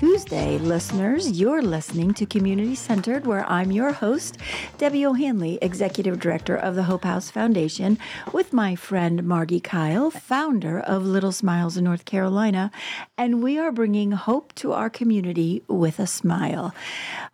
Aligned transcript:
Tuesday, 0.00 0.56
listeners. 0.56 1.38
You're 1.38 1.60
listening 1.60 2.14
to 2.14 2.24
Community 2.24 2.74
Centered, 2.74 3.26
where 3.26 3.44
I'm 3.46 3.70
your 3.70 3.92
host, 3.92 4.38
Debbie 4.78 5.04
O'Handley, 5.04 5.58
Executive 5.60 6.18
Director 6.18 6.56
of 6.56 6.74
the 6.74 6.84
Hope 6.84 7.04
House 7.04 7.30
Foundation, 7.30 7.98
with 8.32 8.54
my 8.54 8.74
friend 8.74 9.24
Margi 9.24 9.62
Kyle, 9.62 10.10
founder 10.10 10.80
of 10.80 11.04
Little 11.04 11.32
Smiles 11.32 11.76
in 11.76 11.84
North 11.84 12.06
Carolina, 12.06 12.70
and 13.18 13.42
we 13.42 13.58
are 13.58 13.70
bringing 13.70 14.12
hope 14.12 14.54
to 14.54 14.72
our 14.72 14.88
community 14.88 15.62
with 15.68 15.98
a 15.98 16.06
smile. 16.06 16.74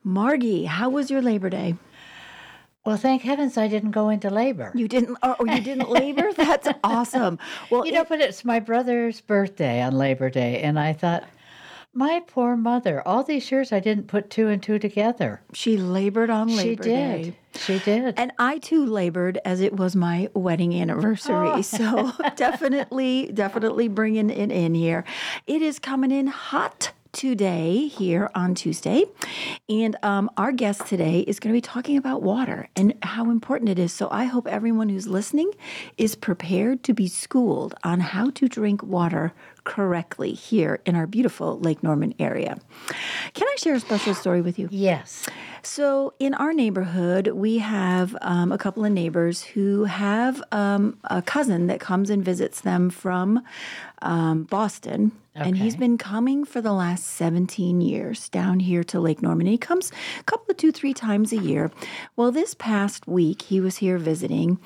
Margi, 0.05 0.67
how 0.67 0.91
was 0.91 1.09
your 1.09 1.23
Labor 1.23 1.49
Day? 1.49 1.77
Well, 2.85 2.97
thank 2.97 3.23
heavens 3.23 3.57
I 3.57 3.69
didn't 3.69 3.93
go 3.93 4.09
into 4.09 4.29
labor. 4.29 4.73
You 4.75 4.89
didn't, 4.89 5.19
Oh, 5.23 5.37
oh 5.39 5.45
you 5.45 5.61
didn't 5.61 5.89
labor? 5.89 6.33
That's 6.37 6.67
awesome. 6.83 7.39
Well, 7.71 7.87
you 7.87 7.93
know, 7.93 8.05
but 8.05 8.21
it's 8.21 8.45
my 8.45 8.59
brother's 8.59 9.21
birthday 9.21 9.83
on 9.83 9.97
Labor 9.97 10.31
Day, 10.31 10.63
and 10.63 10.81
I 10.81 10.95
thought, 10.95 11.29
my 11.97 12.23
poor 12.27 12.57
mother. 12.57 13.03
All 13.07 13.23
these 13.23 13.51
years 13.51 13.73
I 13.73 13.81
didn't 13.81 14.07
put 14.07 14.29
two 14.29 14.49
and 14.49 14.63
two 14.63 14.79
together. 14.79 15.41
She 15.55 15.79
labored 15.79 16.29
on 16.29 16.49
Labor 16.49 16.83
she 16.83 16.91
did. 16.91 17.23
Day. 17.23 17.37
She 17.55 17.79
did. 17.79 18.15
And 18.19 18.33
I 18.39 18.59
too 18.59 18.85
labored 18.85 19.39
as 19.45 19.63
it 19.63 19.75
was 19.75 19.97
my 19.97 20.29
wedding 20.35 20.75
anniversary. 20.75 21.49
Oh. 21.49 21.63
So 21.63 22.13
definitely, 22.37 23.31
definitely 23.33 23.89
bringing 23.89 24.29
it 24.29 24.53
in 24.53 24.75
here. 24.75 25.05
It 25.47 25.63
is 25.63 25.79
coming 25.79 26.11
in 26.11 26.27
hot 26.27 26.93
today 27.13 27.87
here 27.87 28.31
on 28.35 28.55
Tuesday. 28.55 29.05
And 29.71 29.97
um, 30.03 30.31
our 30.37 30.53
guest 30.53 30.87
today 30.87 31.21
is 31.21 31.41
going 31.41 31.51
to 31.51 31.57
be 31.57 31.63
talking 31.63 31.97
about 31.97 32.21
water 32.23 32.69
and 32.77 32.93
how 33.03 33.31
important 33.31 33.71
it 33.71 33.79
is. 33.79 33.91
So 33.91 34.09
I 34.11 34.25
hope 34.25 34.47
everyone 34.47 34.91
who's 34.91 35.09
listening 35.09 35.51
is 35.97 36.15
prepared 36.15 36.83
to 36.85 36.93
be 36.93 37.09
schooled 37.09 37.75
on 37.83 38.01
how 38.01 38.29
to 38.33 38.49
drink 38.49 38.83
water 38.83 39.33
correctly 39.67 40.33
here 40.33 40.81
in 40.87 40.97
our 40.97 41.07
beautiful 41.07 41.59
Lake 41.59 41.83
Norman 41.83 42.15
area. 42.19 42.57
Can 43.35 43.47
I 43.47 43.57
share 43.59 43.75
a 43.75 43.81
special 43.81 44.15
story 44.15 44.41
with 44.41 44.59
you? 44.59 44.69
Yes. 44.71 45.29
So, 45.63 46.15
in 46.21 46.33
our 46.35 46.55
neighborhood, 46.55 47.27
we 47.29 47.59
have 47.59 48.17
um, 48.23 48.53
a 48.53 48.59
couple 48.59 48.85
of 48.85 48.93
neighbors 48.93 49.43
who 49.43 49.85
have 49.85 50.43
um, 50.53 50.99
a 51.05 51.21
cousin 51.21 51.67
that 51.67 51.81
comes 51.81 52.09
and 52.09 52.25
visits 52.25 52.61
them 52.61 52.89
from 52.89 53.43
um, 54.01 54.45
Boston. 54.45 55.11
Okay. 55.39 55.49
And 55.49 55.59
he's 55.59 55.77
been 55.77 55.99
coming 55.99 56.45
for 56.47 56.63
the 56.63 56.73
last 56.73 57.05
17 57.05 57.83
years 57.83 58.31
down 58.31 58.61
here 58.61 58.83
to 58.85 58.99
Lake 58.99 59.21
Norman. 59.21 59.47
He 59.47 59.59
comes 59.59 59.93
a 60.19 60.23
couple 60.25 60.51
of 60.51 60.57
two, 60.57 60.73
three 60.73 60.95
times 60.95 61.31
a 61.31 61.37
year. 61.37 61.71
Well, 62.17 62.33
this 62.33 62.55
past 62.55 63.07
week, 63.07 63.43
he 63.43 63.61
was 63.61 63.77
here 63.77 63.99
visiting. 63.99 64.59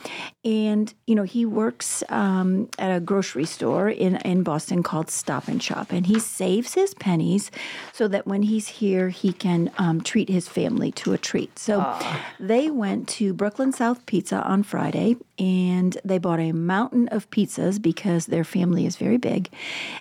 And, 0.44 0.94
you 1.08 1.16
know, 1.16 1.24
he 1.24 1.44
works 1.44 2.04
um, 2.08 2.68
at 2.78 2.94
a 2.94 3.00
grocery 3.00 3.46
store 3.46 3.88
in, 3.88 4.16
in 4.18 4.44
Boston 4.44 4.84
called 4.84 5.10
Stop 5.10 5.48
and 5.48 5.60
Shop. 5.60 5.90
And 5.90 6.06
he 6.06 6.20
saves 6.20 6.74
his 6.74 6.94
pennies 6.94 7.50
so 7.92 8.06
that 8.06 8.28
when 8.28 8.42
he's 8.42 8.68
here, 8.68 9.08
he 9.08 9.32
can 9.32 9.72
um, 9.76 10.00
treat 10.00 10.28
his 10.28 10.46
family 10.46 10.92
to 10.92 11.12
a 11.12 11.18
treat. 11.18 11.58
So 11.58 11.80
Aww. 11.80 12.20
they 12.38 12.70
went 12.70 13.08
to 13.08 13.34
Brooklyn 13.34 13.72
South 13.72 14.06
Pizza 14.06 14.40
on 14.42 14.62
Friday 14.62 15.16
and 15.40 15.96
they 16.04 16.18
bought 16.18 16.38
a 16.38 16.52
mountain 16.52 17.08
of 17.08 17.30
pizzas 17.30 17.80
because 17.80 18.26
their 18.26 18.44
family 18.44 18.84
is 18.84 18.96
very 18.96 19.16
big. 19.16 19.48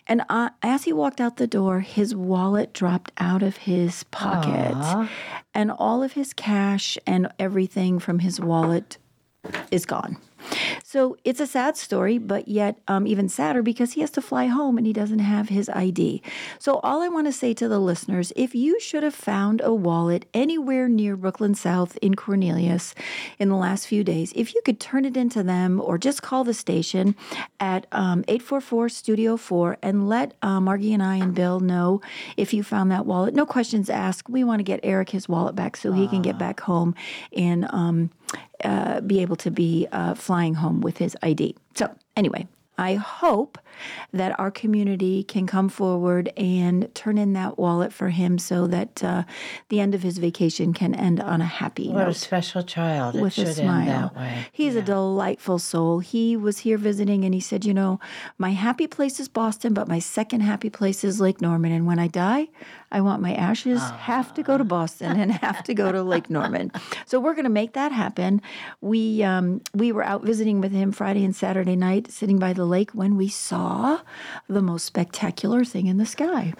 And 0.06 0.22
uh, 0.28 0.50
as 0.62 0.84
he 0.84 0.92
walked 0.92 1.22
out 1.22 1.38
the 1.38 1.48
door, 1.48 1.80
his 1.80 2.14
wallet 2.14 2.73
dropped 2.73 3.12
out 3.18 3.42
of 3.42 3.58
his 3.58 4.04
pocket, 4.06 4.76
Aww. 4.76 5.08
and 5.54 5.72
all 5.72 6.04
of 6.04 6.11
his 6.14 6.33
cash 6.33 6.98
and 7.08 7.32
everything 7.39 8.00
from 8.00 8.20
his 8.20 8.39
wallet 8.39 8.98
is 9.72 9.86
gone. 9.86 10.17
So 10.83 11.17
it's 11.23 11.39
a 11.39 11.48
sad 11.48 11.77
story, 11.77 12.17
but 12.17 12.48
yet 12.48 12.80
um, 12.87 13.05
even 13.05 13.30
sadder 13.30 13.61
because 13.61 13.93
he 13.93 14.02
has 14.02 14.11
to 14.11 14.21
fly 14.21 14.48
home 14.48 14.77
and 14.77 14.87
he 14.87 14.93
doesn't 14.93 15.20
have 15.20 15.49
his 15.49 15.70
ID. 15.70 16.21
So, 16.58 16.80
all 16.80 17.02
I 17.02 17.08
want 17.08 17.27
to 17.27 17.33
say 17.33 17.54
to 17.54 17.67
the 17.67 17.80
listeners 17.80 18.33
if 18.36 18.55
you 18.55 18.80
should 18.80 19.04
have 19.04 19.15
found 19.15 19.61
a 19.61 19.73
wallet 19.73 20.26
anywhere 20.33 20.88
near 20.89 21.15
Brooklyn 21.15 21.55
South 21.55 21.98
in 22.02 22.15
Cornelius 22.15 22.95
in 23.38 23.49
the 23.49 23.55
last 23.55 23.86
few 23.88 24.04
days, 24.04 24.33
if 24.36 24.55
you 24.55 24.61
could 24.64 24.80
turn 24.80 25.05
it 25.05 25.15
into 25.15 25.43
them 25.43 25.80
or 25.80 25.98
just 25.98 26.21
call 26.21 26.43
the 26.43 26.54
station 26.54 27.15
at 27.59 27.86
um, 27.92 28.23
844 28.27 28.89
Studio 28.89 29.38
4 29.38 29.77
and 29.82 30.09
let 30.09 30.33
uh, 30.42 30.59
Margi 30.59 30.93
and 30.93 31.04
I 31.04 31.15
and 31.17 31.33
Bill 31.33 31.59
know 31.59 32.02
if 32.38 32.54
you 32.54 32.64
found 32.64 32.92
that 32.92 33.05
wallet. 33.05 33.33
No 33.33 33.45
questions 33.45 33.89
asked. 33.89 34.30
We 34.30 34.43
want 34.43 34.59
to 34.59 34.64
get 34.64 34.80
Eric 34.83 35.09
his 35.09 35.30
wallet 35.30 35.55
back 35.55 35.77
so 35.77 35.92
he 35.92 36.08
can 36.08 36.21
get 36.21 36.38
back 36.38 36.61
home 36.61 36.95
and 37.36 37.65
um, 37.70 38.09
uh, 38.64 39.02
be 39.02 39.22
able 39.22 39.36
to 39.38 39.52
be 39.52 39.88
uh, 39.92 40.14
flying 40.14 40.56
home 40.56 40.82
with 40.82 40.98
his 40.98 41.16
ID. 41.23 41.56
So, 41.76 41.94
anyway, 42.16 42.48
I 42.80 42.95
hope 42.95 43.58
that 44.14 44.40
our 44.40 44.52
community 44.52 45.23
can 45.23 45.45
come 45.45 45.67
forward 45.67 46.32
and 46.38 46.94
turn 46.95 47.17
in 47.17 47.34
that 47.34 47.60
wallet 47.60 47.92
for 47.92 48.10
him 48.10 48.38
so 48.38 48.67
that 48.67 49.04
uh, 49.04 49.23
the 49.67 49.82
end 49.82 49.94
of 49.94 50.02
his 50.02 50.17
vacation 50.17 50.73
can 50.73 50.95
end 50.95 51.20
on 51.20 51.42
a 51.42 51.45
happy 51.45 51.89
what 51.89 52.06
note. 52.06 52.10
a 52.10 52.14
special 52.14 52.64
child. 52.64 53.20
With 53.20 53.38
a 53.38 53.54
smile. 53.54 54.14
He's 54.52 54.76
yeah. 54.76 54.82
a 54.82 54.84
delightful 54.84 55.60
soul. 55.60 56.00
He 56.00 56.38
was 56.38 56.60
here 56.60 56.78
visiting 56.78 57.26
and 57.26 57.34
he 57.34 57.42
said, 57.42 57.66
You 57.66 57.73
know, 57.73 58.00
my 58.38 58.52
happy 58.52 58.88
place 58.88 59.20
is 59.20 59.28
Boston, 59.28 59.73
but 59.73 59.89
my 59.89 60.00
second 60.00 60.42
happy 60.42 60.70
place 60.70 61.04
is 61.04 61.20
Lake 61.20 61.42
Norman. 61.42 61.73
And 61.73 61.86
when 61.86 62.00
I 62.00 62.08
die, 62.08 62.48
I 62.92 63.02
want 63.02 63.22
my 63.22 63.34
ashes 63.34 63.82
half 63.82 64.34
to 64.36 64.44
go 64.44 64.58
to 64.58 64.64
Boston 64.64 65.20
and 65.20 65.32
half 65.32 65.64
to 65.66 65.73
go 65.73 65.92
to 65.92 66.02
Lake 66.02 66.30
Norman. 66.30 66.72
So 67.06 67.20
we're 67.20 67.34
going 67.34 67.44
to 67.44 67.50
make 67.50 67.73
that 67.73 67.92
happen. 67.92 68.42
We 68.82 69.22
um, 69.23 69.62
we 69.73 69.92
were 69.92 70.04
out 70.04 70.23
visiting 70.23 70.62
with 70.62 70.72
him 70.72 70.92
Friday 70.92 71.26
and 71.26 71.36
Saturday 71.36 71.76
night, 71.76 72.10
sitting 72.10 72.39
by 72.39 72.54
the 72.54 72.66
lake, 72.70 72.92
when 72.92 73.18
we 73.18 73.28
saw 73.28 74.00
the 74.48 74.62
most 74.62 74.86
spectacular 74.86 75.66
thing 75.66 75.88
in 75.88 75.98
the 75.98 76.06
sky. 76.06 76.54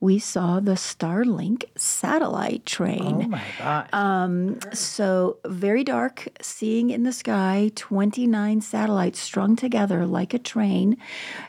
We 0.00 0.18
saw 0.18 0.60
the 0.60 0.72
Starlink 0.72 1.64
satellite 1.82 2.64
train. 2.64 3.22
Oh 3.24 3.28
my 3.28 3.42
God. 3.58 3.88
Um, 3.92 4.60
so 4.72 5.38
very 5.44 5.82
dark, 5.84 6.28
seeing 6.40 6.90
in 6.90 7.02
the 7.02 7.12
sky 7.12 7.70
29 7.74 8.60
satellites 8.60 9.18
strung 9.18 9.56
together 9.56 10.06
like 10.06 10.32
a 10.32 10.38
train. 10.38 10.96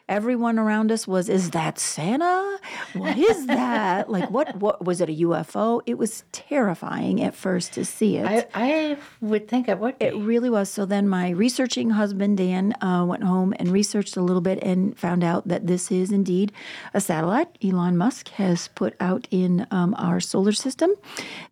Everyone 0.09 0.57
around 0.57 0.91
us 0.91 1.07
was, 1.07 1.29
Is 1.29 1.51
that 1.51 1.77
Santa? 1.77 2.57
What 2.94 3.17
is 3.17 3.45
that? 3.47 4.09
like, 4.09 4.29
what, 4.31 4.55
what 4.57 4.83
was 4.83 5.01
it 5.01 5.09
a 5.09 5.13
UFO? 5.13 5.81
It 5.85 5.97
was 5.97 6.23
terrifying 6.31 7.21
at 7.21 7.35
first 7.35 7.73
to 7.73 7.85
see 7.85 8.17
it. 8.17 8.25
I, 8.25 8.45
I 8.55 8.97
would 9.21 9.47
think 9.47 9.67
it 9.69 9.77
would 9.77 10.00
be. 10.00 10.05
It 10.05 10.15
really 10.15 10.50
was. 10.50 10.69
So 10.69 10.85
then 10.85 11.07
my 11.07 11.29
researching 11.29 11.91
husband, 11.91 12.38
Dan, 12.38 12.73
uh, 12.81 13.05
went 13.05 13.23
home 13.23 13.53
and 13.59 13.69
researched 13.69 14.17
a 14.17 14.21
little 14.21 14.41
bit 14.41 14.59
and 14.63 14.97
found 14.97 15.23
out 15.23 15.47
that 15.47 15.67
this 15.67 15.91
is 15.91 16.11
indeed 16.11 16.51
a 16.94 17.01
satellite 17.01 17.50
Elon 17.63 17.97
Musk 17.97 18.29
has 18.29 18.67
put 18.69 18.95
out 19.00 19.27
in 19.29 19.67
um, 19.71 19.94
our 19.97 20.19
solar 20.23 20.51
system. 20.51 20.91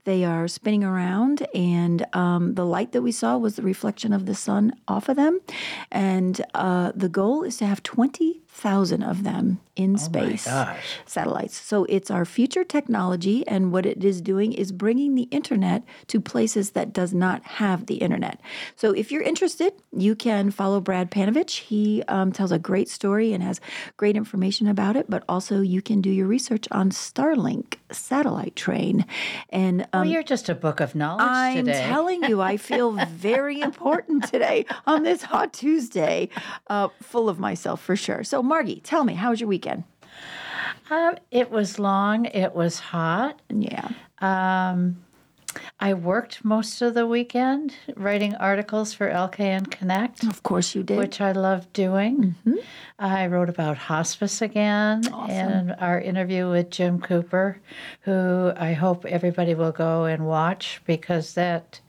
They 0.03 0.25
are 0.25 0.47
spinning 0.47 0.83
around, 0.83 1.47
and 1.53 2.05
um, 2.13 2.55
the 2.55 2.65
light 2.65 2.91
that 2.93 3.01
we 3.01 3.11
saw 3.11 3.37
was 3.37 3.55
the 3.55 3.61
reflection 3.61 4.13
of 4.13 4.25
the 4.25 4.35
sun 4.35 4.73
off 4.87 5.09
of 5.09 5.15
them. 5.15 5.39
And 5.91 6.43
uh, 6.53 6.91
the 6.95 7.09
goal 7.09 7.43
is 7.43 7.57
to 7.57 7.65
have 7.65 7.83
20,000 8.61 9.03
of 9.03 9.23
them 9.23 9.59
in 9.75 9.93
oh 9.93 9.97
space 9.97 10.47
satellites. 11.05 11.55
So 11.55 11.85
it's 11.85 12.11
our 12.11 12.25
future 12.25 12.63
technology, 12.63 13.47
and 13.47 13.71
what 13.71 13.85
it 13.85 14.03
is 14.03 14.21
doing 14.21 14.53
is 14.53 14.71
bringing 14.71 15.15
the 15.15 15.27
internet 15.31 15.83
to 16.07 16.19
places 16.19 16.71
that 16.71 16.93
does 16.93 17.13
not 17.13 17.43
have 17.43 17.85
the 17.85 17.95
internet. 17.95 18.39
So 18.75 18.91
if 18.91 19.11
you're 19.11 19.21
interested, 19.21 19.73
you 19.95 20.15
can 20.15 20.51
follow 20.51 20.81
Brad 20.81 21.09
Panovich. 21.09 21.59
He 21.59 22.03
um, 22.07 22.31
tells 22.31 22.51
a 22.51 22.59
great 22.59 22.89
story 22.89 23.33
and 23.33 23.41
has 23.41 23.61
great 23.97 24.15
information 24.15 24.67
about 24.67 24.95
it. 24.95 25.09
But 25.09 25.23
also, 25.27 25.61
you 25.61 25.81
can 25.81 26.01
do 26.01 26.09
your 26.09 26.27
research 26.27 26.67
on 26.71 26.91
Starlink 26.91 27.75
satellite 27.91 28.55
train. 28.55 29.05
And 29.49 29.81
um, 29.93 30.01
well, 30.01 30.05
you're 30.05 30.23
just 30.23 30.49
a 30.49 30.55
book 30.55 30.79
of 30.79 30.95
knowledge 30.95 31.27
I'm 31.27 31.65
today. 31.65 31.85
telling 31.87 32.23
you, 32.23 32.41
I 32.41 32.57
feel 32.57 32.91
very 32.91 33.61
important 33.61 34.25
today 34.25 34.65
on 34.85 35.03
this 35.03 35.23
hot 35.23 35.53
Tuesday, 35.53 36.29
uh, 36.67 36.89
full 37.01 37.29
of 37.29 37.39
myself 37.39 37.81
for 37.81 37.95
sure. 37.95 38.23
So, 38.23 38.40
Margi, 38.43 38.81
tell 38.83 39.03
me, 39.03 39.13
how 39.13 39.29
was 39.29 39.39
your 39.39 39.47
weekend? 39.47 39.61
weekend? 39.61 39.83
Um, 40.89 41.15
it 41.29 41.51
was 41.51 41.79
long. 41.79 42.25
It 42.25 42.53
was 42.53 42.79
hot. 42.79 43.39
Yeah. 43.49 43.89
Um, 44.19 44.97
I 45.79 45.93
worked 45.93 46.45
most 46.45 46.81
of 46.81 46.93
the 46.93 47.05
weekend 47.05 47.73
writing 47.95 48.35
articles 48.35 48.93
for 48.93 49.09
LKN 49.09 49.69
Connect. 49.69 50.23
Of 50.23 50.43
course, 50.43 50.75
you 50.75 50.83
did. 50.83 50.97
Which 50.97 51.19
I 51.19 51.33
love 51.33 51.71
doing. 51.73 52.35
Mm-hmm. 52.45 52.59
I 52.99 53.27
wrote 53.27 53.49
about 53.49 53.77
hospice 53.77 54.41
again 54.41 55.03
awesome. 55.11 55.29
and 55.31 55.75
our 55.79 55.99
interview 55.99 56.49
with 56.49 56.69
Jim 56.69 57.01
Cooper, 57.01 57.59
who 58.01 58.53
I 58.55 58.73
hope 58.73 59.05
everybody 59.05 59.55
will 59.55 59.73
go 59.73 60.05
and 60.05 60.25
watch 60.25 60.81
because 60.85 61.33
that 61.33 61.81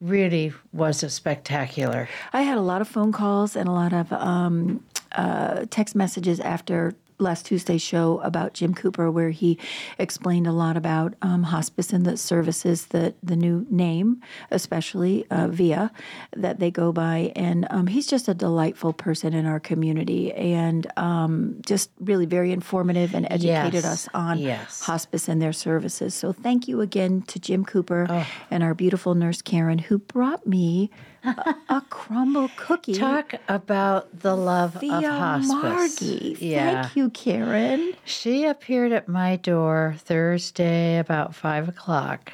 really 0.00 0.52
was 0.72 1.02
a 1.02 1.10
spectacular. 1.10 2.08
I 2.32 2.42
had 2.42 2.58
a 2.58 2.62
lot 2.62 2.80
of 2.80 2.88
phone 2.88 3.12
calls 3.12 3.54
and 3.54 3.68
a 3.68 3.72
lot 3.72 3.92
of 3.92 4.12
um, 4.12 4.84
uh, 5.12 5.66
text 5.70 5.94
messages 5.94 6.40
after 6.40 6.94
last 7.18 7.46
Tuesday's 7.46 7.80
show 7.80 8.20
about 8.20 8.52
Jim 8.52 8.74
Cooper, 8.74 9.10
where 9.10 9.30
he 9.30 9.58
explained 9.98 10.46
a 10.46 10.52
lot 10.52 10.76
about 10.76 11.14
um, 11.22 11.44
hospice 11.44 11.90
and 11.94 12.04
the 12.04 12.14
services 12.14 12.88
that 12.88 13.14
the 13.22 13.34
new 13.36 13.66
name, 13.70 14.20
especially 14.50 15.24
uh, 15.30 15.48
VIA, 15.48 15.90
that 16.36 16.58
they 16.60 16.70
go 16.70 16.92
by. 16.92 17.32
And 17.34 17.66
um, 17.70 17.86
he's 17.86 18.06
just 18.06 18.28
a 18.28 18.34
delightful 18.34 18.92
person 18.92 19.32
in 19.32 19.46
our 19.46 19.58
community 19.58 20.30
and 20.34 20.86
um, 20.98 21.56
just 21.64 21.88
really 22.00 22.26
very 22.26 22.52
informative 22.52 23.14
and 23.14 23.26
educated 23.30 23.72
Yes. 23.72 23.84
us 23.86 24.08
on 24.12 24.38
Yes. 24.38 24.82
hospice 24.82 25.26
and 25.26 25.40
their 25.40 25.54
services. 25.54 26.14
So 26.14 26.32
thank 26.32 26.68
you 26.68 26.82
again 26.82 27.22
to 27.28 27.38
Jim 27.40 27.64
Cooper 27.64 28.06
Oh. 28.10 28.26
and 28.50 28.62
our 28.62 28.74
beautiful 28.74 29.14
nurse 29.14 29.40
Karen, 29.40 29.78
who 29.78 29.96
brought 29.98 30.46
me 30.46 30.90
a, 31.24 31.54
a 31.70 31.80
crumble 32.06 32.50
cookie. 32.56 32.94
Talk 32.94 33.34
about 33.48 34.20
the 34.20 34.36
love 34.36 34.74
via 34.74 34.96
of 34.96 35.04
hospice. 35.04 36.00
Margi. 36.00 36.36
Yeah. 36.40 36.82
Thank 36.82 36.96
you, 36.96 37.10
Karen. 37.10 37.94
She 38.04 38.44
appeared 38.44 38.92
at 38.92 39.08
my 39.08 39.36
door 39.36 39.96
Thursday 39.98 40.98
about 40.98 41.34
five 41.34 41.68
o'clock. 41.68 42.32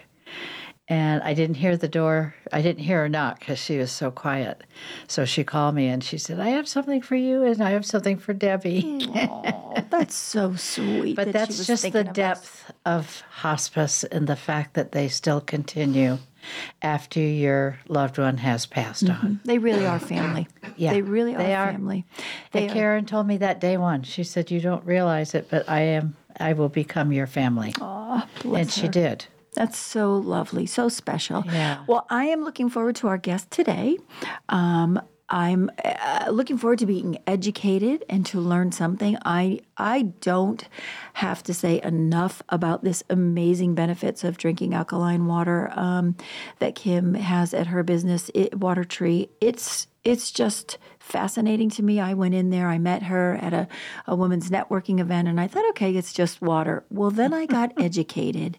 And 0.88 1.22
I 1.22 1.32
didn't 1.32 1.54
hear 1.56 1.76
the 1.76 1.88
door. 1.88 2.34
I 2.52 2.60
didn't 2.60 2.82
hear 2.84 2.98
her 3.02 3.08
knock 3.08 3.38
because 3.38 3.58
she 3.58 3.78
was 3.78 3.90
so 3.90 4.10
quiet. 4.10 4.62
So 5.06 5.24
she 5.24 5.42
called 5.42 5.74
me 5.74 5.86
and 5.86 6.04
she 6.04 6.18
said, 6.18 6.38
I 6.38 6.50
have 6.50 6.68
something 6.68 7.00
for 7.00 7.16
you 7.16 7.44
and 7.44 7.62
I 7.62 7.70
have 7.70 7.86
something 7.86 8.18
for 8.18 8.34
Debbie. 8.34 9.08
Oh, 9.14 9.74
that's 9.90 10.14
so 10.14 10.54
sweet. 10.56 11.16
But 11.16 11.26
that 11.26 11.32
that's 11.48 11.66
just 11.66 11.90
the 11.92 12.00
of 12.00 12.08
us. 12.08 12.14
depth 12.14 12.72
of 12.84 13.22
hospice 13.30 14.04
and 14.04 14.26
the 14.26 14.36
fact 14.36 14.74
that 14.74 14.92
they 14.92 15.08
still 15.08 15.40
continue 15.40 16.18
after 16.80 17.20
your 17.20 17.78
loved 17.88 18.18
one 18.18 18.38
has 18.38 18.66
passed 18.66 19.08
on. 19.08 19.40
They 19.44 19.58
really 19.58 19.86
are 19.86 19.98
family. 19.98 20.48
Yeah, 20.76 20.92
they 20.92 21.02
really 21.02 21.34
are 21.34 21.38
they 21.38 21.54
are. 21.54 21.72
family. 21.72 22.04
They 22.52 22.68
are. 22.68 22.72
Karen 22.72 23.06
told 23.06 23.26
me 23.26 23.36
that 23.38 23.60
day 23.60 23.76
one. 23.76 24.02
She 24.02 24.24
said, 24.24 24.50
"You 24.50 24.60
don't 24.60 24.84
realize 24.84 25.34
it, 25.34 25.48
but 25.50 25.68
I 25.68 25.80
am. 25.80 26.16
I 26.38 26.52
will 26.54 26.68
become 26.68 27.12
your 27.12 27.26
family." 27.26 27.74
Oh, 27.80 28.26
bless 28.42 28.60
and 28.60 28.70
she 28.70 28.82
her. 28.82 28.88
did. 28.88 29.26
That's 29.54 29.78
so 29.78 30.14
lovely, 30.16 30.64
so 30.64 30.88
special. 30.88 31.44
Yeah. 31.46 31.84
Well, 31.86 32.06
I 32.08 32.24
am 32.24 32.42
looking 32.42 32.70
forward 32.70 32.96
to 32.96 33.08
our 33.08 33.18
guest 33.18 33.50
today. 33.50 33.98
Um, 34.48 35.00
I'm 35.32 35.70
uh, 35.82 36.28
looking 36.30 36.58
forward 36.58 36.78
to 36.80 36.86
being 36.86 37.16
educated 37.26 38.04
and 38.10 38.24
to 38.26 38.38
learn 38.38 38.70
something. 38.70 39.16
I 39.24 39.60
I 39.78 40.02
don't 40.20 40.68
have 41.14 41.42
to 41.44 41.54
say 41.54 41.80
enough 41.82 42.42
about 42.50 42.84
this 42.84 43.02
amazing 43.08 43.74
benefits 43.74 44.24
of 44.24 44.36
drinking 44.36 44.74
alkaline 44.74 45.26
water 45.26 45.72
um, 45.74 46.16
that 46.58 46.74
Kim 46.74 47.14
has 47.14 47.54
at 47.54 47.68
her 47.68 47.82
business, 47.82 48.30
it, 48.34 48.58
Water 48.58 48.84
Tree. 48.84 49.30
It's 49.40 49.86
it's 50.04 50.30
just 50.32 50.78
fascinating 50.98 51.68
to 51.70 51.82
me. 51.82 52.00
I 52.00 52.14
went 52.14 52.34
in 52.34 52.50
there, 52.50 52.68
I 52.68 52.78
met 52.78 53.04
her 53.04 53.38
at 53.40 53.52
a, 53.52 53.68
a 54.06 54.16
women's 54.16 54.50
networking 54.50 55.00
event, 55.00 55.28
and 55.28 55.40
I 55.40 55.46
thought, 55.46 55.68
okay, 55.70 55.94
it's 55.94 56.12
just 56.12 56.40
water. 56.40 56.84
Well, 56.90 57.10
then 57.10 57.32
I 57.32 57.46
got 57.46 57.72
educated, 57.80 58.58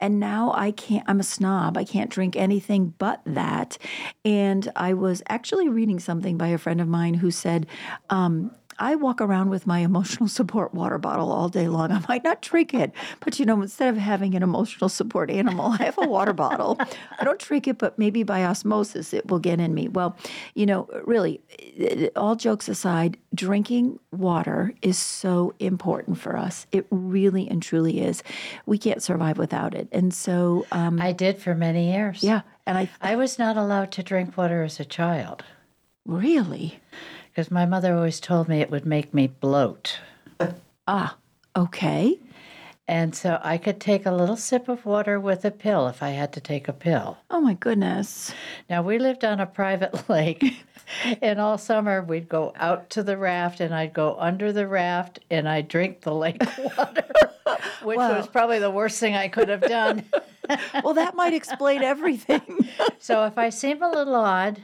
and 0.00 0.20
now 0.20 0.52
I 0.54 0.70
can't, 0.70 1.04
I'm 1.06 1.20
a 1.20 1.24
snob. 1.24 1.76
I 1.76 1.84
can't 1.84 2.10
drink 2.10 2.36
anything 2.36 2.94
but 2.98 3.22
that. 3.26 3.78
And 4.24 4.70
I 4.76 4.94
was 4.94 5.22
actually 5.28 5.68
reading 5.68 5.98
something 5.98 6.36
by 6.36 6.48
a 6.48 6.58
friend 6.58 6.80
of 6.80 6.88
mine 6.88 7.14
who 7.14 7.30
said, 7.30 7.66
um, 8.10 8.50
I 8.78 8.94
walk 8.94 9.20
around 9.20 9.50
with 9.50 9.66
my 9.66 9.80
emotional 9.80 10.28
support 10.28 10.74
water 10.74 10.98
bottle 10.98 11.30
all 11.32 11.48
day 11.48 11.68
long. 11.68 11.92
I 11.92 12.04
might 12.08 12.24
not 12.24 12.42
drink 12.42 12.74
it, 12.74 12.92
but 13.20 13.38
you 13.38 13.46
know, 13.46 13.60
instead 13.62 13.88
of 13.88 13.96
having 13.96 14.34
an 14.34 14.42
emotional 14.42 14.88
support 14.88 15.30
animal, 15.30 15.72
I 15.78 15.84
have 15.84 15.98
a 15.98 16.06
water 16.06 16.32
bottle. 16.44 16.78
I 17.18 17.24
don't 17.24 17.38
drink 17.38 17.68
it, 17.68 17.78
but 17.78 17.98
maybe 17.98 18.22
by 18.22 18.44
osmosis 18.44 19.12
it 19.12 19.28
will 19.28 19.38
get 19.38 19.60
in 19.60 19.74
me. 19.74 19.88
Well, 19.88 20.16
you 20.54 20.66
know, 20.66 20.88
really, 21.04 21.40
all 22.16 22.36
jokes 22.36 22.68
aside, 22.68 23.16
drinking 23.34 23.98
water 24.12 24.72
is 24.82 24.98
so 24.98 25.54
important 25.58 26.18
for 26.18 26.36
us. 26.36 26.66
It 26.72 26.86
really 26.90 27.48
and 27.48 27.62
truly 27.62 28.00
is. 28.00 28.22
We 28.66 28.78
can't 28.78 29.02
survive 29.02 29.38
without 29.38 29.74
it. 29.74 29.88
And 29.92 30.12
so, 30.12 30.66
um, 30.72 31.00
I 31.00 31.12
did 31.12 31.38
for 31.38 31.54
many 31.54 31.92
years. 31.92 32.22
yeah, 32.22 32.42
and 32.66 32.78
I 32.78 32.90
I 33.00 33.16
was 33.16 33.38
not 33.38 33.56
allowed 33.56 33.92
to 33.92 34.02
drink 34.02 34.36
water 34.36 34.62
as 34.62 34.80
a 34.80 34.84
child 34.84 35.44
really, 36.06 36.80
because 37.34 37.50
my 37.50 37.66
mother 37.66 37.96
always 37.96 38.20
told 38.20 38.48
me 38.48 38.60
it 38.60 38.70
would 38.70 38.86
make 38.86 39.12
me 39.12 39.26
bloat. 39.26 39.98
ah, 40.86 41.16
okay. 41.56 42.18
And 42.86 43.14
so 43.16 43.40
I 43.42 43.56
could 43.58 43.80
take 43.80 44.06
a 44.06 44.12
little 44.12 44.36
sip 44.36 44.68
of 44.68 44.84
water 44.86 45.18
with 45.18 45.44
a 45.44 45.50
pill 45.50 45.88
if 45.88 46.02
I 46.02 46.10
had 46.10 46.32
to 46.34 46.40
take 46.40 46.68
a 46.68 46.72
pill. 46.72 47.16
Oh 47.30 47.40
my 47.40 47.54
goodness. 47.54 48.32
Now, 48.70 48.82
we 48.82 48.98
lived 48.98 49.24
on 49.24 49.40
a 49.40 49.46
private 49.46 50.08
lake, 50.10 50.44
and 51.22 51.40
all 51.40 51.56
summer 51.58 52.02
we'd 52.02 52.28
go 52.28 52.52
out 52.56 52.90
to 52.90 53.02
the 53.02 53.16
raft, 53.16 53.60
and 53.60 53.74
I'd 53.74 53.94
go 53.94 54.16
under 54.18 54.52
the 54.52 54.68
raft 54.68 55.18
and 55.30 55.48
I'd 55.48 55.66
drink 55.66 56.02
the 56.02 56.14
lake 56.14 56.42
water, 56.76 57.04
which 57.82 57.96
Wow. 57.96 58.16
was 58.18 58.28
probably 58.28 58.58
the 58.60 58.70
worst 58.70 59.00
thing 59.00 59.16
I 59.16 59.26
could 59.28 59.48
have 59.48 59.62
done. 59.62 60.04
Well, 60.84 60.94
that 60.94 61.16
might 61.16 61.32
explain 61.32 61.82
everything. 61.82 62.68
so, 62.98 63.24
if 63.24 63.38
I 63.38 63.48
seem 63.48 63.82
a 63.82 63.88
little 63.90 64.14
odd, 64.14 64.60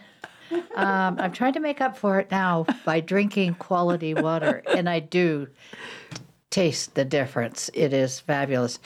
um, 0.75 1.19
I'm 1.19 1.33
trying 1.33 1.55
to 1.55 1.61
make 1.61 1.81
up 1.81 1.97
for 1.97 2.19
it 2.21 2.31
now 2.31 2.67
by 2.85 3.01
drinking 3.01 3.55
quality 3.55 4.15
water, 4.15 4.63
and 4.75 4.89
I 4.89 5.01
do 5.01 5.49
taste 6.51 6.97
the 6.97 7.05
difference. 7.05 7.71
It 7.75 7.93
is 7.93 8.21
fabulous. 8.21 8.81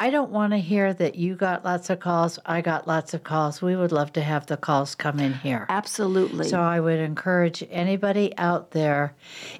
I 0.00 0.10
don't 0.10 0.30
want 0.30 0.52
to 0.54 0.58
hear 0.58 0.92
that 0.94 1.14
you 1.14 1.36
got 1.36 1.64
lots 1.64 1.90
of 1.90 2.00
calls, 2.00 2.38
I 2.46 2.62
got 2.62 2.88
lots 2.88 3.14
of 3.14 3.22
calls. 3.22 3.60
We 3.62 3.76
would 3.76 3.92
love 3.92 4.12
to 4.14 4.22
have 4.22 4.46
the 4.46 4.56
calls 4.56 4.94
come 4.94 5.20
in 5.20 5.34
here. 5.34 5.66
Absolutely. 5.68 6.48
So 6.48 6.60
I 6.60 6.80
would 6.80 6.98
encourage 6.98 7.62
anybody 7.70 8.36
out 8.38 8.70
there, 8.70 9.14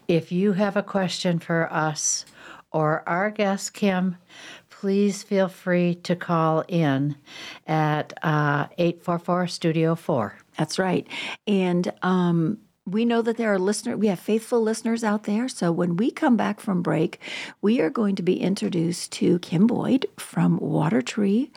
if 0.09 0.33
you 0.33 0.53
have 0.55 0.77
a 0.77 0.83
question 0.83 1.39
for 1.39 1.71
us 1.73 2.25
or 2.73 3.07
our 3.07 3.31
guest 3.31 3.75
Kim, 3.75 4.17
please 4.71 5.23
feel 5.23 5.49
free 5.49 5.95
to 5.95 6.17
call 6.17 6.65
in 6.67 7.15
at 7.67 8.13
uh, 8.25 8.67
844 8.79 9.47
Studio 9.47 9.95
4. 9.95 10.37
That's 10.57 10.79
right. 10.79 11.07
And 11.47 11.93
um, 12.03 12.59
we 12.93 13.05
know 13.05 13.23
that 13.23 13.37
there 13.37 13.53
are 13.53 13.59
listeners, 13.59 13.97
we 13.97 14.09
have 14.09 14.21
faithful 14.21 14.61
listeners 14.63 15.03
out 15.03 15.25
there. 15.25 15.49
So 15.49 15.73
when 15.73 15.97
we 15.97 16.11
come 16.11 16.37
back 16.37 16.61
from 16.61 16.83
break, 16.83 17.19
we 17.61 17.81
are 17.81 17.91
going 17.91 18.17
to 18.17 18.23
be 18.23 18.41
introduced 18.41 19.13
to 19.13 19.39
Kim 19.41 19.67
Boyd 19.67 20.07
from 20.17 20.59
Water 20.59 21.03
Tree. 21.03 21.51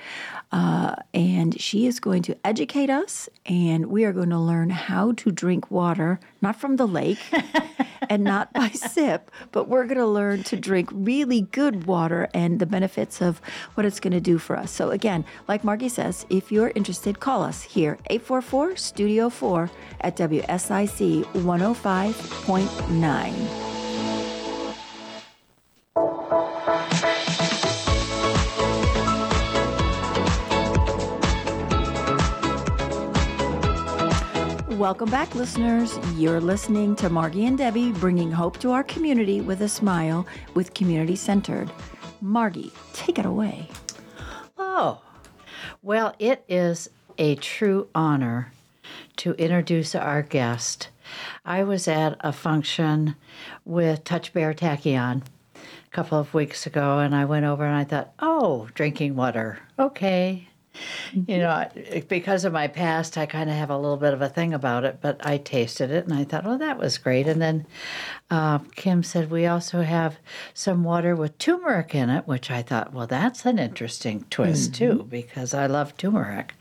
Uh, 0.51 0.95
and 1.13 1.59
she 1.59 1.85
is 1.85 1.99
going 1.99 2.21
to 2.23 2.37
educate 2.45 2.89
us, 2.89 3.27
and 3.45 3.87
we 3.87 4.05
are 4.05 4.13
going 4.13 4.29
to 4.29 4.39
learn 4.39 4.69
how 4.69 5.11
to 5.13 5.31
drink 5.31 5.69
water, 5.69 6.19
not 6.41 6.55
from 6.55 6.77
the 6.77 6.87
lake 6.87 7.19
and 8.09 8.23
not 8.23 8.53
by 8.53 8.69
sip, 8.69 9.31
but 9.51 9.67
we're 9.67 9.85
going 9.85 9.97
to 9.97 10.05
learn 10.05 10.43
to 10.43 10.55
drink 10.55 10.89
really 10.93 11.41
good 11.41 11.85
water 11.85 12.29
and 12.33 12.59
the 12.59 12.65
benefits 12.65 13.21
of 13.21 13.41
what 13.73 13.85
it's 13.85 13.99
going 13.99 14.13
to 14.13 14.21
do 14.21 14.37
for 14.37 14.55
us. 14.55 14.71
So, 14.71 14.91
again, 14.91 15.25
like 15.47 15.63
Margi 15.63 15.89
says, 15.89 16.25
if 16.29 16.51
you're 16.51 16.71
interested, 16.75 17.19
call 17.19 17.43
us 17.43 17.63
here, 17.63 17.97
844 18.09 18.77
Studio 18.77 19.29
4 19.29 19.69
at 20.01 20.15
WSIC 20.15 21.24
105.9. 21.33 23.65
Welcome 34.77 35.09
back, 35.09 35.33
listeners. 35.35 35.97
You're 36.15 36.41
listening 36.41 36.97
to 36.97 37.09
Margi 37.09 37.47
and 37.47 37.57
Debbie 37.57 37.93
bringing 37.93 38.29
hope 38.29 38.59
to 38.59 38.71
our 38.71 38.83
community 38.83 39.39
with 39.39 39.61
a 39.61 39.69
smile 39.69 40.27
with 40.53 40.73
Community 40.73 41.15
Centered. 41.15 41.71
Margi, 42.21 42.71
take 42.93 43.17
it 43.17 43.25
away. 43.25 43.69
Oh, 44.57 45.01
well, 45.81 46.13
it 46.19 46.43
is 46.49 46.89
a 47.17 47.35
true 47.35 47.87
honor 47.95 48.51
to 49.15 49.31
introduce 49.33 49.95
our 49.95 50.21
guest. 50.21 50.89
I 51.43 51.63
was 51.63 51.87
at 51.87 52.17
a 52.19 52.31
function 52.31 53.15
with 53.63 54.03
Touch 54.03 54.33
Bear 54.33 54.53
Tachyon 54.53 55.23
a 55.55 55.89
couple 55.91 56.19
of 56.19 56.33
weeks 56.33 56.65
ago, 56.65 56.99
and 56.99 57.15
I 57.15 57.25
went 57.25 57.45
over 57.45 57.65
and 57.65 57.75
I 57.75 57.83
thought, 57.83 58.13
oh, 58.19 58.67
drinking 58.73 59.15
water. 59.15 59.59
Okay. 59.79 60.47
You 61.13 61.37
know, 61.37 61.69
because 62.09 62.43
of 62.43 62.51
my 62.51 62.67
past, 62.67 63.17
I 63.17 63.25
kind 63.25 63.49
of 63.49 63.55
have 63.55 63.69
a 63.69 63.77
little 63.77 63.97
bit 63.97 64.13
of 64.13 64.21
a 64.21 64.27
thing 64.27 64.53
about 64.53 64.83
it, 64.83 64.99
but 65.01 65.25
I 65.25 65.37
tasted 65.37 65.89
it 65.89 66.03
and 66.03 66.13
I 66.13 66.25
thought, 66.25 66.45
oh, 66.45 66.57
that 66.57 66.77
was 66.77 66.97
great. 66.97 67.27
And 67.27 67.41
then 67.41 67.65
uh, 68.29 68.59
Kim 68.75 69.01
said, 69.01 69.31
we 69.31 69.45
also 69.45 69.83
have 69.83 70.17
some 70.53 70.83
water 70.83 71.15
with 71.15 71.37
turmeric 71.37 71.95
in 71.95 72.09
it, 72.09 72.27
which 72.27 72.51
I 72.51 72.61
thought, 72.61 72.93
well, 72.93 73.07
that's 73.07 73.45
an 73.45 73.57
interesting 73.57 74.25
twist 74.29 74.75
too, 74.75 75.07
because 75.09 75.53
I 75.53 75.67
love 75.67 75.95
turmeric. 75.95 76.55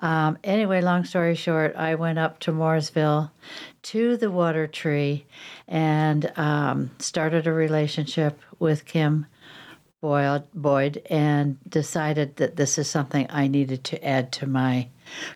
Um, 0.00 0.38
anyway, 0.44 0.80
long 0.80 1.04
story 1.04 1.34
short, 1.34 1.74
I 1.76 1.96
went 1.96 2.18
up 2.18 2.38
to 2.40 2.52
Mooresville 2.52 3.30
to 3.82 4.16
the 4.16 4.30
water 4.30 4.66
tree 4.66 5.26
and 5.66 6.30
um, 6.36 6.90
started 6.98 7.46
a 7.46 7.52
relationship 7.52 8.40
with 8.58 8.84
Kim 8.84 9.26
Boyd, 10.00 10.44
Boyd 10.54 11.02
and 11.10 11.58
decided 11.68 12.36
that 12.36 12.56
this 12.56 12.78
is 12.78 12.88
something 12.88 13.26
I 13.30 13.48
needed 13.48 13.82
to 13.84 14.04
add 14.06 14.30
to 14.32 14.46
my 14.46 14.88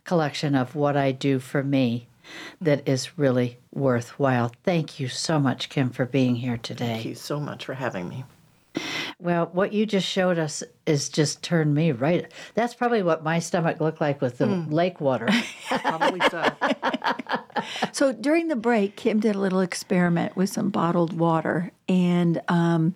collection 0.05 0.55
of 0.55 0.77
what 0.77 0.97
I 0.97 1.11
do 1.11 1.41
for 1.41 1.65
me 1.65 2.07
that 2.61 2.89
is 2.89 3.19
really 3.19 3.59
worthwhile. 3.73 4.53
Thank 4.63 5.01
you 5.01 5.09
so 5.09 5.41
much, 5.41 5.69
Kim, 5.69 5.91
for 5.91 6.07
being 6.07 6.37
here 6.37 6.57
today. 6.57 6.87
Thank 6.87 7.05
you 7.05 7.15
so 7.17 7.41
much 7.41 7.65
for 7.65 7.75
having 7.75 8.09
me. 8.09 8.25
Well, 9.19 9.51
what 9.53 9.73
you 9.73 9.87
just 9.87 10.07
showed 10.07 10.39
us 10.39 10.63
is 10.87 11.09
just 11.09 11.43
turned 11.43 11.75
me 11.75 11.93
right. 11.93 12.31
That's 12.55 12.75
probably 12.75 13.03
what 13.03 13.23
my 13.23 13.39
stomach 13.39 13.81
looked 13.81 14.01
like 14.01 14.21
with 14.21 14.39
the 14.39 14.47
lake 14.47 15.01
water. 15.01 15.29
Probably 15.69 16.21
so. 16.31 16.45
So 17.93 18.13
during 18.13 18.49
the 18.49 18.57
break, 18.57 18.97
Kim 18.97 19.21
did 19.21 19.37
a 19.37 19.39
little 19.39 19.61
experiment 19.61 20.37
with 20.37 20.51
some 20.51 20.71
bottled 20.71 21.17
water, 21.17 21.71
and 21.89 22.41
um, 22.49 22.95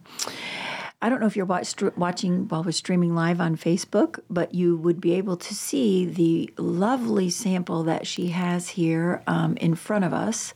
I 1.01 1.09
don't 1.09 1.21
know 1.21 1.27
if 1.27 1.37
you're 1.37 1.47
watch, 1.47 1.75
watching 1.97 2.49
while 2.49 2.65
we're 2.65 2.73
streaming 2.73 3.15
live 3.15 3.41
on 3.41 3.57
Facebook, 3.57 4.19
but 4.31 4.55
you 4.55 4.77
would 4.77 5.01
be 5.01 5.13
able 5.13 5.37
to 5.37 5.55
see 5.55 6.07
the 6.07 6.53
lovely 6.57 7.31
sample 7.31 7.85
that 7.85 8.07
she 8.07 8.29
has 8.29 8.71
here 8.71 9.23
um, 9.27 9.57
in 9.59 9.75
front 9.75 10.05
of 10.05 10.13
us 10.13 10.55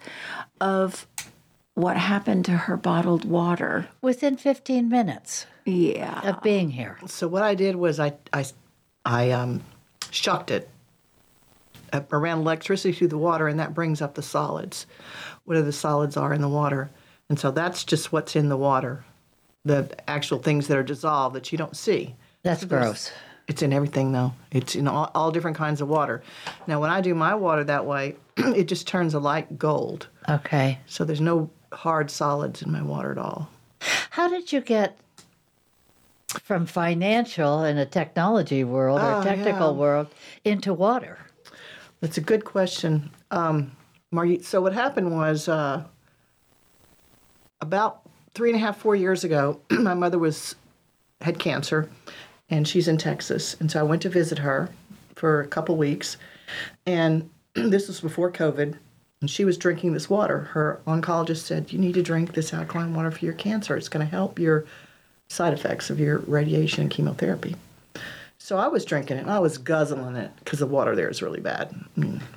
of 0.61 1.07
what 1.81 1.97
happened 1.97 2.45
to 2.47 2.53
her 2.53 2.77
bottled 2.77 3.25
water. 3.25 3.89
Within 4.03 4.37
15 4.37 4.89
minutes 4.89 5.47
Yeah. 5.65 6.21
of 6.29 6.43
being 6.43 6.71
here. 6.71 6.99
So 7.07 7.29
what 7.29 7.43
I 7.43 7.55
did 7.55 7.77
was 7.77 7.99
I 8.01 8.15
I 8.33 8.45
I 9.05 9.31
um, 9.31 9.63
shocked 10.11 10.51
it. 10.51 10.69
I 11.93 12.03
ran 12.11 12.39
electricity 12.39 12.93
through 12.93 13.09
the 13.09 13.19
water, 13.19 13.49
and 13.49 13.59
that 13.59 13.75
brings 13.75 14.01
up 14.01 14.15
the 14.15 14.23
solids, 14.23 14.87
whatever 15.45 15.67
the 15.67 15.73
solids 15.73 16.17
are 16.17 16.33
in 16.33 16.41
the 16.41 16.49
water. 16.49 16.91
And 17.29 17.39
so 17.39 17.51
that's 17.51 17.85
just 17.85 18.13
what's 18.13 18.37
in 18.37 18.49
the 18.49 18.57
water, 18.57 19.05
the 19.65 19.89
actual 20.09 20.39
things 20.39 20.69
that 20.69 20.77
are 20.77 20.83
dissolved 20.83 21.35
that 21.35 21.51
you 21.51 21.59
don't 21.59 21.77
see. 21.77 22.15
That's 22.43 22.65
gross. 22.65 23.11
It's 23.49 23.63
in 23.63 23.73
everything, 23.73 24.13
though. 24.13 24.33
It's 24.53 24.77
in 24.77 24.87
all, 24.87 25.11
all 25.15 25.33
different 25.33 25.57
kinds 25.57 25.81
of 25.81 25.89
water. 25.89 26.23
Now, 26.69 26.81
when 26.81 26.91
I 26.91 27.01
do 27.01 27.15
my 27.15 27.35
water 27.35 27.65
that 27.65 27.85
way, 27.87 28.15
it 28.37 28.65
just 28.65 28.87
turns 28.87 29.13
a 29.15 29.19
light 29.19 29.59
gold. 29.59 30.07
Okay. 30.29 30.79
So 30.87 31.05
there's 31.05 31.21
no 31.21 31.51
hard 31.73 32.11
solids 32.11 32.63
in 32.63 32.71
my 32.73 32.83
water 32.83 33.13
at 33.13 33.19
all. 33.19 33.51
How 34.11 34.29
did 34.29 34.53
you 34.53 34.61
get 34.61 34.99
from 36.43 36.67
financial 36.67 37.65
in 37.65 37.79
a 37.79 37.87
technology 37.87 38.63
world 38.65 39.01
or 39.01 39.15
Oh, 39.17 39.23
technical 39.23 39.73
yeah. 39.73 39.79
world 39.79 40.07
into 40.45 40.73
water? 40.75 41.19
That's 42.01 42.19
a 42.19 42.23
good 42.23 42.45
question, 42.45 43.11
um. 43.31 43.73
So 44.43 44.61
what 44.61 44.73
happened 44.73 45.13
was 45.13 45.49
uh, 45.49 45.85
about 47.61 48.01
three 48.35 48.51
and 48.51 48.57
a 48.57 48.61
half, 48.61 48.77
four 48.79 48.97
years 48.97 49.23
ago, 49.23 49.61
my 49.71 49.95
mother 49.95 50.19
was 50.19 50.57
had 51.21 51.39
cancer, 51.39 51.89
and 52.49 52.67
she's 52.67 52.89
in 52.89 52.97
Texas, 52.97 53.55
and 53.61 53.71
so 53.71 53.79
I 53.81 53.83
went 53.85 54.03
to 54.03 54.09
visit 54.09 54.39
her 54.39 54.71
for 55.15 55.41
a 55.43 55.47
couple 55.47 55.77
weeks, 55.77 56.17
and 56.87 57.31
this 57.55 57.87
was 57.87 58.01
before 58.01 58.33
COVID. 58.33 58.77
And 59.21 59.31
she 59.31 59.45
was 59.45 59.59
drinking 59.59 59.93
this 59.93 60.09
water. 60.09 60.39
Her 60.53 60.81
oncologist 60.87 61.45
said, 61.45 61.73
"You 61.73 61.79
need 61.79 61.95
to 61.95 62.03
drink 62.03 62.33
this 62.33 62.55
alkaline 62.55 62.95
water 62.95 63.11
for 63.11 63.25
your 63.25 63.35
cancer. 63.35 63.77
It's 63.77 63.89
going 63.89 64.07
to 64.07 64.11
help 64.11 64.39
your 64.39 64.65
side 65.29 65.53
effects 65.53 65.91
of 65.91 66.01
your 66.01 66.19
radiation 66.21 66.83
and 66.83 66.91
chemotherapy." 66.91 67.57
So 68.39 68.57
I 68.57 68.69
was 68.69 68.87
drinking 68.87 69.19
it. 69.19 69.21
and 69.21 69.31
I 69.31 69.39
was 69.39 69.59
guzzling 69.59 70.17
it 70.17 70.31
because 70.39 70.59
the 70.59 70.67
water 70.67 70.97
there 70.97 71.11
is 71.11 71.21
really 71.21 71.41
bad, 71.41 71.75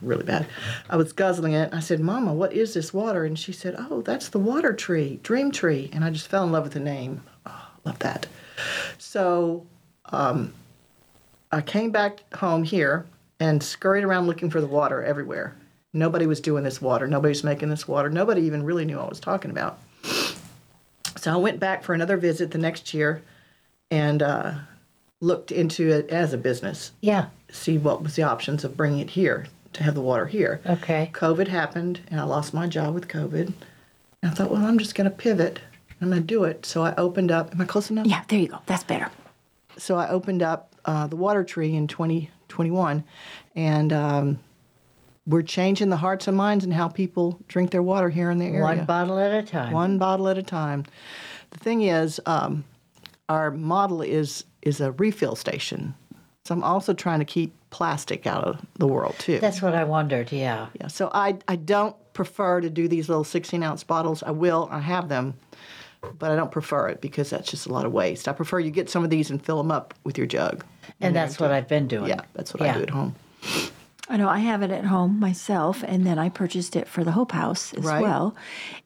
really 0.02 0.26
bad. 0.26 0.46
I 0.90 0.98
was 0.98 1.14
guzzling 1.14 1.54
it. 1.54 1.74
I 1.74 1.80
said, 1.80 2.02
"Mama, 2.02 2.34
what 2.34 2.52
is 2.52 2.74
this 2.74 2.94
water?" 2.94 3.24
And 3.24 3.40
she 3.40 3.54
said, 3.54 3.76
"Oh, 3.80 4.02
that's 4.02 4.28
the 4.28 4.38
water 4.38 4.74
tree, 4.74 5.22
Dream 5.24 5.52
Tree." 5.52 5.90
And 5.94 6.04
I 6.04 6.10
just 6.10 6.28
fell 6.28 6.44
in 6.44 6.52
love 6.52 6.66
with 6.66 6.74
the 6.74 6.82
name. 6.82 7.22
Oh, 7.46 7.68
love 7.86 8.00
that. 8.00 8.28
So 8.98 9.66
um, 10.08 10.54
I 11.52 11.62
came 11.62 11.92
back 11.92 12.32
home 12.36 12.64
here 12.64 13.06
and 13.40 13.64
scurried 13.64 14.04
around 14.04 14.28
looking 14.28 14.50
for 14.50 14.60
the 14.60 14.68
water 14.68 15.02
everywhere. 15.02 15.56
Nobody 15.94 16.26
was 16.26 16.42
doing 16.42 16.64
this 16.64 16.82
water. 16.82 17.08
Nobody 17.08 17.30
was 17.32 17.44
making 17.44 17.70
this 17.70 17.88
water. 17.88 18.10
Nobody 18.10 18.42
even 18.44 18.64
really 18.64 18.84
knew 18.86 18.98
what 18.98 19.06
I 19.06 19.10
was 19.10 19.20
talking 19.20 19.52
about. 19.52 19.78
So 21.18 21.32
I 21.32 21.36
went 21.38 21.60
back 21.60 21.84
for 21.84 21.94
another 21.94 22.18
visit 22.18 22.52
the 22.52 22.58
next 22.58 22.94
year 22.94 23.22
and 23.92 24.22
uh, 24.24 24.54
looked 25.22 25.52
into 25.52 25.90
it 25.90 26.10
as 26.10 26.34
a 26.34 26.38
business, 26.38 26.92
Yeah. 27.02 27.28
see 27.52 27.78
what 27.78 28.02
was 28.02 28.16
the 28.16 28.24
options 28.24 28.64
of 28.64 28.76
bringing 28.76 29.00
it 29.00 29.12
here 29.12 29.46
to 29.74 29.84
have 29.84 29.94
the 29.96 30.02
water 30.02 30.26
here. 30.26 30.60
Okay. 30.68 31.10
COVID 31.14 31.48
happened, 31.48 32.02
and 32.10 32.20
I 32.20 32.24
lost 32.24 32.54
my 32.54 32.68
job 32.68 32.94
with 32.94 33.08
COVID. 33.08 33.48
And 33.48 33.56
I 34.24 34.30
thought, 34.32 34.50
well, 34.52 34.66
I'm 34.66 34.78
just 34.80 34.96
going 34.96 35.10
to 35.10 35.16
pivot. 35.16 35.60
I'm 36.02 36.10
going 36.10 36.22
to 36.22 36.26
do 36.28 36.44
it. 36.44 36.66
So 36.66 36.84
I 36.84 36.94
opened 36.96 37.32
up. 37.32 37.52
Am 37.54 37.62
I 37.62 37.66
close 37.66 37.90
enough? 37.90 38.06
Yeah, 38.08 38.24
there 38.28 38.40
you 38.40 38.48
go. 38.50 38.60
That's 38.66 38.84
better. 38.84 39.10
So 39.78 39.96
I 39.96 40.10
opened 40.10 40.44
up 40.44 40.74
uh, 40.86 41.08
the 41.08 41.16
water 41.16 41.44
tree 41.44 41.76
in 41.76 41.88
2021, 41.88 43.04
and 43.56 43.94
um, 43.94 44.40
we're 45.26 45.42
changing 45.42 45.90
the 45.90 45.98
hearts 45.98 46.28
and 46.28 46.36
minds 46.36 46.64
and 46.66 46.74
how 46.74 46.88
people 46.88 47.40
drink 47.48 47.72
their 47.72 47.84
water 47.84 48.10
here 48.10 48.30
in 48.30 48.40
the 48.40 48.46
area. 48.46 48.62
One 48.64 48.86
bottle 48.86 49.20
at 49.20 49.32
a 49.34 49.44
time. 49.44 49.72
One 49.72 49.98
bottle 49.98 50.28
at 50.28 50.38
a 50.38 50.44
time. 50.44 50.86
The 51.52 51.60
thing 51.60 51.84
is, 51.84 52.20
um, 52.26 52.66
our 53.30 53.52
model 53.52 54.02
is 54.02 54.44
is 54.62 54.82
a 54.82 54.92
refill 54.94 55.36
station. 55.36 55.96
So 56.46 56.54
I'm 56.54 56.64
also 56.64 56.94
trying 56.94 57.20
to 57.20 57.26
keep 57.26 57.54
plastic 57.70 58.28
out 58.28 58.44
of 58.44 58.66
the 58.78 58.88
world 58.88 59.16
too. 59.18 59.40
That's 59.40 59.62
what 59.62 59.74
I 59.76 59.86
wondered. 59.86 60.32
Yeah. 60.32 60.68
yeah. 60.80 60.88
So 60.88 61.10
I 61.14 61.38
I 61.48 61.56
don't 61.56 61.96
prefer 62.14 62.62
to 62.62 62.70
do 62.70 62.88
these 62.88 63.08
little 63.10 63.24
16 63.24 63.64
ounce 63.64 63.84
bottles. 63.84 64.24
I 64.24 64.32
will. 64.32 64.68
I 64.72 64.80
have 64.80 65.10
them. 65.10 65.36
But 66.20 66.32
I 66.32 66.36
don't 66.36 66.52
prefer 66.52 66.90
it 66.90 67.00
because 67.00 67.30
that's 67.30 67.50
just 67.50 67.66
a 67.66 67.72
lot 67.72 67.86
of 67.86 67.94
waste. 67.94 68.28
I 68.28 68.34
prefer 68.34 68.60
you 68.60 68.72
get 68.72 68.90
some 68.90 69.06
of 69.06 69.10
these 69.10 69.30
and 69.32 69.42
fill 69.44 69.56
them 69.58 69.72
up 69.72 69.94
with 70.04 70.18
your 70.18 70.28
jug. 70.28 70.66
And 71.00 71.16
that's 71.16 71.40
what 71.40 71.52
I've 71.52 71.70
been 71.70 71.88
doing. 71.88 72.10
Yeah, 72.10 72.20
that's 72.34 72.54
what 72.54 72.62
Yeah. 72.62 72.74
I 72.74 72.78
do 72.78 72.84
at 72.84 72.90
home. 72.90 73.16
I 74.10 74.18
know 74.18 74.28
I 74.28 74.40
have 74.40 74.62
it 74.62 74.72
at 74.72 74.86
home 74.86 75.20
myself, 75.20 75.84
and 75.88 76.06
then 76.06 76.20
I 76.20 76.28
purchased 76.30 76.76
it 76.76 76.88
for 76.88 77.04
the 77.04 77.12
Hope 77.14 77.32
House 77.32 77.74
as 77.74 77.86
Right. 77.86 78.02
well. 78.02 78.36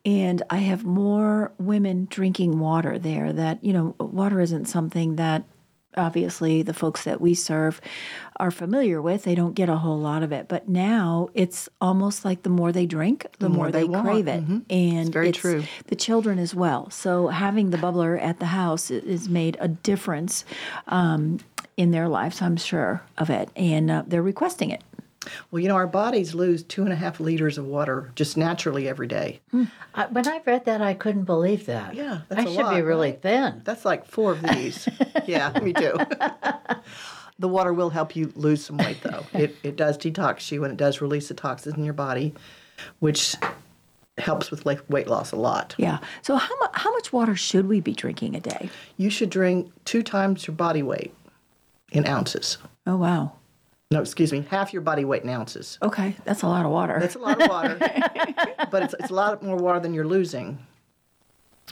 And 0.05 0.43
I 0.49 0.57
have 0.57 0.85
more 0.85 1.51
women 1.57 2.07
drinking 2.09 2.59
water 2.59 2.99
there. 2.99 3.33
That 3.33 3.63
you 3.63 3.73
know, 3.73 3.95
water 3.99 4.39
isn't 4.39 4.65
something 4.65 5.15
that 5.15 5.43
obviously 5.95 6.61
the 6.61 6.73
folks 6.75 7.03
that 7.05 7.19
we 7.19 7.33
serve 7.33 7.81
are 8.39 8.51
familiar 8.51 9.01
with. 9.01 9.23
They 9.23 9.33
don't 9.33 9.55
get 9.55 9.67
a 9.67 9.77
whole 9.77 9.97
lot 9.99 10.21
of 10.21 10.31
it, 10.31 10.47
but 10.47 10.69
now 10.69 11.29
it's 11.33 11.67
almost 11.81 12.23
like 12.23 12.43
the 12.43 12.51
more 12.51 12.71
they 12.71 12.85
drink, 12.85 13.25
the, 13.39 13.49
more, 13.49 13.57
more 13.65 13.71
they, 13.71 13.87
they 13.87 14.01
crave 14.01 14.27
it. 14.27 14.43
And 14.69 15.11
very 15.11 15.31
true. 15.31 15.63
The 15.87 15.95
children 15.95 16.37
as 16.37 16.53
well. 16.53 16.91
So 16.91 17.29
having 17.29 17.71
the 17.71 17.77
bubbler 17.77 18.21
at 18.21 18.39
the 18.39 18.45
house 18.45 18.89
has 18.89 19.27
made 19.27 19.57
a 19.59 19.67
difference 19.67 20.45
um, 20.87 21.39
in 21.77 21.89
their 21.89 22.07
lives. 22.07 22.43
I'm 22.43 22.57
sure 22.57 23.01
of 23.17 23.31
it, 23.31 23.49
and 23.55 23.89
uh, 23.89 24.03
they're 24.05 24.21
requesting 24.21 24.69
it. 24.69 24.83
Well, 25.51 25.61
you 25.61 25.67
know, 25.67 25.75
our 25.75 25.87
bodies 25.87 26.33
lose 26.33 26.63
two 26.63 26.83
and 26.83 26.93
a 26.93 26.95
half 26.95 27.19
liters 27.19 27.57
of 27.57 27.65
water 27.65 28.11
just 28.15 28.37
naturally 28.37 28.87
every 28.87 29.07
day. 29.07 29.41
Hmm. 29.51 29.65
I, 29.93 30.05
when 30.07 30.27
I 30.27 30.41
read 30.45 30.65
that, 30.65 30.81
I 30.81 30.93
couldn't 30.93 31.25
believe 31.25 31.65
that. 31.65 31.95
Yeah, 31.95 32.21
that's 32.29 32.41
I 32.41 32.53
should 32.53 32.75
be 32.75 32.81
really 32.81 33.11
right? 33.11 33.21
thin. 33.21 33.61
That's 33.63 33.85
like 33.85 34.05
four 34.05 34.33
of 34.33 34.41
these. 34.41 34.87
yeah, 35.25 35.57
me 35.61 35.73
too. 35.73 35.93
the 37.39 37.47
water 37.47 37.73
will 37.73 37.89
help 37.89 38.15
you 38.15 38.31
lose 38.35 38.65
some 38.65 38.77
weight, 38.77 39.01
though. 39.01 39.25
It, 39.33 39.55
it 39.63 39.75
does 39.75 39.97
detox 39.97 40.51
you 40.51 40.63
and 40.63 40.73
it 40.73 40.77
does 40.77 40.99
release 41.01 41.27
the 41.27 41.33
toxins 41.33 41.75
in 41.75 41.83
your 41.83 41.93
body, 41.93 42.33
which 42.99 43.35
helps 44.17 44.49
with 44.49 44.65
like 44.65 44.79
weight 44.89 45.07
loss 45.07 45.31
a 45.31 45.35
lot. 45.35 45.75
Yeah. 45.77 45.99
So 46.23 46.35
how 46.35 46.57
much 46.59 46.71
how 46.73 46.91
much 46.91 47.13
water 47.13 47.35
should 47.35 47.67
we 47.67 47.81
be 47.81 47.93
drinking 47.93 48.35
a 48.35 48.39
day? 48.39 48.69
You 48.97 49.09
should 49.09 49.29
drink 49.29 49.71
two 49.85 50.01
times 50.01 50.47
your 50.47 50.55
body 50.55 50.81
weight 50.81 51.13
in 51.91 52.05
ounces. 52.07 52.57
Oh 52.85 52.97
wow. 52.97 53.33
No, 53.89 54.01
excuse 54.01 54.33
me, 54.33 54.45
half 54.49 54.73
your 54.73 54.81
body 54.81 55.05
weight 55.05 55.23
in 55.23 55.29
ounces. 55.29 55.79
Okay, 55.81 56.13
that's 56.25 56.41
a 56.41 56.47
lot 56.47 56.65
of 56.65 56.71
water. 56.71 56.97
That's 56.99 57.15
a 57.15 57.19
lot 57.19 57.41
of 57.41 57.49
water, 57.49 57.77
but 58.69 58.83
it's, 58.83 58.93
it's 58.99 59.09
a 59.11 59.13
lot 59.13 59.41
more 59.41 59.55
water 59.55 59.79
than 59.79 59.93
you're 59.93 60.05
losing. 60.07 60.59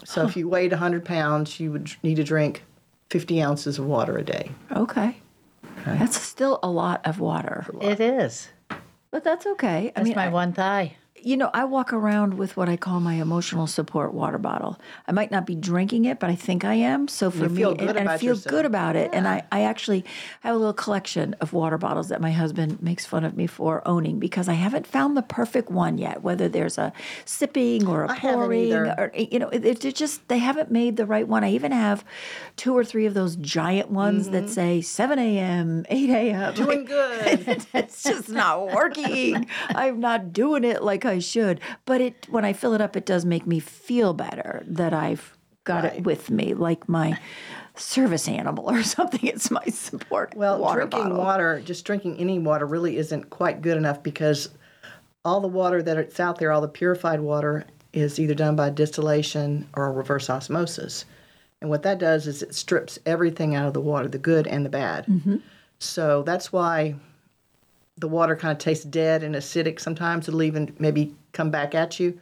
So 0.05 0.25
if 0.25 0.37
you 0.37 0.47
weighed 0.47 0.71
100 0.71 1.03
pounds, 1.03 1.59
you 1.59 1.71
would 1.73 1.91
need 2.03 2.15
to 2.15 2.23
drink 2.23 2.63
50 3.09 3.41
ounces 3.41 3.79
of 3.79 3.85
water 3.85 4.17
a 4.17 4.23
day. 4.23 4.51
okay. 4.71 5.17
That's 5.85 6.19
still 6.19 6.59
a 6.63 6.69
lot 6.69 7.05
of 7.05 7.19
water, 7.19 7.67
It 7.81 7.99
is. 7.99 8.47
but 9.11 9.23
that's 9.23 9.45
okay. 9.45 9.89
I 9.89 9.91
That's 9.99 10.07
mean, 10.07 10.15
my 10.15 10.25
I- 10.27 10.29
one 10.29 10.51
thigh. 10.53 10.95
You 11.25 11.35
know, 11.35 11.49
I 11.55 11.63
walk 11.65 11.91
around 11.91 12.35
with 12.35 12.55
what 12.55 12.69
I 12.69 12.77
call 12.77 12.99
my 12.99 13.15
emotional 13.15 13.65
support 13.65 14.13
water 14.13 14.37
bottle. 14.37 14.79
I 15.07 15.11
might 15.11 15.31
not 15.31 15.47
be 15.47 15.55
drinking 15.55 16.05
it, 16.05 16.19
but 16.19 16.29
I 16.29 16.35
think 16.35 16.63
I 16.63 16.75
am. 16.75 17.07
So 17.07 17.31
for 17.31 17.45
You 17.45 17.49
me, 17.49 17.63
and, 17.63 17.97
and 17.97 18.07
I 18.07 18.19
feel 18.19 18.35
yourself. 18.35 18.51
good 18.51 18.63
about 18.63 18.95
it. 18.95 19.09
And 19.11 19.27
I, 19.27 19.41
I 19.51 19.63
actually 19.63 20.05
have 20.41 20.53
a 20.53 20.57
little 20.59 20.71
collection 20.71 21.33
of 21.41 21.51
water 21.51 21.79
bottles 21.79 22.09
that 22.09 22.21
my 22.21 22.31
husband 22.31 22.79
makes 22.79 23.07
fun 23.07 23.23
of 23.23 23.35
me 23.35 23.47
for 23.47 23.81
owning 23.87 24.19
because 24.19 24.47
I 24.47 24.53
haven't 24.53 24.85
found 24.85 25.17
the 25.17 25.23
perfect 25.23 25.71
one 25.71 25.97
yet. 25.97 26.21
Whether 26.21 26.47
there's 26.47 26.77
a 26.77 26.93
sipping 27.25 27.87
or 27.87 28.03
a 28.03 28.11
I 28.11 28.19
pouring, 28.19 28.71
or 28.73 29.11
you 29.15 29.39
know, 29.39 29.49
it, 29.49 29.65
it's 29.65 29.99
just 29.99 30.27
they 30.27 30.37
haven't 30.37 30.69
made 30.69 30.95
the 30.95 31.07
right 31.07 31.27
one. 31.27 31.43
I 31.43 31.49
even 31.53 31.71
have 31.71 32.05
two 32.55 32.77
or 32.77 32.85
three 32.85 33.07
of 33.07 33.15
those 33.15 33.35
giant 33.37 33.89
ones 33.89 34.29
that 34.29 34.47
say 34.47 34.79
7 34.79 35.17
a.m., 35.17 35.87
8 35.89 36.09
a.m. 36.11 36.53
Mm-hmm. 36.53 36.63
Doing 36.63 36.85
good. 36.85 37.65
it's 37.73 38.03
just 38.03 38.29
not 38.29 38.67
working. 38.67 39.47
I'm 39.69 39.99
not 39.99 40.31
doing 40.31 40.63
it 40.63 40.83
like 40.83 41.03
I 41.03 41.14
should. 41.19 41.59
But 41.85 42.01
it 42.01 42.27
when 42.29 42.45
I 42.45 42.53
fill 42.53 42.73
it 42.73 42.81
up, 42.81 42.95
it 42.95 43.05
does 43.05 43.25
make 43.25 43.45
me 43.47 43.59
feel 43.59 44.13
better 44.13 44.63
that 44.67 44.93
I've 44.93 45.35
got 45.63 45.85
it 45.85 46.03
with 46.03 46.29
me, 46.29 46.53
like 46.53 46.87
my 46.87 47.17
service 47.75 48.27
animal 48.27 48.69
or 48.69 48.83
something. 48.97 49.21
It's 49.23 49.49
my 49.51 49.65
support 49.65 50.35
Well, 50.35 50.59
water 50.59 50.81
drinking 50.81 50.99
bottle. 51.09 51.17
water, 51.17 51.61
just 51.65 51.85
drinking 51.85 52.17
any 52.17 52.39
water, 52.39 52.65
really 52.65 52.97
isn't 52.97 53.29
quite 53.29 53.61
good 53.61 53.77
enough 53.77 54.03
because 54.03 54.49
all 55.23 55.41
the 55.41 55.47
water 55.47 55.81
that 55.81 55.97
it's 55.97 56.19
out 56.19 56.37
there, 56.37 56.51
all 56.51 56.61
the 56.61 56.67
purified 56.67 57.19
water, 57.19 57.65
is 57.93 58.19
either 58.19 58.35
done 58.35 58.55
by 58.55 58.69
distillation 58.69 59.67
or 59.75 59.91
reverse 59.91 60.29
osmosis. 60.29 61.05
And 61.61 61.69
what 61.69 61.81
that 61.83 61.97
does 61.97 62.27
is 62.27 62.43
it 62.43 62.53
strips 62.53 62.99
everything 63.05 63.55
out 63.55 63.65
of 63.67 63.73
the 63.73 63.81
water, 63.81 64.07
the 64.07 64.19
good 64.19 64.45
and 64.45 64.63
the 64.65 64.69
bad. 64.69 65.07
Mm-hmm. 65.07 65.37
So 65.79 66.21
that's 66.23 66.53
why 66.53 66.95
the 67.97 68.07
water 68.07 68.35
kind 68.35 68.51
of 68.51 68.57
tastes 68.57 68.85
dead 68.85 69.23
and 69.23 69.35
acidic 69.35 69.79
sometimes. 69.79 70.27
It'll 70.27 70.43
even 70.43 70.75
maybe 70.79 71.15
come 71.31 71.49
back 71.49 71.73
at 71.75 71.99
you, 71.99 72.19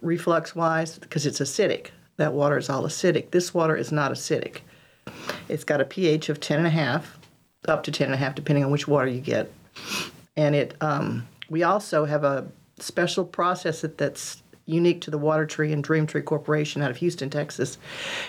reflux 0.00 0.54
wise, 0.54 0.98
because 0.98 1.26
it's 1.26 1.40
acidic. 1.40 1.88
That 2.16 2.32
water 2.32 2.58
is 2.58 2.68
all 2.68 2.82
acidic. 2.84 3.30
This 3.30 3.52
water 3.54 3.76
is 3.76 3.92
not 3.92 4.12
acidic. 4.12 4.60
It's 5.48 5.64
got 5.64 5.80
a 5.80 5.84
pH 5.84 6.28
of 6.28 6.40
10.5, 6.40 7.04
up 7.66 7.82
to 7.84 7.90
10.5, 7.90 8.34
depending 8.34 8.64
on 8.64 8.70
which 8.70 8.86
water 8.86 9.08
you 9.08 9.20
get. 9.20 9.50
And 10.36 10.54
it, 10.54 10.74
um, 10.80 11.26
we 11.48 11.62
also 11.62 12.04
have 12.04 12.24
a 12.24 12.46
special 12.78 13.24
process 13.24 13.80
that, 13.80 13.98
that's 13.98 14.42
unique 14.66 15.00
to 15.00 15.10
the 15.10 15.18
Water 15.18 15.46
Tree 15.46 15.72
and 15.72 15.82
Dream 15.82 16.06
Tree 16.06 16.22
Corporation 16.22 16.82
out 16.82 16.90
of 16.90 16.98
Houston, 16.98 17.30
Texas. 17.30 17.78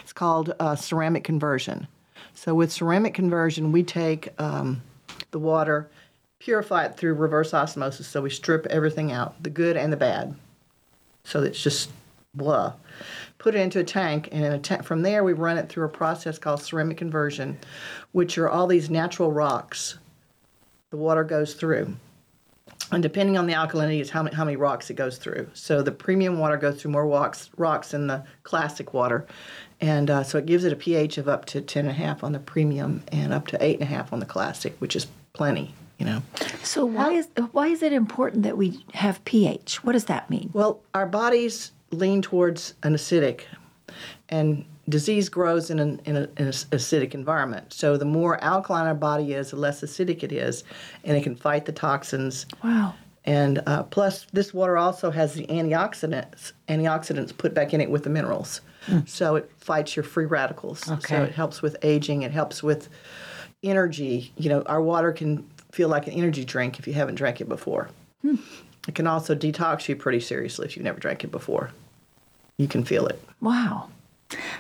It's 0.01 0.13
called 0.13 0.53
uh, 0.60 0.75
ceramic 0.75 1.24
conversion. 1.24 1.88
So 2.34 2.55
with 2.55 2.72
ceramic 2.72 3.13
conversion, 3.13 3.72
we 3.72 3.84
take 3.84 4.29
um, 4.39 4.81
the 5.31 5.39
water, 5.39 5.89
purify 6.39 6.86
it 6.86 6.98
through 6.98 7.13
reverse 7.13 7.53
osmosis. 7.53 8.08
So 8.08 8.22
we 8.22 8.29
strip 8.29 8.65
everything 8.67 9.12
out, 9.12 9.41
the 9.43 9.50
good 9.50 9.77
and 9.77 9.91
the 9.93 9.98
bad. 9.98 10.36
So 11.24 11.43
it's 11.43 11.62
just 11.62 11.91
blah. 12.34 12.74
Put 13.38 13.55
it 13.55 13.62
into 13.62 13.79
a 13.79 13.84
tank, 13.84 14.29
and 14.31 14.43
in 14.43 14.53
a 14.53 14.60
ta- 14.60 14.81
from 14.81 15.01
there 15.01 15.24
we 15.24 15.34
run 15.34 15.58
it 15.58 15.69
through 15.69 15.86
a 15.86 15.89
process 15.89 16.38
called 16.38 16.62
ceramic 16.62 16.98
conversion, 16.98 17.58
which 18.12 18.38
are 18.38 18.50
all 18.50 18.67
these 18.67 18.89
natural 18.89 19.31
rocks. 19.31 19.98
The 20.91 20.98
water 20.98 21.24
goes 21.24 21.53
through, 21.53 21.96
and 22.91 23.03
depending 23.03 23.38
on 23.38 23.48
the 23.48 23.53
alkalinity 23.53 24.01
is 24.01 24.10
how 24.10 24.24
many, 24.24 24.36
how 24.36 24.43
many 24.43 24.58
rocks 24.58 24.89
it 24.89 24.96
goes 24.96 25.17
through. 25.17 25.50
So 25.53 25.81
the 25.81 25.91
premium 25.91 26.39
water 26.39 26.58
goes 26.58 26.81
through 26.81 26.91
more 26.91 27.08
rocks 27.08 27.50
rocks 27.58 27.91
than 27.91 28.08
the 28.08 28.24
classic 28.43 28.93
water, 28.93 29.25
and 29.79 30.10
uh, 30.10 30.24
so 30.24 30.38
it 30.38 30.46
gives 30.46 30.63
it 30.65 30.74
a 30.74 30.75
pH 30.75 31.17
of 31.17 31.27
up 31.27 31.46
to 31.46 31.62
ten 31.62 31.86
and 31.86 31.91
a 31.91 31.93
half 31.93 32.24
on 32.24 32.31
the 32.31 32.39
premium 32.39 33.03
and 33.12 33.34
up 33.34 33.48
to 33.48 33.63
eight 33.63 33.79
and 33.79 33.84
a 33.84 33.93
half 33.93 34.12
on 34.12 34.19
the 34.19 34.25
classic, 34.25 34.75
which 34.79 34.96
is 34.96 35.08
plenty. 35.34 35.74
You 36.00 36.06
know. 36.06 36.24
So 36.63 36.86
why 36.86 37.12
is 37.12 37.27
why 37.51 37.68
is 37.68 37.84
it 37.84 37.94
important 37.94 38.44
that 38.44 38.58
we 38.58 38.86
have 38.94 39.24
pH? 39.25 39.84
What 39.84 39.94
does 39.94 40.06
that 40.06 40.29
mean? 40.29 40.50
Well, 40.53 40.79
our 40.94 41.06
bodies 41.06 41.74
lean 41.91 42.22
towards 42.22 42.74
an 42.84 42.94
acidic, 42.94 43.41
and 44.29 44.63
disease 44.88 45.29
grows 45.29 45.70
in 45.70 45.79
an, 45.79 46.01
in, 46.06 46.15
a, 46.15 46.22
in 46.38 46.48
an 46.48 46.51
acidic 46.51 47.13
environment. 47.13 47.74
So 47.74 47.98
the 47.98 48.06
more 48.06 48.44
alkaline 48.44 48.88
our 48.88 48.96
body 48.96 49.34
is, 49.34 49.51
the 49.51 49.58
less 49.58 49.82
acidic 49.82 50.24
it 50.24 50.32
is, 50.32 50.63
and 51.03 51.18
it 51.18 51.24
can 51.24 51.36
fight 51.36 51.65
the 51.65 51.72
toxins. 51.72 52.46
Wow. 52.63 52.96
And 53.25 53.62
uh, 53.68 53.84
plus, 53.84 54.25
this 54.32 54.53
water 54.53 54.77
also 54.77 55.12
has 55.12 55.34
the 55.34 55.46
antioxidants 55.48 56.53
antioxidants 56.70 57.38
put 57.38 57.53
back 57.53 57.74
in 57.74 57.82
it 57.82 57.91
with 57.91 58.03
the 58.03 58.10
minerals, 58.10 58.62
so 59.06 59.36
it 59.36 59.51
fights 59.58 59.96
your 59.96 60.03
free 60.03 60.25
radicals. 60.25 60.89
Okay. 60.89 61.18
So 61.18 61.24
it 61.24 61.34
helps 61.34 61.62
with 61.62 61.75
aging. 61.84 62.22
It 62.22 62.32
helps 62.32 62.63
with 62.63 62.88
energy. 63.62 64.32
You 64.38 64.50
know, 64.50 64.62
our 64.62 64.82
water 64.82 65.12
can 65.12 65.46
feel 65.72 65.90
like 65.90 66.08
an 66.08 66.14
energy 66.14 66.44
drink 66.46 66.80
if 66.80 66.88
you 66.88 66.94
haven't 66.94 67.16
drank 67.16 67.42
it 67.42 67.50
before. 67.50 67.90
It 68.24 68.96
can 68.96 69.08
also 69.08 69.36
detox 69.36 69.88
you 69.88 69.96
pretty 69.96 70.20
seriously 70.20 70.66
if 70.66 70.76
you've 70.76 70.84
never 70.86 71.00
drank 71.00 71.24
it 71.24 71.32
before. 71.32 71.72
You 72.58 72.68
can 72.68 72.84
feel 72.84 73.08
it. 73.08 73.22
Wow. 73.42 73.90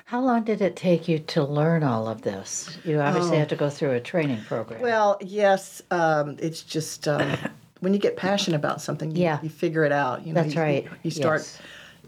How 0.05 0.21
long 0.21 0.43
did 0.43 0.61
it 0.61 0.75
take 0.75 1.07
you 1.07 1.19
to 1.19 1.43
learn 1.43 1.83
all 1.83 2.07
of 2.07 2.21
this? 2.23 2.77
You 2.83 2.99
obviously 3.01 3.37
had 3.37 3.49
to 3.49 3.55
go 3.55 3.69
through 3.69 3.91
a 3.91 3.99
training 3.99 4.41
program. 4.47 4.79
Oh. 4.81 4.83
Well, 4.83 5.17
yes, 5.21 5.81
um, 5.91 6.37
it's 6.39 6.61
just 6.63 7.07
um, 7.07 7.37
when 7.81 7.93
you 7.93 7.99
get 7.99 8.17
passionate 8.17 8.57
about 8.57 8.81
something, 8.81 9.15
you, 9.15 9.23
Yeah. 9.23 9.39
you 9.43 9.49
figure 9.49 9.83
it 9.83 9.91
out. 9.91 10.25
You 10.25 10.33
know, 10.33 10.41
That's 10.41 10.55
you- 10.55 10.61
right. 10.61 10.87
You 11.03 11.11
start 11.11 11.41
Yes. 11.41 11.59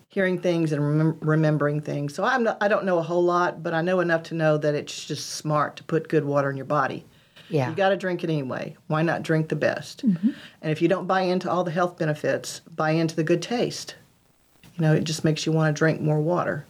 hearing 0.10 0.39
things 0.39 0.72
and 0.72 0.81
remem- 0.81 1.17
remembering 1.22 1.81
things. 1.81 2.15
So 2.15 2.24
I'm 2.24 2.43
not, 2.43 2.58
I 2.62 2.67
don't 2.67 2.86
know 2.86 2.98
a 2.98 3.03
whole 3.03 3.24
lot, 3.24 3.62
but 3.62 3.74
I 3.74 3.81
know 3.81 4.00
enough 4.00 4.24
to 4.24 4.35
know 4.35 4.57
that 4.57 4.74
it's 4.74 5.05
just 5.05 5.29
smart 5.31 5.75
to 5.77 5.83
put 5.83 6.07
good 6.09 6.25
water 6.25 6.50
in 6.50 6.57
your 6.57 6.66
body. 6.66 7.05
Yeah. 7.51 7.70
You 7.70 7.75
got 7.75 7.90
to 7.90 7.98
drink 7.98 8.24
it 8.24 8.29
anyway. 8.29 8.75
Why 8.87 9.01
not 9.01 9.24
drink 9.24 9.50
the 9.50 9.55
best? 9.55 10.05
Mm-hmm. 10.05 10.29
And 10.61 10.72
if 10.72 10.81
you 10.81 10.87
don't 10.87 11.07
buy 11.07 11.22
into 11.22 11.50
all 11.50 11.64
the 11.64 11.72
health 11.72 11.98
benefits, 11.98 12.61
buy 12.75 12.92
into 12.92 13.16
the 13.16 13.24
good 13.24 13.42
taste. 13.42 13.96
You 14.75 14.81
know, 14.81 14.94
it 14.94 15.03
just 15.03 15.24
makes 15.24 15.46
you 15.46 15.51
want 15.51 15.75
to 15.75 15.77
drink 15.77 16.01
more 16.01 16.20
water. 16.20 16.66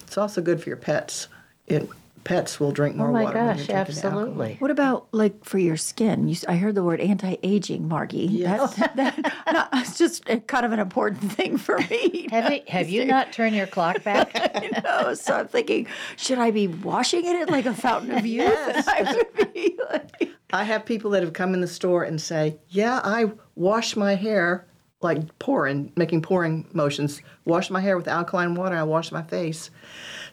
It's 0.00 0.18
also 0.18 0.42
good 0.42 0.62
for 0.62 0.68
your 0.68 0.76
pets. 0.76 1.28
It 1.66 1.88
pets 2.24 2.58
will 2.60 2.72
drink 2.72 2.94
oh 2.94 2.98
more 2.98 3.08
oh 3.08 3.12
my 3.12 3.24
water. 3.24 3.34
gosh, 3.38 3.66
drinking 3.66 3.66
the 3.66 3.74
alcohol. 3.80 4.18
absolutely. 4.20 4.56
What 4.58 4.70
about 4.70 5.08
like 5.12 5.44
for 5.44 5.58
your 5.58 5.76
skin? 5.76 6.28
You, 6.28 6.32
s- 6.34 6.44
I 6.48 6.56
heard 6.56 6.74
the 6.74 6.84
word 6.84 7.00
anti-aging, 7.00 7.88
Margi. 7.88 8.26
Yes. 8.30 8.74
That, 8.78 8.96
that, 8.96 9.18
no, 9.52 9.64
it's 9.80 9.98
just 9.98 10.28
a, 10.28 10.40
kind 10.40 10.64
of 10.66 10.72
an 10.72 10.78
important 10.80 11.32
thing 11.34 11.56
for 11.58 11.78
me. 11.90 12.28
Have 12.30 12.52
you, 12.52 12.60
have 12.68 12.88
you 12.88 13.04
not 13.04 13.32
turned 13.32 13.54
your 13.56 13.66
clock 13.66 14.02
back? 14.04 14.30
I 14.34 14.80
know. 14.84 15.14
So 15.14 15.34
I'm 15.34 15.48
thinking, 15.48 15.86
should 16.16 16.38
I 16.38 16.50
be 16.50 16.68
washing 16.68 17.24
it 17.24 17.36
in 17.42 17.48
like 17.48 17.66
a 17.66 17.74
fountain 17.74 18.12
of 18.16 18.24
youth? 18.26 18.44
Yes. 18.44 18.86
I 18.88 19.02
would 19.36 19.52
be 19.54 19.78
like, 19.90 20.30
I 20.52 20.64
have 20.64 20.84
people 20.84 21.10
that 21.12 21.22
have 21.22 21.32
come 21.32 21.54
in 21.54 21.60
the 21.60 21.66
store 21.66 22.02
and 22.04 22.20
say, 22.20 22.58
"Yeah, 22.68 23.00
I 23.02 23.32
wash 23.54 23.96
my 23.96 24.14
hair 24.16 24.66
like 25.02 25.38
pouring, 25.38 25.92
making 25.96 26.22
pouring 26.22 26.66
motions. 26.72 27.20
Wash 27.44 27.70
my 27.70 27.80
hair 27.80 27.96
with 27.96 28.08
alkaline 28.08 28.54
water. 28.54 28.76
I 28.76 28.82
wash 28.82 29.12
my 29.12 29.22
face." 29.22 29.70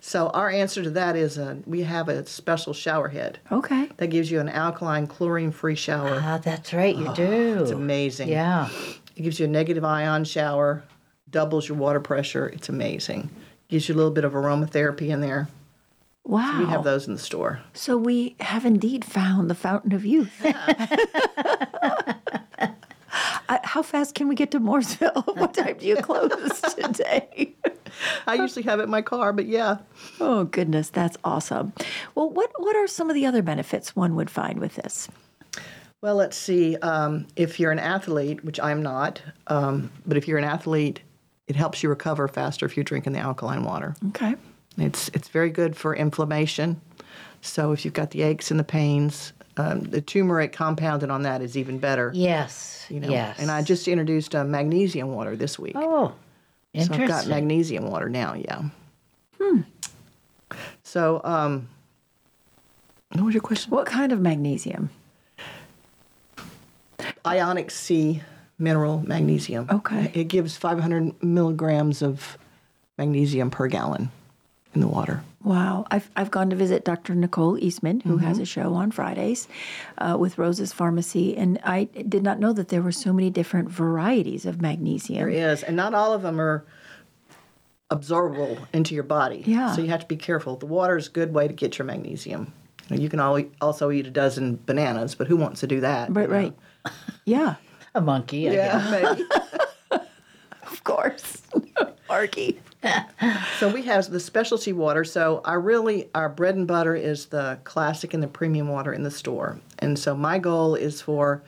So 0.02 0.30
our 0.30 0.50
answer 0.50 0.84
to 0.84 0.90
that 0.92 1.16
is 1.16 1.38
uh, 1.38 1.56
we 1.66 1.84
have 1.84 2.10
a 2.10 2.26
special 2.26 2.74
shower 2.74 3.10
head 3.10 3.40
okay. 3.52 3.90
that 3.98 4.08
gives 4.08 4.32
you 4.32 4.40
an 4.40 4.50
alkaline, 4.50 5.08
chlorine-free 5.08 5.76
shower. 5.76 6.22
ah, 6.24 6.40
that's 6.42 6.74
right, 6.74 6.96
you 6.96 7.14
do. 7.14 7.60
It's 7.62 7.72
amazing. 7.72 8.30
Yeah. 8.30 8.70
It 9.16 9.24
gives 9.24 9.40
you 9.40 9.46
a 9.46 9.50
negative 9.50 9.84
ion 9.84 10.24
shower, 10.24 10.84
doubles 11.30 11.68
your 11.68 11.78
water 11.78 12.00
pressure. 12.00 12.48
It's 12.48 12.70
amazing. 12.70 13.30
Gives 13.68 13.90
you 13.90 13.96
a 13.96 13.98
little 13.98 14.12
bit 14.12 14.24
of 14.24 14.34
aromatherapy 14.34 15.10
in 15.10 15.22
there. 15.22 15.50
Wow. 16.24 16.60
We 16.60 16.66
have 16.66 16.84
those 16.84 17.08
in 17.08 17.14
the 17.14 17.20
store. 17.20 17.60
So 17.74 17.98
we 17.98 18.36
have 18.40 18.66
indeed 18.66 19.04
found 19.04 19.50
the 19.50 19.56
fountain 19.56 19.94
of 19.94 20.06
youth. 20.06 20.42
I, 20.44 22.16
how 23.70 23.84
fast 23.84 24.16
can 24.16 24.28
we 24.28 24.34
get 24.34 24.50
to 24.50 24.60
Mooresville? 24.60 25.38
what 25.38 25.54
time 25.54 25.78
do 25.78 25.86
you 25.86 25.96
close 25.98 26.62
today? 26.76 27.54
I 28.26 28.34
usually 28.34 28.64
have 28.64 28.80
it 28.80 28.84
in 28.84 28.90
my 28.90 29.04
car, 29.04 29.32
but 29.32 29.46
yeah. 29.46 29.78
oh 30.20 30.46
goodness, 30.46 30.90
that's 30.90 31.18
awesome. 31.24 31.74
Well, 32.16 32.32
what 32.32 32.52
what 32.58 32.76
are 32.76 32.88
some 32.88 33.10
of 33.10 33.14
the 33.14 33.28
other 33.28 33.44
benefits 33.44 33.96
one 33.96 34.16
would 34.16 34.32
find 34.32 34.60
with 34.60 34.76
this? 34.76 35.08
Well, 36.02 36.16
let's 36.16 36.36
see. 36.36 36.78
Um, 36.78 37.28
if 37.36 37.60
you're 37.60 37.72
an 37.72 37.80
athlete, 37.80 38.44
which 38.44 38.60
I'm 38.60 38.82
not, 38.82 39.22
um, 39.48 39.92
but 40.08 40.18
if 40.18 40.28
you're 40.28 40.40
an 40.40 40.46
athlete, 40.46 41.02
it 41.48 41.56
helps 41.56 41.84
you 41.84 41.90
recover 41.90 42.28
faster 42.28 42.66
if 42.66 42.76
you're 42.76 42.84
drinking 42.84 43.14
the 43.14 43.20
alkaline 43.20 43.64
water. 43.64 43.96
Okay. 44.10 44.36
It's 44.80 45.10
it's 45.14 45.28
very 45.28 45.52
good 45.52 45.76
for 45.78 45.96
inflammation. 45.96 46.82
So 47.42 47.72
if 47.72 47.86
you've 47.86 47.94
got 47.94 48.12
the 48.12 48.24
aches 48.24 48.50
and 48.50 48.60
the 48.60 48.64
pains, 48.64 49.32
um, 49.60 49.82
the 49.82 50.00
turmeric 50.00 50.54
compounded 50.54 51.10
on 51.10 51.24
that 51.24 51.42
is 51.42 51.58
even 51.58 51.80
better. 51.80 52.12
Yes. 52.16 52.86
You 52.90 53.02
know. 53.02 53.10
yes. 53.10 53.38
And 53.40 53.52
I 53.52 53.62
just 53.62 53.88
introduced 53.90 54.34
uh, 54.34 54.46
magnesium 54.46 55.14
water 55.14 55.36
this 55.36 55.60
week. 55.60 55.74
Oh, 55.76 56.08
so 56.10 56.14
interesting. 56.74 57.02
I've 57.02 57.10
got 57.10 57.28
magnesium 57.28 57.90
water 57.90 58.08
now. 58.08 58.36
Yeah. 58.36 58.62
Hmm. 59.40 59.62
So, 60.84 61.20
um, 61.26 61.68
what 63.12 63.26
was 63.26 63.34
your 63.34 63.42
question? 63.42 63.72
What 63.72 63.86
kind 63.86 64.14
of 64.14 64.22
magnesium? 64.22 64.92
Ionic 67.26 67.70
sea 67.70 68.24
mineral 68.58 69.04
magnesium. 69.06 69.68
Okay. 69.70 70.10
It 70.14 70.30
gives 70.30 70.56
500 70.56 71.22
milligrams 71.22 72.02
of 72.02 72.38
magnesium 72.98 73.52
per 73.52 73.68
gallon 73.68 74.10
in 74.74 74.80
the 74.80 74.88
water. 74.88 75.22
Wow. 75.44 75.86
I've, 75.90 76.10
I've 76.16 76.32
gone 76.32 76.50
to 76.50 76.56
visit 76.56 76.84
Dr. 76.84 77.16
Nicole 77.16 77.58
Eastman, 77.64 78.02
who 78.02 78.18
Mm-hmm. 78.18 78.26
has 78.28 78.40
a 78.40 78.46
show 78.46 78.74
on 78.74 78.92
Fridays 78.92 79.48
uh, 79.98 80.18
with 80.20 80.38
Rose's 80.38 80.74
Pharmacy. 80.74 81.36
And 81.38 81.60
I 81.64 81.86
did 81.86 82.24
not 82.24 82.40
know 82.40 82.52
that 82.54 82.68
there 82.68 82.82
were 82.82 82.92
so 82.92 83.14
many 83.14 83.30
different 83.30 83.70
varieties 83.70 84.46
of 84.46 84.62
magnesium. 84.62 85.20
There 85.20 85.52
is, 85.52 85.64
and 85.64 85.76
not 85.78 85.94
all 85.94 86.12
of 86.14 86.22
them 86.24 86.42
are 86.42 86.66
absorbable 87.90 88.60
into 88.74 88.94
your 88.94 89.04
body. 89.04 89.44
Yeah. 89.46 89.72
So 89.74 89.82
you 89.82 89.88
have 89.90 90.02
to 90.02 90.08
be 90.08 90.18
careful. 90.18 90.58
The 90.58 90.66
water 90.66 90.98
is 90.98 91.08
a 91.08 91.12
good 91.12 91.34
way 91.34 91.48
to 91.48 91.54
get 91.54 91.78
your 91.80 91.86
magnesium. 91.86 92.54
You, 92.90 92.96
know, 92.98 93.02
you 93.04 93.10
can 93.10 93.20
also 93.62 93.92
eat 93.92 94.08
a 94.08 94.12
dozen 94.12 94.60
bananas, 94.66 95.16
but 95.16 95.28
who 95.28 95.38
wants 95.38 95.62
to 95.62 95.68
do 95.68 95.80
that? 95.82 96.14
Right, 96.14 96.24
you 96.24 96.28
know? 96.28 96.34
right. 96.40 96.54
Yeah, 97.26 97.56
a 97.96 98.02
monkey. 98.02 98.50
I 98.50 98.54
guess. 98.54 98.92
Yeah, 98.92 99.16
maybe. 99.16 99.24
of 100.64 100.84
course. 100.84 101.42
Marky. 102.10 102.60
So 103.60 103.68
we 103.68 103.82
have 103.84 104.10
the 104.10 104.20
specialty 104.20 104.72
water. 104.72 105.04
So 105.04 105.42
our 105.44 105.60
really 105.60 106.10
our 106.16 106.30
bread 106.30 106.56
and 106.56 106.66
butter 106.66 106.96
is 106.96 107.26
the 107.26 107.60
classic 107.66 108.14
and 108.14 108.24
the 108.24 108.28
premium 108.28 108.70
water 108.70 108.94
in 108.94 109.04
the 109.04 109.12
store. 109.12 109.60
And 109.80 110.00
so 110.00 110.16
my 110.16 110.40
goal 110.40 110.76
is 110.76 111.02
for 111.02 111.44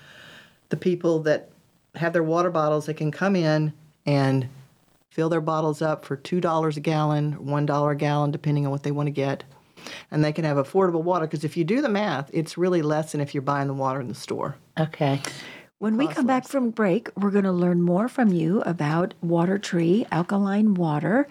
the 0.70 0.78
people 0.78 1.20
that 1.20 1.50
have 1.96 2.13
their 2.13 2.24
water 2.24 2.50
bottles, 2.50 2.86
they 2.86 2.94
can 2.94 3.12
come 3.12 3.36
in 3.36 3.74
and 4.06 4.48
fill 5.10 5.30
their 5.30 5.41
bottles 5.41 5.82
up 5.82 6.04
for 6.04 6.15
two 6.15 6.41
dollars 6.41 6.78
a 6.78 6.82
gallon, 6.82 7.46
one 7.46 7.65
dollar 7.65 7.91
a 7.91 7.96
gallon, 7.96 8.32
depending 8.32 8.65
on 8.65 8.72
what 8.72 8.84
they 8.84 8.91
want 8.91 9.08
to 9.08 9.12
get. 9.12 9.44
And 10.12 10.24
they 10.24 10.32
can 10.32 10.46
have 10.46 10.58
affordable 10.58 11.02
water 11.02 11.26
because 11.26 11.44
if 11.44 11.58
you 11.58 11.63
do 11.63 11.82
the 11.82 11.89
math, 11.89 12.30
it's 12.34 12.58
really 12.58 12.82
less 12.82 13.13
than 13.13 13.22
if 13.22 13.34
you're 13.34 13.41
buying 13.41 13.67
the 13.67 13.74
water 13.74 14.00
in 14.00 14.08
the 14.08 14.15
store. 14.15 14.56
Okay. 14.80 15.22
When 15.82 15.98
we 15.98 16.08
come 16.08 16.28
back 16.28 16.48
from 16.48 16.70
break, 16.70 17.10
we're 17.17 17.32
going 17.32 17.44
to 17.44 17.52
learn 17.52 17.82
more 17.82 18.08
from 18.08 18.32
you 18.32 18.62
about 18.67 19.15
Water 19.20 19.58
Tree 19.58 20.06
alkaline 20.12 20.76
water. 20.76 21.28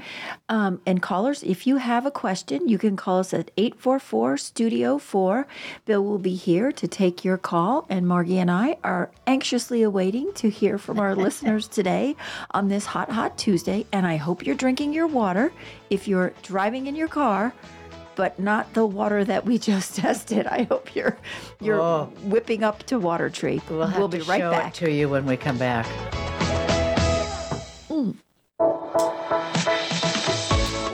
Um, 0.49 0.81
and 0.85 1.01
callers, 1.01 1.45
if 1.45 1.69
you 1.69 1.77
have 1.77 2.05
a 2.05 2.11
question, 2.11 2.69
you 2.69 2.77
can 2.77 2.97
call 2.97 3.21
us 3.21 3.33
at 3.33 3.53
844 3.57 4.39
Studio 4.39 4.99
4. 4.99 5.47
Bill 5.85 6.03
will 6.03 6.19
be 6.19 6.35
here 6.35 6.73
to 6.73 6.89
take 6.89 7.25
your 7.25 7.39
call, 7.39 7.87
and 7.89 8.07
Margi 8.07 8.39
and 8.39 8.51
I 8.51 8.77
are 8.83 9.13
anxiously 9.25 9.85
awaiting 9.85 10.33
to 10.35 10.51
hear 10.51 10.79
from 10.79 10.99
our 10.99 11.15
listeners 11.27 11.69
today 11.69 12.17
on 12.51 12.67
this 12.67 12.87
hot, 12.87 13.13
hot 13.13 13.39
Tuesday. 13.39 13.87
And 13.93 14.05
I 14.05 14.17
hope 14.17 14.45
you're 14.45 14.57
drinking 14.57 14.93
your 14.93 15.07
water. 15.07 15.53
If 15.91 16.09
you're 16.09 16.33
driving 16.43 16.89
in 16.89 16.97
your 16.97 17.07
car, 17.07 17.55
but 18.21 18.39
not 18.39 18.75
the 18.75 18.85
water 18.85 19.25
that 19.25 19.47
we 19.47 19.57
just 19.57 19.97
tested. 20.05 20.47
I 20.47 20.65
hope 20.65 20.95
you're 20.95 21.17
you're 21.59 21.81
Oh. 21.81 22.13
whipping 22.25 22.63
up 22.63 22.83
to 22.85 22.99
Water 22.99 23.31
Tree. 23.31 23.63
We'll 23.71 23.87
have 23.87 24.11
be 24.11 24.19
right 24.21 24.41
show 24.41 24.51
back. 24.51 24.75
it 24.75 24.85
to 24.85 24.91
you 24.93 25.09
when 25.09 25.25
we 25.25 25.39
come 25.39 25.57
back. 25.57 25.87
Hmm. 27.89 28.11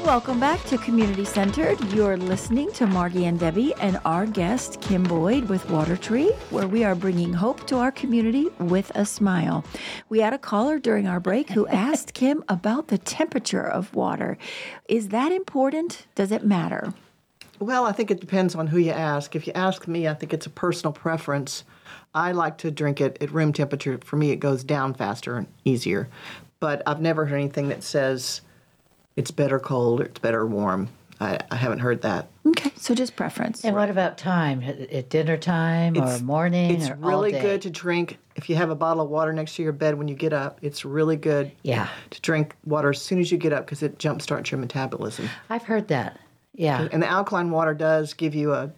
Welcome 0.06 0.38
back 0.38 0.62
to 0.66 0.78
Community 0.78 1.24
Centered. 1.24 1.82
You're 1.92 2.16
listening 2.16 2.70
to 2.74 2.86
Margi 2.86 3.24
and 3.24 3.40
Debbie 3.40 3.74
and 3.80 3.98
our 4.04 4.24
guest 4.24 4.80
Kim 4.80 5.02
Boyd 5.02 5.48
with 5.48 5.68
Water 5.68 5.96
Tree, 5.96 6.30
where 6.50 6.68
we 6.68 6.84
are 6.84 6.94
bringing 6.94 7.32
hope 7.32 7.66
to 7.66 7.78
our 7.78 7.90
community 7.90 8.46
with 8.60 8.92
a 8.94 9.04
smile. 9.04 9.64
We 10.08 10.20
had 10.20 10.32
a 10.32 10.38
caller 10.38 10.78
during 10.78 11.08
our 11.08 11.18
break 11.18 11.50
who 11.50 11.66
asked 11.88 12.14
Kim 12.14 12.44
about 12.48 12.86
the 12.86 12.98
temperature 12.98 13.66
of 13.66 13.92
water. 13.96 14.38
Is 14.88 15.08
that 15.08 15.32
important? 15.32 16.06
Does 16.14 16.30
it 16.30 16.44
matter? 16.44 16.94
Well, 17.58 17.84
I 17.86 17.92
think 17.92 18.10
it 18.10 18.20
depends 18.20 18.54
on 18.54 18.66
who 18.66 18.78
you 18.78 18.90
ask. 18.92 19.34
If 19.34 19.46
you 19.46 19.52
ask 19.54 19.86
me, 19.88 20.08
I 20.08 20.14
think 20.14 20.32
it's 20.34 20.46
a 20.46 20.50
personal 20.50 20.92
preference. 20.92 21.64
I 22.14 22.32
like 22.32 22.58
to 22.58 22.70
drink 22.70 23.00
it 23.00 23.18
at 23.20 23.30
room 23.30 23.52
temperature. 23.52 23.98
For 24.04 24.16
me, 24.16 24.30
it 24.30 24.36
goes 24.36 24.64
down 24.64 24.94
faster 24.94 25.36
and 25.36 25.46
easier. 25.64 26.08
But 26.60 26.82
I've 26.86 27.00
never 27.00 27.26
heard 27.26 27.36
anything 27.36 27.68
that 27.68 27.82
says 27.82 28.40
it's 29.16 29.30
better 29.30 29.58
cold 29.58 30.00
or 30.00 30.04
it's 30.04 30.18
better 30.18 30.46
warm. 30.46 30.88
I, 31.18 31.38
I 31.50 31.56
haven't 31.56 31.78
heard 31.78 32.02
that. 32.02 32.28
Okay, 32.46 32.70
so 32.76 32.94
just 32.94 33.16
preference. 33.16 33.64
And 33.64 33.74
what 33.74 33.88
about 33.88 34.18
time? 34.18 34.62
At, 34.62 34.78
at 34.90 35.08
dinner 35.08 35.38
time 35.38 35.96
or 35.96 36.18
morning 36.18 36.72
It's 36.72 36.90
or 36.90 36.98
all 37.02 37.08
really 37.08 37.32
day? 37.32 37.40
good 37.40 37.62
to 37.62 37.70
drink 37.70 38.18
if 38.34 38.50
you 38.50 38.56
have 38.56 38.68
a 38.68 38.74
bottle 38.74 39.02
of 39.02 39.08
water 39.08 39.32
next 39.32 39.56
to 39.56 39.62
your 39.62 39.72
bed 39.72 39.94
when 39.96 40.08
you 40.08 40.14
get 40.14 40.34
up. 40.34 40.58
It's 40.60 40.84
really 40.84 41.16
good 41.16 41.52
Yeah. 41.62 41.88
to 42.10 42.20
drink 42.20 42.54
water 42.66 42.90
as 42.90 43.00
soon 43.00 43.18
as 43.18 43.32
you 43.32 43.38
get 43.38 43.54
up 43.54 43.64
because 43.64 43.82
it 43.82 43.98
jumpstarts 43.98 44.50
your 44.50 44.60
metabolism. 44.60 45.30
I've 45.48 45.62
heard 45.64 45.88
that. 45.88 46.20
Yeah. 46.56 46.88
And 46.90 47.02
the 47.02 47.06
alkaline 47.08 47.50
water 47.50 47.74
does 47.74 48.14
give 48.14 48.34
you 48.34 48.52
a, 48.54 48.70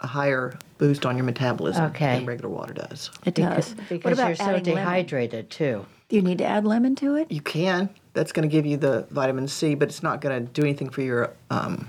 a 0.00 0.06
higher 0.06 0.56
boost 0.78 1.04
on 1.06 1.16
your 1.16 1.24
metabolism 1.26 1.84
Okay. 1.86 2.16
than 2.16 2.26
regular 2.26 2.48
water 2.50 2.72
does. 2.74 3.10
It 3.24 3.34
does. 3.34 3.70
Because, 3.74 3.88
because 3.88 4.04
what 4.04 4.12
about 4.14 4.26
you're 4.28 4.36
so 4.36 4.44
adding 4.44 4.64
lemon? 4.74 4.84
dehydrated 4.84 5.50
too. 5.50 5.84
Do 6.08 6.16
you 6.16 6.22
need 6.22 6.38
to 6.38 6.44
add 6.44 6.64
lemon 6.64 6.94
to 6.96 7.16
it? 7.16 7.30
You 7.32 7.40
can. 7.40 7.88
That's 8.12 8.30
going 8.32 8.48
to 8.48 8.52
give 8.52 8.66
you 8.66 8.76
the 8.76 9.06
vitamin 9.10 9.48
C, 9.48 9.74
but 9.74 9.88
it's 9.88 10.02
not 10.02 10.20
going 10.20 10.46
to 10.46 10.52
do 10.52 10.62
anything 10.62 10.88
for 10.90 11.02
your 11.02 11.32
um, 11.50 11.88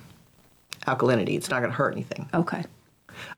alkalinity. 0.87 1.35
It's 1.35 1.49
not 1.49 1.59
going 1.59 1.71
to 1.71 1.75
hurt 1.77 1.93
anything. 1.93 2.27
Okay. 2.33 2.63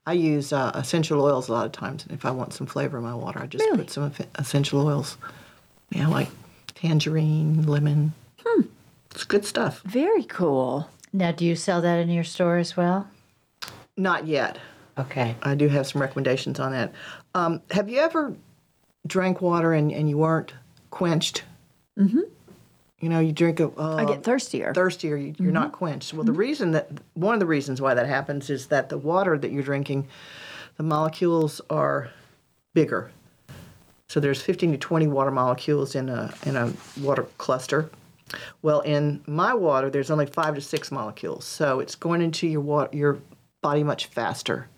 I 0.06 0.12
use 0.14 0.52
uh, 0.52 0.72
essential 0.74 1.20
oils 1.22 1.48
a 1.48 1.52
lot 1.52 1.66
of 1.66 1.72
times, 1.72 2.04
and 2.04 2.12
if 2.12 2.24
I 2.24 2.30
want 2.30 2.52
some 2.52 2.66
flavor 2.66 2.98
in 2.98 3.04
my 3.04 3.14
water, 3.14 3.40
I 3.40 3.46
just 3.46 3.62
Really? 3.64 3.78
put 3.78 3.90
some 3.90 4.10
essential 4.36 4.84
oils. 4.86 5.16
Yeah, 5.90 6.08
like 6.08 6.28
tangerine, 6.74 7.62
lemon. 7.66 8.12
Hmm. 8.44 8.62
It's 9.10 9.24
good 9.24 9.44
stuff. 9.44 9.82
Very 9.84 10.24
cool. 10.24 10.88
Now, 11.12 11.32
do 11.32 11.44
you 11.44 11.56
sell 11.56 11.80
that 11.82 11.98
in 11.98 12.10
your 12.10 12.24
store 12.24 12.58
as 12.58 12.76
well? 12.76 13.08
Not 13.96 14.26
yet. 14.26 14.58
Okay. 14.98 15.36
I 15.42 15.54
do 15.54 15.68
have 15.68 15.86
some 15.86 16.00
recommendations 16.00 16.60
on 16.60 16.72
that. 16.72 16.92
Um, 17.34 17.62
have 17.70 17.88
you 17.88 17.98
ever 17.98 18.34
drank 19.06 19.40
water 19.40 19.72
and, 19.72 19.92
and 19.92 20.08
you 20.08 20.18
weren't 20.18 20.52
quenched? 20.90 21.44
Mm-hmm. 21.98 22.20
You 23.00 23.08
know, 23.08 23.20
you 23.20 23.30
drink 23.30 23.60
a. 23.60 23.68
Uh, 23.68 23.96
I 23.96 24.04
get 24.04 24.24
thirstier. 24.24 24.74
thirstier, 24.74 25.16
you, 25.16 25.34
you're 25.38 25.52
not 25.52 25.70
quenched. 25.70 26.14
Well, 26.14 26.24
the 26.24 26.32
reason 26.32 26.72
that 26.72 26.90
one 27.14 27.32
of 27.32 27.38
the 27.38 27.46
reasons 27.46 27.80
why 27.80 27.94
that 27.94 28.06
happens 28.06 28.50
is 28.50 28.66
that 28.68 28.88
the 28.88 28.98
water 28.98 29.38
that 29.38 29.52
you're 29.52 29.62
drinking, 29.62 30.08
the 30.76 30.82
molecules 30.82 31.60
are 31.70 32.10
bigger. 32.74 33.12
So 34.08 34.18
there's 34.20 34.42
15 34.42 34.72
to 34.72 34.78
20 34.78 35.06
water 35.06 35.30
molecules 35.30 35.94
in 35.94 36.08
a 36.08 36.34
in 36.44 36.56
a 36.56 36.72
water 37.00 37.24
cluster. 37.38 37.88
Well, 38.62 38.80
in 38.80 39.22
my 39.26 39.54
water, 39.54 39.90
there's 39.90 40.10
only 40.10 40.26
five 40.26 40.54
to 40.54 40.60
six 40.60 40.90
molecules, 40.90 41.44
so 41.44 41.80
it's 41.80 41.94
going 41.94 42.20
into 42.22 42.46
your 42.46 42.60
water, 42.60 42.96
your 42.96 43.18
body 43.62 43.82
much 43.82 44.06
faster. 44.06 44.68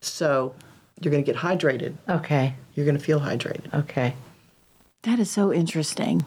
So 0.00 0.54
you're 1.00 1.10
going 1.10 1.24
to 1.24 1.32
get 1.32 1.40
hydrated. 1.40 1.96
Okay. 2.08 2.54
You're 2.74 2.86
going 2.86 2.98
to 2.98 3.04
feel 3.04 3.20
hydrated. 3.20 3.72
Okay. 3.74 4.14
that 5.02 5.18
is 5.18 5.30
so 5.30 5.52
interesting. 5.52 6.24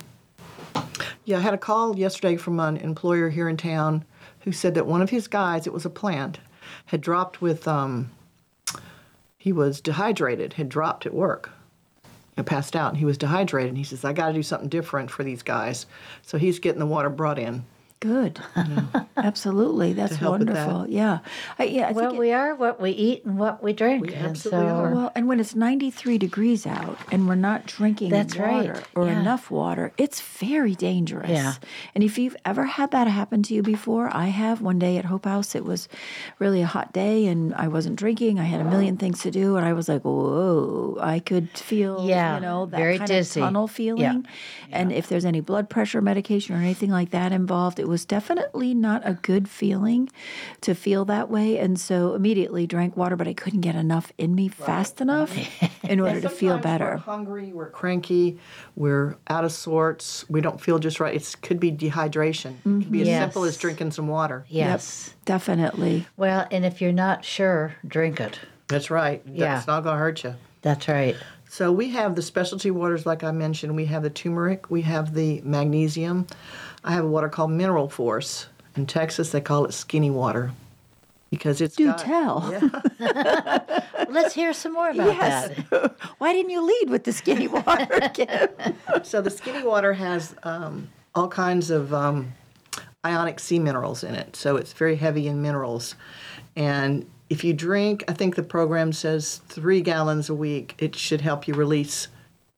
Yeah, 1.23 1.37
I 1.37 1.41
had 1.41 1.53
a 1.53 1.57
call 1.57 1.97
yesterday 1.97 2.35
from 2.37 2.59
an 2.59 2.77
employer 2.77 3.29
here 3.29 3.49
in 3.49 3.57
town 3.57 4.05
who 4.41 4.51
said 4.51 4.75
that 4.75 4.85
one 4.85 5.01
of 5.01 5.09
his 5.09 5.27
guys, 5.27 5.65
it 5.65 5.73
was 5.73 5.85
a 5.85 5.89
plant, 5.89 6.39
had 6.87 7.01
dropped 7.01 7.41
with, 7.41 7.67
um, 7.67 8.11
he 9.37 9.51
was 9.51 9.81
dehydrated, 9.81 10.53
had 10.53 10.69
dropped 10.69 11.05
at 11.05 11.13
work, 11.13 11.49
and 12.37 12.45
passed 12.45 12.75
out, 12.75 12.89
and 12.89 12.97
he 12.97 13.05
was 13.05 13.17
dehydrated. 13.17 13.69
And 13.69 13.77
he 13.77 13.83
says, 13.83 14.03
I 14.03 14.13
got 14.13 14.27
to 14.27 14.33
do 14.33 14.43
something 14.43 14.69
different 14.69 15.09
for 15.09 15.23
these 15.23 15.43
guys. 15.43 15.85
So 16.21 16.37
he's 16.37 16.59
getting 16.59 16.79
the 16.79 16.85
water 16.85 17.09
brought 17.09 17.39
in. 17.39 17.65
Good. 18.05 18.39
Absolutely. 19.17 19.93
That's 19.93 20.11
with 20.11 20.19
that. 20.19 20.29
wonderful. 20.29 20.85
Yeah. 20.87 21.19
I, 21.57 21.63
yeah, 21.63 21.89
I 21.89 21.91
Well, 21.91 22.05
think 22.09 22.13
it- 22.17 22.19
we 22.19 22.31
are 22.33 22.53
what 22.55 22.79
we 22.79 22.91
eat 22.91 23.25
and 23.25 23.39
what 23.39 23.63
we 23.63 23.73
drink. 23.73 24.05
We 24.07 24.13
absolutely 24.13 24.67
so, 24.69 24.75
are. 24.75 24.91
Well, 24.93 25.11
and 25.15 25.27
when 25.27 25.39
it's 25.39 25.55
93 25.55 26.17
degrees 26.17 26.67
out 26.67 26.97
and 27.11 27.27
we're 27.27 27.35
not 27.35 27.65
drinking 27.65 28.11
That's 28.11 28.35
water 28.35 28.73
right, 28.73 28.83
or 28.95 29.07
yeah. 29.07 29.19
enough 29.19 29.49
water, 29.49 29.91
it's 29.97 30.21
very 30.21 30.75
dangerous. 30.75 31.29
Yeah. 31.29 31.53
And 31.95 32.03
if 32.03 32.17
you've 32.17 32.35
ever 32.45 32.65
had 32.65 32.91
that 32.91 33.07
happen 33.07 33.41
to 33.43 33.53
you 33.53 33.63
before, 33.63 34.09
I 34.15 34.27
have. 34.27 34.61
One 34.61 34.79
day 34.79 34.97
at 34.97 35.05
Hope 35.05 35.25
House, 35.25 35.55
it 35.55 35.65
was 35.65 35.87
really 36.39 36.61
a 36.61 36.65
hot 36.67 36.93
day 36.93 37.25
and 37.27 37.53
I 37.55 37.67
wasn't 37.67 37.95
drinking. 37.97 38.39
I 38.39 38.43
had 38.43 38.61
a 38.61 38.65
million 38.65 38.97
things 38.97 39.21
to 39.23 39.31
do 39.31 39.55
and 39.57 39.65
I 39.65 39.73
was 39.73 39.89
like, 39.89 40.03
whoa, 40.03 40.97
I 41.01 41.19
could 41.19 41.49
feel, 41.57 42.05
Yeah, 42.07 42.35
you 42.35 42.41
know, 42.41 42.65
that 42.67 42.77
very 42.77 42.97
kind 42.97 43.07
dizzy. 43.07 43.39
of 43.41 43.45
tunnel 43.47 43.67
feeling. 43.67 44.01
Yeah. 44.01 44.21
And 44.71 44.91
if 44.91 45.07
there's 45.07 45.25
any 45.25 45.39
blood 45.41 45.69
pressure 45.69 46.01
medication 46.01 46.55
or 46.55 46.59
anything 46.59 46.89
like 46.91 47.11
that 47.11 47.31
involved, 47.31 47.79
it 47.79 47.87
was 47.87 47.94
definitely 48.03 48.73
not 48.73 49.03
a 49.05 49.13
good 49.13 49.47
feeling 49.47 50.09
to 50.61 50.73
feel 50.73 51.05
that 51.05 51.29
way. 51.29 51.59
And 51.59 51.79
so 51.79 52.15
immediately 52.15 52.67
drank 52.67 52.97
water, 52.97 53.15
but 53.15 53.27
I 53.27 53.33
couldn't 53.33 53.61
get 53.61 53.75
enough 53.75 54.11
in 54.17 54.35
me 54.35 54.49
fast 54.49 54.99
enough 54.99 55.37
in 55.83 55.99
order 55.99 56.19
to 56.19 56.29
feel 56.29 56.55
Sometimes 56.55 56.79
We're 56.79 56.87
better. 56.87 56.97
hungry, 56.97 57.53
we're 57.53 57.69
cranky, 57.69 58.39
we're 58.75 59.15
out 59.27 59.45
of 59.45 59.51
sorts, 59.51 60.27
we 60.29 60.41
don't 60.41 60.59
feel 60.59 60.79
just 60.79 60.99
right. 60.99 61.15
It 61.15 61.35
could 61.41 61.59
be 61.59 61.71
dehydration. 61.71 62.55
It 62.55 62.63
could 62.63 62.91
be 62.91 63.01
as 63.01 63.07
mm-hmm. 63.07 63.21
simple 63.21 63.43
as 63.43 63.57
drinking 63.57 63.91
some 63.91 64.07
water. 64.07 64.45
yes. 64.49 65.13
Definitely. 65.25 66.05
Well, 66.17 66.47
and 66.51 66.63
if 66.65 66.81
you're 66.81 66.91
not 66.91 67.25
sure, 67.25 67.75
drink 67.87 68.19
it. 68.19 68.39
That's 68.67 68.91
right. 68.91 69.23
Yeah. 69.25 69.57
It's 69.57 69.67
not 69.67 69.83
going 69.83 69.95
to 69.95 69.99
hurt 69.99 70.23
you. 70.23 70.35
That's 70.61 70.87
right. 70.87 71.15
So 71.49 71.71
we 71.71 71.89
have 71.91 72.15
the 72.15 72.21
specialty 72.21 72.71
waters, 72.71 73.05
like 73.05 73.23
I 73.23 73.31
mentioned. 73.31 73.75
We 73.75 73.85
have 73.85 74.03
the 74.03 74.09
turmeric. 74.09 74.69
We 74.69 74.81
have 74.81 75.13
the 75.13 75.41
magnesium. 75.41 76.27
I 76.85 76.91
have 76.91 77.03
a 77.03 77.07
water 77.07 77.27
called 77.29 77.51
Mineral 77.51 77.89
Force. 77.89 78.47
In 78.75 78.85
Texas, 78.85 79.31
they 79.31 79.41
call 79.41 79.65
it 79.65 79.73
skinny 79.73 80.11
water 80.11 80.51
because 81.31 81.59
it's 81.61 81.75
Do 81.75 81.87
got, 81.87 81.97
tell. 81.97 82.71
Let's 84.09 84.33
hear 84.35 84.53
some 84.53 84.73
more 84.73 84.89
about 84.91 85.07
Yes. 85.15 85.49
that. 85.71 85.95
Why 86.19 86.31
didn't 86.33 86.51
you 86.51 86.61
lead 86.61 86.89
with 86.89 87.03
the 87.03 87.11
skinny 87.11 87.47
water? 87.49 87.87
Kim? 88.13 88.49
So 89.03 89.21
the 89.21 89.29
skinny 89.31 89.63
water 89.63 89.93
has 89.93 90.35
um, 90.43 90.89
all 91.15 91.27
kinds 91.27 91.71
of 91.71 91.93
um, 91.93 92.33
ionic 93.03 93.39
sea 93.39 93.59
minerals 93.59 94.03
in 94.03 94.13
it. 94.13 94.35
So 94.35 94.55
it's 94.57 94.73
very 94.73 94.95
heavy 94.95 95.27
in 95.27 95.41
minerals. 95.41 95.95
And 96.55 97.09
if 97.29 97.43
you 97.43 97.53
drink, 97.53 98.03
I 98.07 98.13
think 98.13 98.35
the 98.35 98.43
program 98.43 98.93
says 98.93 99.41
three 99.47 99.81
gallons 99.81 100.29
a 100.29 100.35
week, 100.35 100.75
it 100.77 100.95
should 100.95 101.21
help 101.21 101.47
you 101.47 101.55
release 101.55 102.09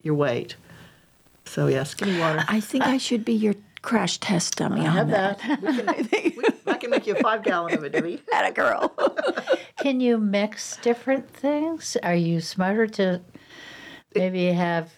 your 0.02 0.14
weight. 0.14 0.56
So 1.44 1.66
yeah, 1.66 1.84
skinny 1.84 2.18
water. 2.18 2.44
I 2.46 2.60
think 2.60 2.84
I 2.84 2.98
should 2.98 3.24
be 3.24 3.32
your 3.32 3.54
crash 3.82 4.18
test 4.18 4.56
dummy 4.56 4.82
I 4.82 4.86
on 4.88 4.92
have 4.96 5.08
that. 5.10 5.38
that. 5.38 5.62
We 5.62 6.04
can, 6.04 6.32
we, 6.36 6.44
I 6.66 6.74
can 6.76 6.90
make 6.90 7.06
you 7.06 7.14
a 7.14 7.20
five 7.20 7.42
gallon 7.42 7.74
of 7.74 7.84
it, 7.84 7.92
Debbie. 7.92 8.22
At 8.34 8.48
a 8.48 8.52
girl. 8.52 8.94
Can 9.78 10.00
you 10.00 10.18
mix 10.18 10.76
different 10.78 11.30
things? 11.30 11.96
Are 12.02 12.14
you 12.14 12.40
smarter 12.40 12.86
to 12.88 13.20
maybe 14.14 14.46
have 14.46 14.92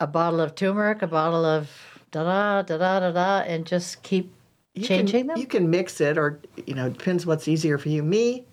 a 0.00 0.06
bottle 0.06 0.40
of 0.40 0.54
turmeric, 0.54 1.00
a 1.02 1.06
bottle 1.06 1.44
of 1.44 1.70
da 2.10 2.22
da 2.22 2.62
da 2.62 2.76
da 2.76 3.00
da 3.00 3.12
da, 3.12 3.38
and 3.46 3.64
just 3.66 4.02
keep 4.02 4.32
You 4.74 4.84
changing 4.84 5.20
can, 5.20 5.26
them? 5.28 5.38
You 5.38 5.46
can 5.46 5.70
mix 5.70 6.00
it, 6.02 6.18
or 6.18 6.38
you 6.66 6.74
know, 6.74 6.86
it 6.88 6.98
depends 6.98 7.24
what's 7.24 7.48
easier 7.48 7.78
for 7.78 7.88
you. 7.88 8.02
Me, 8.02 8.44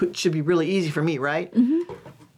it 0.00 0.16
should 0.16 0.32
be 0.32 0.40
really 0.40 0.70
easy 0.70 0.88
for 0.90 1.02
me, 1.02 1.18
right? 1.18 1.52
Mm-hmm. 1.54 1.79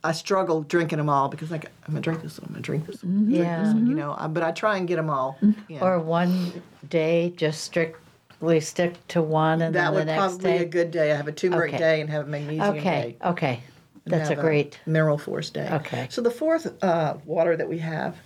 I 0.05 0.13
struggle 0.13 0.63
drinking 0.63 0.99
them 0.99 1.09
all 1.09 1.29
because 1.29 1.51
like 1.51 1.67
I'm 1.87 1.95
gonna 1.95 2.01
drink 2.01 2.23
this 2.23 2.39
one, 2.41 2.47
I'm 2.49 2.53
gonna 2.55 2.63
drink 2.63 2.87
this 2.87 3.03
one, 3.05 3.25
drink 3.27 3.45
Yeah. 3.47 3.63
this 3.63 3.73
one, 3.73 3.87
you 3.87 3.95
know. 3.95 4.13
uh, 4.13 4.29
But 4.29 4.43
I 4.43 4.51
try 4.51 4.77
and 4.77 4.89
get 4.89 4.97
them 4.97 5.11
all. 5.11 5.39
in. 5.41 5.55
Or 5.81 5.99
one 6.01 6.63
day, 6.89 7.33
just 7.37 7.63
strictly 7.63 8.61
stick 8.61 8.95
to 9.09 9.23
one, 9.23 9.63
and 9.63 9.75
that 9.75 9.93
would 9.93 10.09
the 10.09 10.15
probably 10.15 10.37
be 10.39 10.59
day. 10.59 10.65
a 10.65 10.67
good 10.67 10.91
day. 10.91 11.13
I 11.13 11.17
have 11.17 11.29
a 11.29 11.33
turmeric 11.33 11.71
Okay. 11.75 11.79
day 11.79 12.01
and 12.01 12.11
have 12.11 12.27
a 12.27 12.29
magnesium 12.31 12.77
okay, 12.77 12.81
day. 12.83 13.17
okay, 13.25 13.61
and 14.05 14.13
That's 14.15 14.31
a 14.31 14.35
great- 14.37 14.81
mineral 14.87 15.19
force 15.19 15.51
day. 15.51 15.69
Okay. 15.73 16.09
So 16.11 16.21
the 16.21 16.31
fourth 16.33 16.83
uh, 16.83 17.15
water 17.25 17.57
that 17.57 17.69
we 17.69 17.79
have 17.79 18.17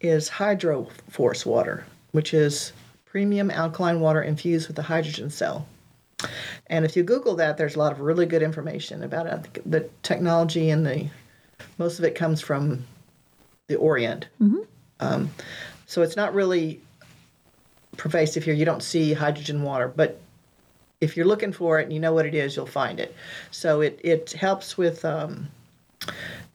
is 0.00 0.28
hydro 0.28 0.86
force 1.10 1.44
water, 1.44 1.84
which 2.12 2.32
is 2.34 2.72
premium 3.04 3.50
alkaline 3.50 3.98
water 3.98 4.22
infused 4.22 4.68
with 4.68 4.78
a 4.78 4.82
hydrogen 4.82 5.30
cell. 5.30 5.66
And 6.68 6.84
if 6.84 6.96
you 6.96 7.02
Google 7.02 7.34
that, 7.36 7.56
there's 7.56 7.76
a 7.76 7.78
lot 7.78 7.92
of 7.92 8.00
really 8.00 8.26
good 8.26 8.42
information 8.42 9.02
about 9.02 9.26
it. 9.26 9.70
The 9.70 9.88
technology 10.02 10.70
and 10.70 10.84
the 10.86 11.08
most 11.78 11.98
of 11.98 12.04
it 12.04 12.14
comes 12.14 12.40
from 12.40 12.84
the 13.68 13.76
Orient. 13.76 14.26
Um, 15.00 15.30
so 15.86 16.02
it's 16.02 16.16
not 16.16 16.34
really 16.34 16.80
pervasive 17.96 18.44
here. 18.44 18.54
You 18.54 18.64
don't 18.64 18.82
see 18.82 19.12
hydrogen 19.12 19.62
water, 19.62 19.88
but 19.88 20.20
if 21.00 21.16
you're 21.16 21.26
looking 21.26 21.52
for 21.52 21.78
it 21.78 21.84
and 21.84 21.92
you 21.92 22.00
know 22.00 22.12
what 22.12 22.26
it 22.26 22.34
is, 22.34 22.56
you'll 22.56 22.66
find 22.66 22.98
it. 23.00 23.14
So 23.50 23.80
it, 23.80 24.00
it 24.02 24.32
helps 24.32 24.78
with, 24.78 25.04
um, 25.04 25.48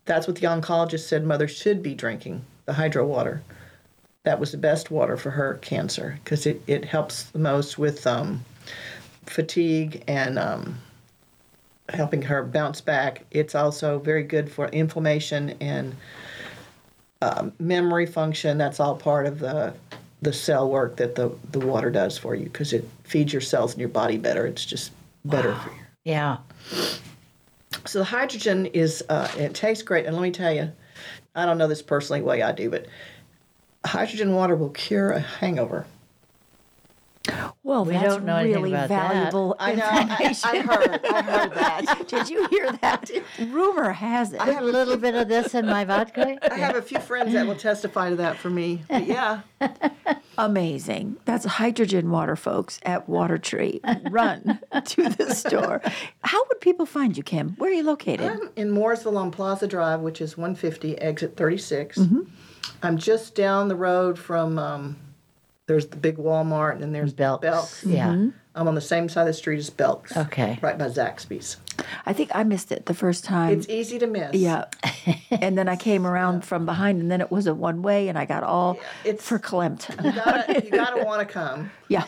that's 0.05 0.27
what 0.27 0.35
the 0.35 0.47
oncologist 0.47 1.07
said 1.07 1.25
mother 1.25 1.47
should 1.47 1.83
be 1.83 1.93
drinking, 1.93 2.43
the 2.65 2.73
hydro 2.73 3.05
water. 3.05 3.41
That 4.23 4.39
was 4.39 4.51
the 4.51 4.57
best 4.57 4.91
water 4.91 5.17
for 5.17 5.31
her 5.31 5.55
cancer 5.61 6.19
because 6.23 6.45
it, 6.45 6.61
it 6.67 6.85
helps 6.85 7.23
the 7.23 7.39
most 7.39 7.77
with 7.77 8.05
um, 8.05 8.43
fatigue 9.31 10.03
and 10.07 10.37
um, 10.37 10.77
helping 11.89 12.21
her 12.23 12.43
bounce 12.43 12.81
back. 12.81 13.23
It's 13.31 13.55
also 13.55 13.99
very 13.99 14.23
good 14.23 14.51
for 14.51 14.67
inflammation 14.67 15.51
and 15.61 15.95
um, 17.21 17.53
memory 17.59 18.05
function. 18.05 18.57
That's 18.57 18.79
all 18.79 18.95
part 18.95 19.25
of 19.25 19.39
the 19.39 19.73
the 20.23 20.31
cell 20.31 20.69
work 20.69 20.97
that 20.97 21.15
the, 21.15 21.31
the 21.51 21.59
water 21.59 21.89
does 21.89 22.15
for 22.15 22.35
you 22.35 22.45
because 22.45 22.73
it 22.73 22.87
feeds 23.03 23.33
your 23.33 23.41
cells 23.41 23.71
and 23.71 23.79
your 23.79 23.89
body 23.89 24.17
better. 24.17 24.45
It's 24.45 24.63
just 24.63 24.91
better 25.25 25.55
for 25.55 25.71
you. 25.71 25.75
Yeah. 26.03 26.37
So 27.85 27.97
the 27.99 28.05
hydrogen 28.05 28.67
is 28.67 29.03
uh, 29.09 29.31
it 29.37 29.55
tastes 29.55 29.83
great, 29.83 30.05
and 30.05 30.15
let 30.15 30.21
me 30.21 30.29
tell 30.29 30.53
you, 30.53 30.71
I 31.33 31.47
don't 31.47 31.57
know 31.57 31.67
this 31.67 31.81
personally 31.81 32.19
the 32.19 32.27
way 32.27 32.43
I 32.43 32.51
do, 32.51 32.69
but 32.69 32.85
hydrogen 33.83 34.35
water 34.35 34.55
will 34.55 34.69
cure 34.69 35.09
a 35.11 35.19
hangover. 35.19 35.87
Well, 37.71 37.85
We 37.85 37.93
that's 37.93 38.05
don't 38.15 38.25
know 38.25 38.35
anything 38.35 38.63
really 38.63 38.73
about 38.73 38.89
that. 38.89 39.33
I 39.33 39.75
know. 39.75 40.05
I. 40.09 40.35
I 40.43 40.57
heard. 40.59 41.05
I 41.05 41.21
heard 41.21 41.53
that. 41.53 42.03
Did 42.09 42.29
you 42.29 42.45
hear 42.49 42.69
that? 42.81 43.09
Rumor 43.39 43.93
has 43.93 44.33
it. 44.33 44.41
I 44.41 44.47
have 44.51 44.63
A 44.63 44.65
little 44.65 44.97
bit 44.97 45.15
of 45.15 45.29
this 45.29 45.55
in 45.55 45.67
my 45.67 45.85
vodka. 45.85 46.37
I 46.51 46.57
have 46.57 46.75
a 46.75 46.81
few 46.81 46.99
friends 46.99 47.31
that 47.31 47.47
will 47.47 47.55
testify 47.55 48.09
to 48.09 48.17
that 48.17 48.35
for 48.35 48.49
me. 48.49 48.81
But 48.89 49.07
yeah, 49.07 49.43
Amazing. 50.37 51.15
That's 51.23 51.45
hydrogen 51.45 52.11
water, 52.11 52.35
folks, 52.35 52.81
at 52.83 53.07
Water 53.07 53.37
Tree. 53.37 53.79
Run 54.09 54.59
to 54.83 55.07
the 55.07 55.33
store. 55.33 55.81
How 56.25 56.43
would 56.49 56.59
people 56.59 56.85
find 56.85 57.15
you, 57.15 57.23
Kim? 57.23 57.55
Where 57.57 57.69
are 57.71 57.73
you 57.73 57.83
located? 57.83 58.29
I'm 58.29 58.49
in 58.57 58.71
Mooresville 58.71 59.15
on 59.15 59.31
Plaza 59.31 59.67
Drive, 59.67 60.01
which 60.01 60.19
is 60.19 60.35
150, 60.35 60.99
exit 60.99 61.37
36. 61.37 61.97
Mm-hmm. 61.99 62.19
I'm 62.83 62.97
just 62.97 63.33
down 63.33 63.69
the 63.69 63.77
road 63.77 64.19
from. 64.19 64.59
Um, 64.59 64.97
there's 65.67 65.87
the 65.87 65.97
big 65.97 66.17
Walmart, 66.17 66.73
and 66.73 66.81
then 66.81 66.91
there's 66.91 67.13
Belks. 67.13 67.41
Belks. 67.41 67.83
Yeah. 67.85 68.07
Mm-hmm. 68.09 68.29
I'm 68.53 68.67
on 68.67 68.75
the 68.75 68.81
same 68.81 69.07
side 69.07 69.21
of 69.21 69.27
the 69.27 69.33
street 69.33 69.59
as 69.59 69.69
Belks. 69.69 70.17
Okay. 70.17 70.59
Right 70.61 70.77
by 70.77 70.87
Zaxby's. 70.89 71.55
I 72.05 72.11
think 72.11 72.31
I 72.35 72.43
missed 72.43 72.73
it 72.73 72.85
the 72.85 72.93
first 72.93 73.23
time. 73.23 73.53
It's 73.53 73.69
easy 73.69 73.97
to 73.99 74.07
miss. 74.07 74.33
yeah. 74.35 74.65
and 75.31 75.57
then 75.57 75.69
I 75.69 75.77
came 75.77 76.05
around 76.05 76.43
from 76.43 76.65
behind, 76.65 76.99
and 76.99 77.09
then 77.09 77.21
it 77.21 77.31
was 77.31 77.47
a 77.47 77.53
one 77.55 77.81
way, 77.81 78.09
and 78.09 78.17
I 78.17 78.25
got 78.25 78.43
all 78.43 78.77
it's- 79.05 79.25
verklempt. 79.29 80.03
You 80.03 80.11
gotta, 80.11 80.63
you 80.65 80.69
gotta 80.71 81.05
want 81.05 81.25
to 81.25 81.33
come. 81.33 81.71
yeah, 81.87 82.03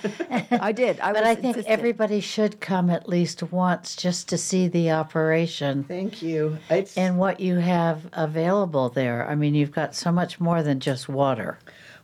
I 0.52 0.74
did. 0.74 1.00
I 1.00 1.13
But 1.13 1.22
was 1.22 1.30
I 1.30 1.36
think 1.36 1.56
insistent. 1.56 1.68
everybody 1.80 2.20
should 2.20 2.60
come 2.60 2.89
at 2.89 3.08
least 3.08 3.42
once 3.44 3.96
just 3.96 4.28
to 4.30 4.38
see 4.38 4.68
the 4.68 4.92
operation 4.92 5.86
Thank 5.86 6.22
you. 6.22 6.58
It's 6.70 6.98
and 6.98 7.18
what 7.18 7.39
you 7.39 7.56
have 7.56 8.10
available 8.12 8.89
there. 8.89 9.26
I 9.30 9.36
mean, 9.36 9.56
you've 9.56 9.72
got 9.72 9.96
so 9.96 10.12
much 10.12 10.42
more 10.42 10.62
than 10.62 10.82
just 10.82 11.08
water. 11.08 11.58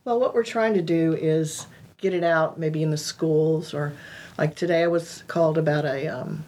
Well, 0.09 0.19
what 0.19 0.33
we're 0.33 0.43
trying 0.43 0.73
to 0.73 0.81
do 0.81 1.13
is 1.13 1.67
get 1.97 2.15
it 2.15 2.23
out, 2.23 2.57
maybe 2.57 2.81
in 2.81 2.89
the 2.89 2.97
schools 2.97 3.75
or, 3.75 3.93
like 4.39 4.55
today, 4.55 4.81
I 4.81 4.87
was 4.87 5.23
called 5.27 5.55
about 5.59 5.85
a 5.85 6.07
um, 6.07 6.45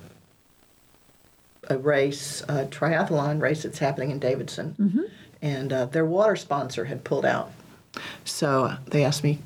a 1.69 1.77
race, 1.77 2.41
a 2.47 2.65
triathlon 2.65 3.39
race 3.39 3.61
that's 3.63 3.77
happening 3.77 4.09
in 4.09 4.17
Davidson, 4.17 5.09
and 5.43 5.71
uh, 5.73 5.85
their 5.85 6.05
water 6.05 6.35
sponsor 6.37 6.85
had 6.85 7.03
pulled 7.03 7.25
out. 7.25 7.51
So 8.25 8.65
uh, 8.65 8.77
they 8.87 9.03
asked 9.03 9.23
me, 9.23 9.39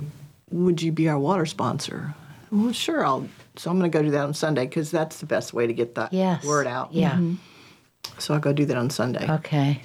"Would 0.51 0.81
you 0.81 0.91
be 0.93 1.09
our 1.09 1.17
water 1.19 1.45
sponsor?" 1.47 2.13
Well, 2.51 2.71
sure. 2.71 3.03
I'll. 3.03 3.27
So 3.57 3.69
I'm 3.71 3.79
going 3.79 3.91
to 3.91 3.97
go 3.97 4.03
do 4.03 4.11
that 4.11 4.23
on 4.23 4.33
Sunday 4.35 4.65
because 4.67 4.91
that's 4.91 5.19
the 5.19 5.25
best 5.25 5.51
way 5.53 5.65
to 5.67 5.73
get 5.73 5.95
that 5.95 6.13
Yes. 6.13 6.45
word 6.45 6.67
out. 6.67 6.93
Yeah. 6.93 7.19
So 8.19 8.33
I'll 8.35 8.39
go 8.39 8.53
do 8.53 8.65
that 8.65 8.77
on 8.77 8.89
Sunday. 8.91 9.29
Okay. 9.29 9.81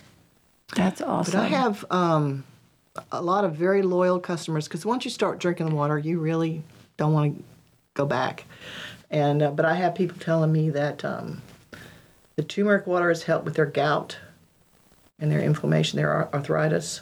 That's 0.77 1.01
awesome. 1.01 1.33
But 1.33 1.41
I 1.41 1.47
have 1.49 1.85
um, 1.91 2.45
a 3.13 3.23
lot 3.23 3.45
of 3.45 3.55
very 3.55 3.83
loyal 3.83 4.21
customers 4.21 4.67
because 4.69 4.85
once 4.87 5.05
you 5.05 5.11
start 5.11 5.39
drinking 5.39 5.69
the 5.69 5.75
water, 5.75 5.99
you 5.99 6.21
really 6.21 6.63
don't 6.97 7.13
want 7.13 7.37
to 7.37 7.45
go 7.95 8.07
back. 8.07 8.45
And 9.11 9.43
uh, 9.43 9.51
but 9.51 9.65
I 9.65 9.75
have 9.75 9.95
people 9.95 10.17
telling 10.19 10.53
me 10.53 10.71
that 10.71 11.05
um, 11.05 11.43
the 12.37 12.43
turmeric 12.43 12.87
water 12.87 13.09
has 13.09 13.25
helped 13.25 13.45
with 13.45 13.55
their 13.55 13.67
gout 13.67 14.19
and 15.19 15.31
their 15.31 15.41
inflammation, 15.41 15.97
their 15.97 16.33
arthritis. 16.35 17.01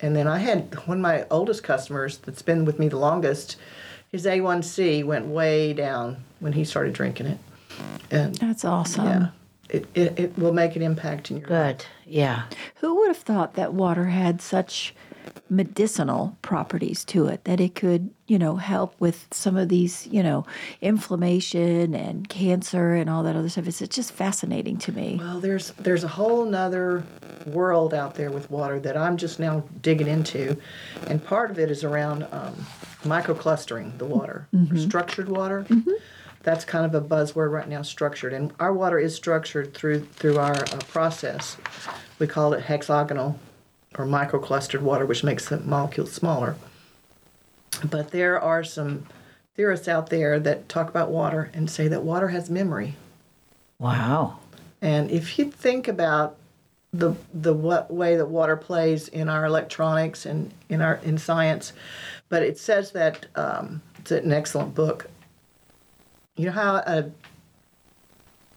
And 0.00 0.14
then 0.16 0.26
I 0.26 0.38
had 0.38 0.74
one 0.86 0.98
of 0.98 1.02
my 1.02 1.26
oldest 1.30 1.62
customers 1.62 2.18
that's 2.18 2.42
been 2.42 2.64
with 2.64 2.78
me 2.78 2.88
the 2.88 2.98
longest. 2.98 3.56
His 4.10 4.26
A1C 4.26 5.04
went 5.04 5.26
way 5.26 5.72
down 5.72 6.16
when 6.40 6.52
he 6.52 6.64
started 6.64 6.92
drinking 6.94 7.26
it, 7.26 7.38
and 8.10 8.34
That's 8.36 8.64
awesome. 8.64 9.04
yeah, 9.04 9.28
it, 9.68 9.86
it, 9.94 10.18
it 10.18 10.38
will 10.38 10.52
make 10.52 10.74
an 10.74 10.82
impact 10.82 11.30
in 11.30 11.38
your 11.38 11.48
life. 11.48 11.78
Good. 11.78 11.86
Yeah. 12.06 12.42
Who 12.76 12.96
would 12.96 13.08
have 13.08 13.18
thought 13.18 13.54
that 13.54 13.72
water 13.72 14.06
had 14.06 14.40
such 14.42 14.94
medicinal 15.48 16.36
properties 16.42 17.04
to 17.04 17.26
it 17.26 17.44
that 17.44 17.60
it 17.60 17.74
could, 17.74 18.10
you 18.26 18.38
know, 18.38 18.56
help 18.56 18.94
with 19.00 19.26
some 19.32 19.56
of 19.56 19.68
these, 19.68 20.06
you 20.06 20.22
know, 20.22 20.46
inflammation 20.80 21.94
and 21.94 22.28
cancer 22.28 22.94
and 22.94 23.10
all 23.10 23.22
that 23.24 23.36
other 23.36 23.48
stuff? 23.48 23.66
It's, 23.66 23.82
it's 23.82 23.94
just 23.94 24.12
fascinating 24.12 24.78
to 24.78 24.92
me. 24.92 25.16
Well, 25.18 25.40
there's 25.40 25.72
there's 25.72 26.04
a 26.04 26.08
whole 26.08 26.44
nother 26.44 27.04
world 27.46 27.92
out 27.92 28.14
there 28.14 28.30
with 28.30 28.50
water 28.50 28.78
that 28.80 28.96
I'm 28.96 29.16
just 29.16 29.40
now 29.40 29.64
digging 29.82 30.06
into, 30.06 30.56
and 31.08 31.24
part 31.24 31.50
of 31.50 31.58
it 31.58 31.70
is 31.70 31.84
around 31.84 32.26
um, 32.30 32.54
microclustering 33.02 33.98
the 33.98 34.06
water, 34.06 34.46
or 34.70 34.76
structured 34.76 35.28
water. 35.28 35.66
That's 36.42 36.64
kind 36.64 36.86
of 36.86 36.94
a 36.94 37.06
buzzword 37.06 37.50
right 37.50 37.68
now, 37.68 37.82
structured, 37.82 38.32
and 38.32 38.52
our 38.58 38.72
water 38.72 38.98
is 38.98 39.14
structured 39.14 39.74
through 39.74 40.06
through 40.06 40.38
our 40.38 40.56
uh, 40.56 40.78
process. 40.88 41.56
We 42.18 42.26
call 42.26 42.54
it 42.54 42.62
hexagonal 42.62 43.38
or 43.98 44.06
microclustered 44.06 44.80
water, 44.80 45.04
which 45.04 45.24
makes 45.24 45.48
the 45.48 45.58
molecules 45.58 46.12
smaller. 46.12 46.56
But 47.84 48.10
there 48.10 48.40
are 48.40 48.62
some 48.62 49.06
theorists 49.56 49.88
out 49.88 50.10
there 50.10 50.38
that 50.40 50.68
talk 50.68 50.88
about 50.88 51.10
water 51.10 51.50
and 51.52 51.70
say 51.70 51.88
that 51.88 52.02
water 52.02 52.28
has 52.28 52.50
memory. 52.50 52.96
Wow. 53.78 54.38
And 54.80 55.10
if 55.10 55.38
you 55.38 55.50
think 55.50 55.88
about 55.88 56.36
the 56.92 57.14
the 57.32 57.52
what 57.52 57.92
way 57.92 58.16
that 58.16 58.26
water 58.26 58.56
plays 58.56 59.08
in 59.08 59.28
our 59.28 59.44
electronics 59.44 60.26
and 60.26 60.52
in 60.68 60.80
our 60.80 60.96
in 61.04 61.18
science, 61.18 61.72
but 62.28 62.42
it 62.42 62.58
says 62.58 62.92
that 62.92 63.26
um, 63.36 63.80
it's 63.98 64.10
an 64.10 64.32
excellent 64.32 64.74
book. 64.74 65.08
You 66.36 66.46
know 66.46 66.52
how 66.52 66.76
a 66.76 67.10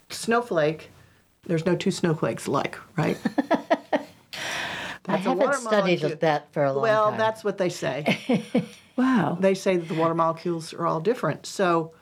snowflake, 0.09 0.89
there's 1.43 1.65
no 1.65 1.75
two 1.75 1.91
snowflakes 1.91 2.47
alike, 2.47 2.77
right? 2.97 3.17
I 5.07 5.13
That's 5.13 5.25
a 5.25 5.29
haven't 5.29 5.45
water 5.45 5.57
studied 5.57 6.01
molecule. 6.01 6.19
that 6.21 6.53
for 6.53 6.63
a 6.63 6.71
long 6.73 6.81
well, 6.81 7.09
time. 7.09 7.17
that's 7.17 7.43
what 7.43 7.57
they 7.57 7.69
say. 7.69 8.43
Wow. 8.95 9.37
they 9.39 9.55
say 9.55 9.75
that 9.77 9.87
the 9.87 9.95
water 9.95 10.13
molecules 10.13 10.71
are 10.71 10.85
all 10.85 10.99
different. 10.99 11.47
So 11.47 11.93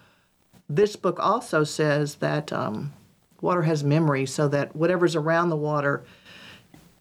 this 0.67 0.97
book 0.97 1.19
also 1.21 1.63
says 1.63 2.15
that 2.15 2.51
um, 2.51 2.91
water 3.39 3.61
has 3.61 3.81
memory, 3.81 4.25
so 4.25 4.49
that 4.49 4.75
whatever's 4.75 5.15
around 5.15 5.51
the 5.51 5.55
water, 5.55 6.03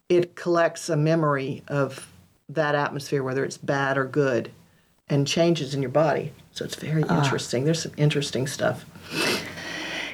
it 0.07 0.35
collects 0.35 0.87
a 0.87 0.95
memory 0.95 1.63
of 1.67 2.09
that 2.47 2.73
atmosphere, 2.73 3.21
whether 3.21 3.43
it's 3.43 3.57
bad 3.57 3.97
or 3.97 4.05
good, 4.05 4.49
and 5.09 5.27
changes 5.27 5.73
in 5.75 5.81
your 5.81 5.91
body. 5.91 6.31
So 6.53 6.63
it's 6.63 6.75
very 6.75 7.01
interesting. 7.03 7.65
There's 7.65 7.83
some 7.83 7.93
interesting 7.97 8.47
stuff. 8.47 8.85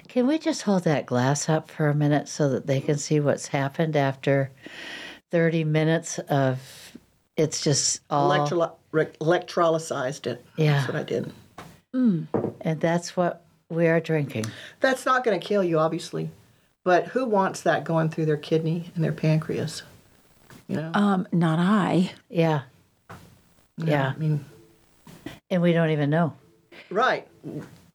Can 0.07 0.25
we 0.25 0.39
just 0.39 0.63
hold 0.63 0.85
that 0.85 1.05
glass 1.05 1.49
up 1.49 1.69
for 1.69 1.87
a 1.89 1.93
minute 1.95 2.27
so 2.27 2.49
that 2.49 2.65
they 2.65 2.81
can 2.81 2.97
see 2.97 3.19
what's 3.19 3.47
happened 3.47 3.95
after 3.95 4.49
30 5.31 5.63
minutes 5.63 6.19
of 6.19 6.59
it's 7.35 7.61
just 7.63 8.01
all 8.09 8.29
Electroly- 8.31 8.71
re- 8.91 9.05
electrolyzed 9.21 10.27
it. 10.27 10.43
Yeah. 10.55 10.73
That's 10.73 10.87
what 10.87 10.97
I 10.97 11.03
did. 11.03 11.31
and 11.93 12.79
that's 12.79 13.17
what 13.17 13.43
we 13.69 13.87
are 13.87 13.99
drinking. 13.99 14.45
That's 14.79 15.05
not 15.05 15.23
going 15.23 15.39
to 15.39 15.45
kill 15.45 15.63
you, 15.63 15.79
obviously, 15.79 16.29
but 16.83 17.07
who 17.07 17.25
wants 17.25 17.61
that 17.61 17.83
going 17.83 18.09
through 18.09 18.25
their 18.27 18.37
kidney 18.37 18.91
and 18.95 19.03
their 19.03 19.11
pancreas? 19.11 19.83
You 20.67 20.77
know, 20.77 20.91
Um, 20.93 21.27
not 21.31 21.59
I. 21.59 22.11
Yeah. 22.29 22.61
Yeah. 23.77 24.13
I 24.15 24.19
mean, 24.19 24.45
And 25.49 25.61
we 25.61 25.73
don't 25.73 25.89
even 25.91 26.09
know. 26.09 26.33
Right. 26.89 27.27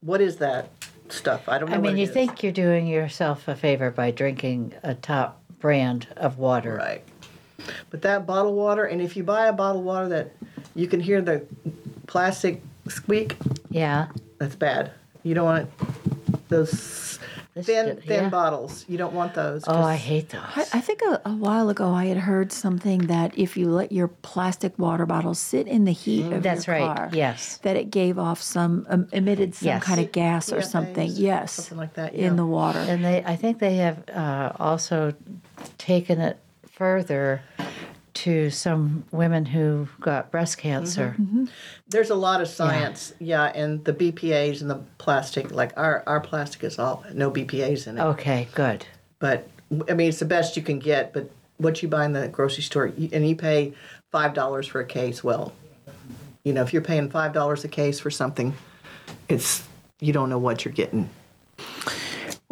What 0.01 0.21
is 0.21 0.37
that? 0.37 0.69
stuff. 1.09 1.47
I 1.47 1.59
don't 1.59 1.69
know. 1.69 1.75
I 1.75 1.79
what 1.79 1.89
mean, 1.89 1.97
it 1.99 2.01
you 2.01 2.05
is. 2.07 2.11
think 2.11 2.43
you're 2.43 2.53
doing 2.53 2.87
yourself 2.87 3.47
a 3.47 3.55
favor 3.55 3.91
by 3.91 4.11
drinking 4.13 4.73
a 4.83 4.95
top 4.95 5.43
brand 5.59 6.09
of 6.17 6.39
water. 6.39 6.75
right? 6.77 7.03
But 7.91 8.03
that 8.03 8.27
bottled 8.27 8.57
water, 8.57 8.85
and 8.85 9.01
if 9.01 9.17
you 9.17 9.23
buy 9.23 9.47
a 9.47 9.53
bottled 9.53 9.85
water 9.85 10.09
that 10.09 10.33
you 10.75 10.87
can 10.87 11.01
hear 11.01 11.21
the 11.21 11.45
plastic 12.07 12.63
squeak, 12.89 13.37
Yeah. 13.71 14.07
that's 14.39 14.57
bad. 14.57 14.91
You 15.23 15.35
don't 15.35 15.45
want 15.45 15.69
it, 15.69 16.49
those 16.49 17.19
This 17.55 17.67
thin 17.67 17.87
did- 17.87 18.05
thin 18.05 18.25
yeah. 18.25 18.29
bottles. 18.31 18.85
You 18.89 18.97
don't 18.99 19.13
want 19.15 19.35
those. 19.35 19.65
Oh, 19.67 19.83
I 19.83 19.97
hate 19.97 20.31
those. 20.31 20.41
I, 20.57 20.63
I 20.79 20.81
think 20.81 21.01
a, 21.03 21.21
a 21.27 21.33
while 21.35 21.69
ago 21.69 21.93
I 21.93 22.07
had 22.07 22.17
heard 22.17 22.51
something 22.51 23.07
that 23.09 23.39
if 23.39 23.57
you 23.57 23.69
let 23.69 23.93
your 23.93 24.09
plastic 24.09 24.79
water 24.79 25.05
bottle 25.07 25.35
sit 25.35 25.69
in 25.69 25.85
the 25.85 25.93
heat 25.93 26.33
of 26.33 26.43
That's 26.43 26.67
your 26.67 26.77
right, 26.77 26.97
car, 26.97 27.11
yes. 27.13 27.59
that 27.59 27.77
it 27.77 27.91
gave 27.91 28.19
off 28.19 28.41
some 28.43 28.87
um, 28.89 29.07
emitted 29.13 29.55
some 29.55 29.67
Yes. 29.69 29.85
kind 29.85 30.01
of 30.01 30.11
gas 30.13 30.51
or 30.53 30.63
something. 30.63 30.95
things, 30.95 31.21
Yes, 31.21 31.53
something 31.53 31.79
like 31.79 31.95
that, 31.95 32.15
yeah. 32.15 32.27
in 32.29 32.37
the 32.37 32.47
water. 32.47 32.79
And 32.81 33.05
they, 33.05 33.23
I 33.25 33.37
think 33.37 33.59
they 33.59 33.77
have 33.77 34.09
uh, 34.09 34.53
also 34.59 35.15
taken 35.79 36.21
it 36.21 36.39
further 36.73 37.43
to 38.15 38.51
some 38.51 39.05
women 39.11 39.47
who 39.47 39.89
got 40.01 40.31
breast 40.31 40.59
cancer. 40.59 41.17
Mm-hmm. 41.19 41.47
There's 41.89 42.11
a 42.11 42.15
lot 42.15 42.41
of 42.41 42.49
science, 42.49 43.15
yeah. 43.19 43.45
and 43.55 43.85
the 43.85 43.93
BPA's 43.93 44.61
and 44.61 44.71
the 44.71 44.83
plastic, 44.99 45.51
like 45.51 45.73
our 45.77 46.03
our 46.07 46.21
plastic 46.21 46.65
is 46.65 46.79
all 46.79 47.05
no 47.13 47.31
BPA's 47.31 47.87
in 47.87 47.99
it. 47.99 48.03
Okay, 48.03 48.49
good. 48.55 48.87
But 49.19 49.49
I 49.89 49.95
mean, 49.95 50.09
it's 50.09 50.19
the 50.19 50.25
best 50.25 50.57
you 50.57 50.63
can 50.63 50.79
get. 50.79 51.13
But 51.13 51.31
what 51.59 51.83
you 51.83 51.89
buy 51.89 52.05
in 52.05 52.13
the 52.13 52.29
grocery 52.29 52.63
store, 52.63 52.87
and 52.87 53.29
you 53.29 53.37
pay 53.37 53.73
five 54.11 54.35
dollars 54.35 54.67
for 54.67 54.81
a 54.81 54.87
case. 54.87 55.25
Well, 55.25 55.53
you 56.45 56.53
know, 56.53 56.63
if 56.63 56.73
you're 56.73 56.83
paying 56.83 57.11
five 57.11 57.33
dollars 57.33 57.65
a 57.65 57.69
case 57.69 58.01
for 58.01 58.11
something, 58.11 58.55
it's 59.29 59.67
you 60.01 60.13
don't 60.13 60.29
know 60.29 60.39
what 60.39 60.65
you're 60.65 60.75
getting. 60.75 61.09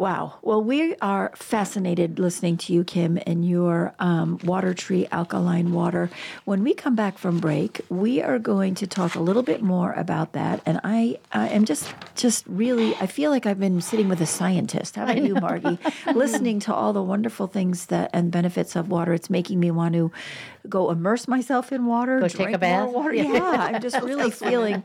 Wow. 0.01 0.39
Well, 0.41 0.63
we 0.63 0.95
are 0.95 1.31
fascinated 1.35 2.17
listening 2.17 2.57
to 2.57 2.73
you, 2.73 2.83
Kim, 2.83 3.19
and 3.27 3.47
your 3.47 3.93
um, 3.99 4.39
Water 4.43 4.73
Tree 4.73 5.07
alkaline 5.11 5.73
water. 5.73 6.09
When 6.43 6.63
we 6.63 6.73
come 6.73 6.95
back 6.95 7.19
from 7.19 7.39
break, 7.39 7.81
we 7.87 8.19
are 8.19 8.39
going 8.39 8.73
to 8.75 8.87
talk 8.87 9.13
a 9.13 9.19
little 9.19 9.43
bit 9.43 9.61
more 9.61 9.93
about 9.93 10.33
that. 10.33 10.59
And 10.65 10.81
I, 10.83 11.19
I 11.31 11.49
am 11.49 11.65
just, 11.65 11.93
just 12.15 12.47
really, 12.47 12.95
I 12.95 13.05
feel 13.05 13.29
like 13.29 13.45
I've 13.45 13.59
been 13.59 13.79
sitting 13.79 14.09
with 14.09 14.21
a 14.21 14.25
scientist. 14.25 14.95
How 14.95 15.03
about 15.03 15.21
you, 15.21 15.35
Margi? 15.35 15.77
listening 16.15 16.59
to 16.61 16.73
all 16.73 16.93
the 16.93 17.03
wonderful 17.03 17.45
things 17.45 17.85
that 17.85 18.09
and 18.11 18.31
benefits 18.31 18.75
of 18.75 18.89
water. 18.89 19.13
It's 19.13 19.29
making 19.29 19.59
me 19.59 19.69
want 19.69 19.93
to 19.93 20.11
go 20.67 20.89
immerse 20.89 21.27
myself 21.27 21.71
in 21.71 21.85
water, 21.85 22.19
Go 22.19 22.27
drink 22.27 22.49
take 22.49 22.55
a 22.55 22.59
bath? 22.59 22.85
more 22.85 23.03
water. 23.03 23.13
Yeah, 23.13 23.39
I'm 23.43 23.81
just 23.81 23.99
really 24.03 24.31
feeling 24.31 24.83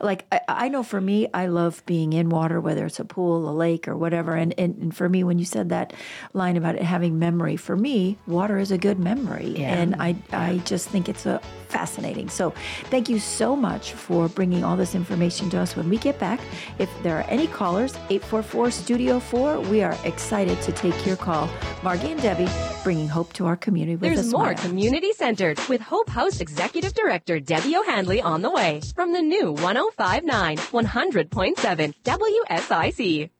like 0.00 0.26
I, 0.32 0.40
I 0.48 0.68
know 0.68 0.82
for 0.82 1.00
me, 1.00 1.28
I 1.32 1.46
love 1.46 1.82
being 1.86 2.12
in 2.12 2.28
water, 2.28 2.60
whether 2.60 2.86
it's 2.86 3.00
a 3.00 3.04
pool, 3.04 3.48
a 3.48 3.52
lake, 3.52 3.88
or 3.88 3.96
whatever. 3.96 4.34
And, 4.34 4.53
and 4.58 4.76
and 4.80 4.96
for 4.96 5.08
me, 5.08 5.24
when 5.24 5.38
you 5.38 5.44
said 5.44 5.68
that 5.70 5.92
line 6.32 6.56
about 6.56 6.74
it 6.76 6.82
having 6.82 7.18
memory, 7.18 7.56
for 7.56 7.76
me, 7.76 8.18
water 8.26 8.58
is 8.58 8.70
a 8.70 8.78
good 8.78 8.98
memory, 8.98 9.54
Yeah. 9.56 9.74
and 9.74 9.94
I 9.98 10.16
I 10.32 10.58
just 10.64 10.88
think 10.88 11.08
it's 11.08 11.26
a 11.26 11.40
fascinating. 11.68 12.28
So 12.28 12.50
thank 12.90 13.08
you 13.08 13.18
so 13.18 13.56
much 13.56 13.92
for 13.94 14.28
bringing 14.28 14.62
all 14.62 14.76
this 14.76 14.94
information 14.94 15.50
to 15.50 15.58
us. 15.58 15.74
When 15.76 15.88
we 15.88 15.98
get 15.98 16.18
back, 16.20 16.38
if 16.78 16.88
there 17.02 17.16
are 17.18 17.24
any 17.28 17.46
callers, 17.48 17.94
844 18.10 18.70
Studio 18.70 19.18
4, 19.18 19.60
we 19.60 19.82
are 19.82 19.96
excited 20.04 20.60
to 20.62 20.72
take 20.72 21.04
your 21.04 21.16
call. 21.16 21.48
Margi 21.82 22.12
and 22.12 22.22
Debbie 22.22 22.48
bringing 22.84 23.08
hope 23.08 23.32
to 23.34 23.46
our 23.46 23.56
community 23.56 23.96
with 23.96 24.02
There's 24.14 24.28
a 24.32 24.36
more 24.36 24.54
community 24.54 25.12
centered 25.12 25.58
with 25.68 25.80
Hope 25.80 26.08
House 26.08 26.40
Executive 26.40 26.94
Director 26.94 27.40
Debbie 27.40 27.76
O'Handley 27.76 28.20
on 28.22 28.42
the 28.42 28.50
way 28.50 28.80
from 28.94 29.12
the 29.12 29.22
new 29.22 29.52
1059 29.52 30.56
100.7 30.58 31.94
WSIC. 32.04 33.30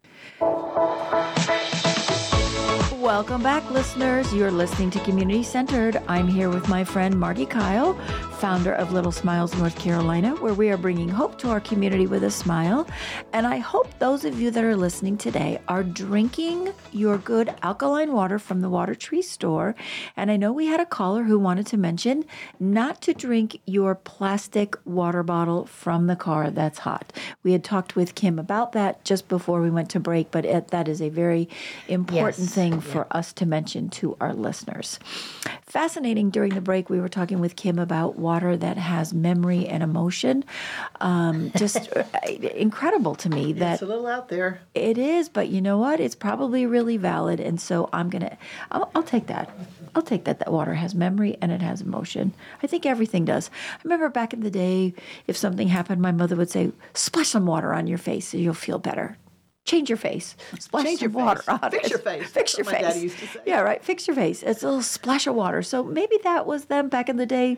Welcome 3.04 3.42
back, 3.42 3.70
listeners. 3.70 4.32
You're 4.32 4.50
listening 4.50 4.90
to 4.92 5.00
Community 5.00 5.42
Centered. 5.42 6.02
I'm 6.08 6.26
here 6.26 6.48
with 6.48 6.68
my 6.68 6.84
friend 6.84 7.14
Margi 7.14 7.48
Kyle, 7.48 7.94
founder 8.44 8.74
of 8.74 8.92
Little 8.92 9.10
Smiles 9.10 9.54
North 9.56 9.74
Carolina, 9.78 10.34
where 10.36 10.52
we 10.52 10.68
are 10.68 10.76
bringing 10.76 11.08
hope 11.08 11.38
to 11.38 11.48
our 11.48 11.60
community 11.60 12.06
with 12.06 12.22
a 12.24 12.30
smile. 12.30 12.86
And 13.32 13.46
I 13.46 13.56
hope 13.56 13.98
those 14.00 14.26
of 14.26 14.38
you 14.38 14.50
that 14.50 14.62
are 14.62 14.76
listening 14.76 15.16
today 15.16 15.62
are 15.66 15.82
drinking 15.82 16.74
your 16.92 17.16
good 17.16 17.54
alkaline 17.62 18.12
water 18.12 18.38
from 18.38 18.60
the 18.60 18.68
Water 18.68 18.94
Tree 18.94 19.22
store. 19.22 19.74
And 20.14 20.30
I 20.30 20.36
know 20.36 20.52
we 20.52 20.66
had 20.66 20.78
a 20.78 20.84
caller 20.84 21.22
who 21.22 21.38
wanted 21.38 21.66
to 21.68 21.78
mention 21.78 22.26
not 22.60 23.00
to 23.00 23.14
drink 23.14 23.62
your 23.64 23.94
plastic 23.94 24.76
water 24.84 25.22
bottle 25.22 25.64
from 25.64 26.06
the 26.06 26.14
car 26.14 26.50
that's 26.50 26.80
hot. 26.80 27.14
We 27.44 27.52
had 27.52 27.64
talked 27.64 27.96
with 27.96 28.14
Kim 28.14 28.38
about 28.38 28.72
that 28.72 29.02
just 29.06 29.26
before 29.26 29.62
we 29.62 29.70
went 29.70 29.88
to 29.92 30.00
break, 30.00 30.30
but 30.30 30.44
it, 30.44 30.68
that 30.68 30.86
is 30.86 31.00
a 31.00 31.08
very 31.08 31.48
important 31.88 32.44
Yes. 32.48 32.54
thing 32.54 32.80
for 32.82 33.06
us 33.10 33.32
to 33.32 33.46
mention 33.46 33.88
to 33.88 34.18
our 34.20 34.34
listeners. 34.34 34.98
Fascinating 35.62 36.28
during 36.28 36.54
the 36.54 36.60
break, 36.60 36.90
we 36.90 37.00
were 37.00 37.08
talking 37.08 37.40
with 37.40 37.56
Kim 37.56 37.78
about 37.78 38.18
water 38.18 38.33
that 38.40 38.76
has 38.76 39.12
memory 39.14 39.66
and 39.66 39.82
emotion. 39.82 40.44
Um, 41.00 41.52
just 41.56 41.88
uh, 41.96 42.04
incredible 42.54 43.14
to 43.16 43.28
me 43.28 43.52
that 43.54 43.74
It's 43.74 43.82
a 43.82 43.86
little 43.86 44.06
out 44.06 44.28
there. 44.28 44.60
it 44.74 44.98
is, 44.98 45.28
but 45.28 45.48
you 45.48 45.60
know 45.60 45.78
what? 45.78 46.00
It's 46.00 46.14
probably 46.14 46.66
really 46.66 46.96
valid, 46.96 47.40
and 47.40 47.60
so 47.60 47.88
I'm 47.92 48.10
gonna. 48.10 48.36
I'll, 48.70 48.90
I'll 48.94 49.02
take 49.02 49.26
that. 49.28 49.50
I'll 49.94 50.02
take 50.02 50.24
that. 50.24 50.38
That 50.40 50.52
water 50.52 50.74
has 50.74 50.94
memory 50.94 51.36
and 51.40 51.52
it 51.52 51.62
has 51.62 51.80
emotion. 51.80 52.34
I 52.62 52.66
think 52.66 52.84
everything 52.84 53.24
does. 53.24 53.48
I 53.74 53.80
remember 53.84 54.08
back 54.08 54.32
in 54.32 54.40
the 54.40 54.50
day, 54.50 54.92
if 55.26 55.36
something 55.36 55.68
happened, 55.68 56.02
my 56.02 56.12
mother 56.12 56.36
would 56.36 56.50
say, 56.50 56.72
"Splash 56.94 57.28
some 57.28 57.46
water 57.46 57.72
on 57.72 57.86
your 57.86 57.98
face, 57.98 58.34
and 58.34 58.42
you'll 58.42 58.54
feel 58.54 58.78
better." 58.78 59.16
Change 59.64 59.88
your 59.88 59.96
face. 59.96 60.36
Splash 60.58 60.84
Change 60.84 60.98
some 61.00 61.12
your 61.12 61.24
water 61.24 61.40
face. 61.42 61.58
on 61.62 61.70
Fix 61.70 61.86
it. 61.86 61.90
your 61.90 61.98
face. 61.98 62.26
Fix 62.28 62.58
your 62.58 62.64
what 62.66 62.72
my 62.74 62.78
face. 62.80 62.88
daddy 62.88 63.00
used 63.00 63.18
to 63.18 63.26
say. 63.28 63.40
Yeah, 63.46 63.60
right. 63.60 63.82
Fix 63.82 64.06
your 64.06 64.14
face. 64.14 64.42
It's 64.42 64.62
a 64.62 64.66
little 64.66 64.82
splash 64.82 65.26
of 65.26 65.34
water. 65.34 65.62
So 65.62 65.82
maybe 65.82 66.18
that 66.22 66.46
was 66.46 66.66
them 66.66 66.88
back 66.90 67.08
in 67.08 67.16
the 67.16 67.24
day, 67.24 67.56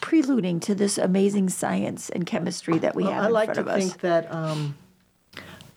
preluding 0.00 0.58
to 0.60 0.74
this 0.74 0.96
amazing 0.96 1.50
science 1.50 2.08
and 2.08 2.24
chemistry 2.24 2.78
that 2.78 2.94
we 2.94 3.02
Well, 3.04 3.12
have 3.12 3.24
I 3.24 3.26
in 3.26 3.32
like 3.32 3.46
front 3.54 3.56
to 3.56 3.60
of 3.60 3.68
us. 3.68 3.82
think 3.90 4.00
that 4.00 4.32
um, 4.32 4.74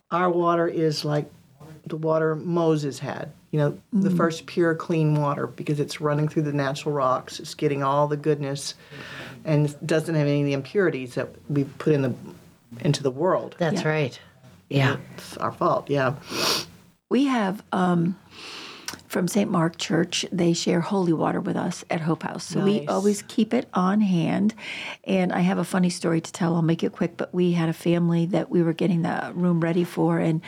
our 0.10 0.30
water 0.30 0.68
is 0.68 1.04
like 1.04 1.30
the 1.86 1.98
water 1.98 2.36
Moses 2.36 3.00
had. 3.00 3.32
You 3.52 3.60
know, 3.60 3.70
the 3.94 4.10
Mm-hmm. 4.10 4.18
first 4.18 4.46
pure, 4.46 4.76
clean 4.76 5.16
water 5.16 5.48
because 5.48 5.80
it's 5.80 6.00
running 6.02 6.28
through 6.28 6.44
the 6.44 6.54
natural 6.54 6.94
rocks. 6.94 7.40
It's 7.40 7.54
getting 7.56 7.82
all 7.84 8.08
the 8.08 8.18
goodness, 8.18 8.76
and 9.46 9.74
doesn't 9.86 10.16
have 10.16 10.28
any 10.28 10.42
of 10.42 10.46
the 10.46 10.54
impurities 10.54 11.16
that 11.16 11.30
we 11.50 11.64
put 11.64 11.94
in 11.94 12.02
the 12.04 12.14
into 12.82 13.02
the 13.04 13.12
world. 13.12 13.56
That's 13.58 13.82
Yeah. 13.82 13.88
right. 13.90 14.20
Yeah. 14.70 14.98
It's 15.16 15.38
our 15.38 15.52
fault. 15.52 15.90
Yeah. 15.90 16.16
We 17.10 17.26
have 17.26 17.64
um, 17.72 18.18
from 19.08 19.28
St. 19.28 19.50
Mark 19.50 19.78
Church, 19.78 20.26
they 20.32 20.54
share 20.54 20.82
holy 20.82 21.14
water 21.14 21.40
with 21.40 21.56
us 21.56 21.86
at 21.90 22.02
Hope 22.02 22.24
House. 22.24 22.44
So 22.44 22.64
we 22.64 22.86
always 22.88 23.22
keep 23.24 23.54
it 23.54 23.68
on 23.74 24.02
hand. 24.02 24.54
And 25.06 25.32
I 25.32 25.40
have 25.40 25.58
a 25.58 25.64
funny 25.64 25.90
story 25.90 26.20
to 26.20 26.32
tell. 26.32 26.56
I'll 26.56 26.62
make 26.62 26.84
it 26.84 26.92
quick. 26.92 27.16
But 27.16 27.34
we 27.34 27.54
had 27.54 27.70
a 27.70 27.74
family 27.74 28.26
that 28.28 28.50
we 28.50 28.62
were 28.62 28.74
getting 28.74 29.04
the 29.04 29.32
room 29.34 29.62
ready 29.62 29.86
for. 29.86 30.20
And 30.20 30.42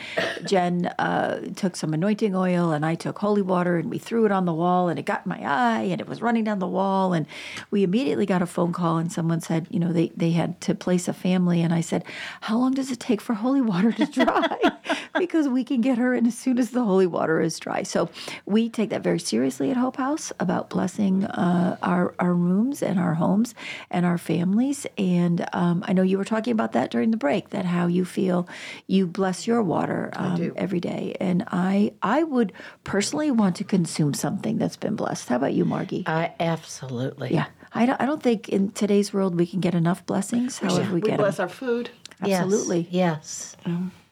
Jen 0.46 0.86
uh, 0.98 1.40
took 1.56 1.74
some 1.74 1.94
anointing 1.94 2.34
oil, 2.34 2.72
and 2.72 2.84
I 2.84 2.94
took 2.94 3.18
holy 3.18 3.42
water, 3.42 3.76
and 3.78 3.90
we 3.90 3.98
threw 3.98 4.26
it 4.26 4.32
on 4.32 4.44
the 4.44 4.52
wall, 4.52 4.88
and 4.88 4.98
it 4.98 5.04
got 5.06 5.24
in 5.24 5.30
my 5.30 5.40
eye, 5.42 5.82
and 5.82 6.00
it 6.00 6.06
was 6.06 6.20
running 6.20 6.44
down 6.44 6.58
the 6.58 6.66
wall. 6.66 7.14
And 7.14 7.26
we 7.70 7.82
immediately 7.82 8.26
got 8.26 8.42
a 8.42 8.46
phone 8.46 8.72
call, 8.72 8.98
and 8.98 9.10
someone 9.10 9.40
said, 9.40 9.66
you 9.70 9.80
know, 9.80 9.92
they, 9.92 10.12
they 10.16 10.32
had 10.32 10.60
to 10.62 10.74
place 10.74 11.08
a 11.08 11.12
family. 11.14 11.62
And 11.62 11.72
I 11.72 11.80
said, 11.80 12.04
How 12.42 12.58
long 12.58 12.74
does 12.74 12.90
it 12.90 13.00
take 13.00 13.20
for 13.20 13.34
holy 13.34 13.62
water 13.62 13.92
to 13.92 14.06
dry? 14.06 14.58
because 15.18 15.48
we 15.48 15.64
can 15.64 15.80
get 15.80 15.98
her 15.98 16.14
in 16.14 16.26
as 16.26 16.36
soon 16.36 16.58
as 16.58 16.70
the 16.70 16.84
holy 16.84 17.06
water 17.06 17.40
is 17.40 17.58
dry. 17.58 17.82
So 17.82 18.10
we 18.50 18.68
take 18.68 18.90
that 18.90 19.02
very 19.02 19.20
seriously 19.20 19.70
at 19.70 19.76
Hope 19.76 19.96
House 19.96 20.32
about 20.40 20.70
blessing 20.70 21.24
uh, 21.24 21.76
our, 21.82 22.14
our 22.18 22.34
rooms 22.34 22.82
and 22.82 22.98
our 22.98 23.14
homes 23.14 23.54
and 23.90 24.04
our 24.04 24.18
families. 24.18 24.86
And 24.98 25.46
um, 25.52 25.84
I 25.86 25.92
know 25.92 26.02
you 26.02 26.18
were 26.18 26.24
talking 26.24 26.52
about 26.52 26.72
that 26.72 26.90
during 26.90 27.10
the 27.12 27.16
break, 27.16 27.50
that 27.50 27.64
how 27.64 27.86
you 27.86 28.04
feel 28.04 28.48
you 28.86 29.06
bless 29.06 29.46
your 29.46 29.62
water 29.62 30.10
um, 30.14 30.52
every 30.56 30.80
day. 30.80 31.16
And 31.20 31.44
I, 31.46 31.92
I 32.02 32.24
would 32.24 32.52
personally 32.84 33.30
want 33.30 33.56
to 33.56 33.64
consume 33.64 34.14
something 34.14 34.58
that's 34.58 34.76
been 34.76 34.96
blessed. 34.96 35.28
How 35.28 35.36
about 35.36 35.54
you, 35.54 35.64
Margi? 35.64 36.02
I 36.08 36.34
absolutely. 36.40 37.32
yeah. 37.32 37.46
I 37.72 37.86
don't, 37.86 38.00
I 38.00 38.04
don't 38.06 38.20
think 38.20 38.48
in 38.48 38.72
today's 38.72 39.12
world 39.12 39.36
we 39.36 39.46
can 39.46 39.60
get 39.60 39.74
enough 39.76 40.04
blessings, 40.04 40.58
however 40.58 40.88
we, 40.92 41.00
We 41.00 41.08
get 41.10 41.18
bless 41.18 41.36
them. 41.36 41.44
our 41.44 41.48
food. 41.48 41.90
Yes, 42.24 42.42
Absolutely. 42.42 42.88
Yes. 42.90 43.56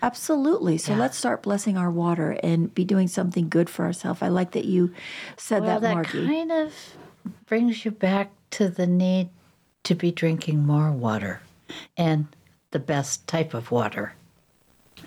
Absolutely. 0.02 0.78
So 0.78 0.92
Yeah. 0.92 0.98
let's 0.98 1.18
start 1.18 1.42
blessing 1.42 1.76
our 1.76 1.90
water 1.90 2.38
and 2.42 2.72
be 2.72 2.84
doing 2.84 3.09
something 3.09 3.48
good 3.48 3.68
for 3.68 3.84
ourselves. 3.84 4.22
I 4.22 4.28
like 4.28 4.52
that 4.52 4.64
you 4.64 4.92
said 5.36 5.62
that. 5.64 5.80
Well, 5.82 5.94
that, 5.94 6.04
that 6.04 6.06
Margi. 6.06 6.26
kind 6.26 6.52
of 6.52 6.72
brings 7.46 7.84
you 7.84 7.90
back 7.90 8.30
to 8.52 8.68
the 8.68 8.86
need 8.86 9.28
to 9.84 9.94
be 9.94 10.11
drinking 10.11 10.64
more 10.64 10.90
water 10.92 11.40
and 11.96 12.26
the 12.70 12.78
best 12.78 13.26
type 13.26 13.54
of 13.54 13.70
water. 13.70 14.14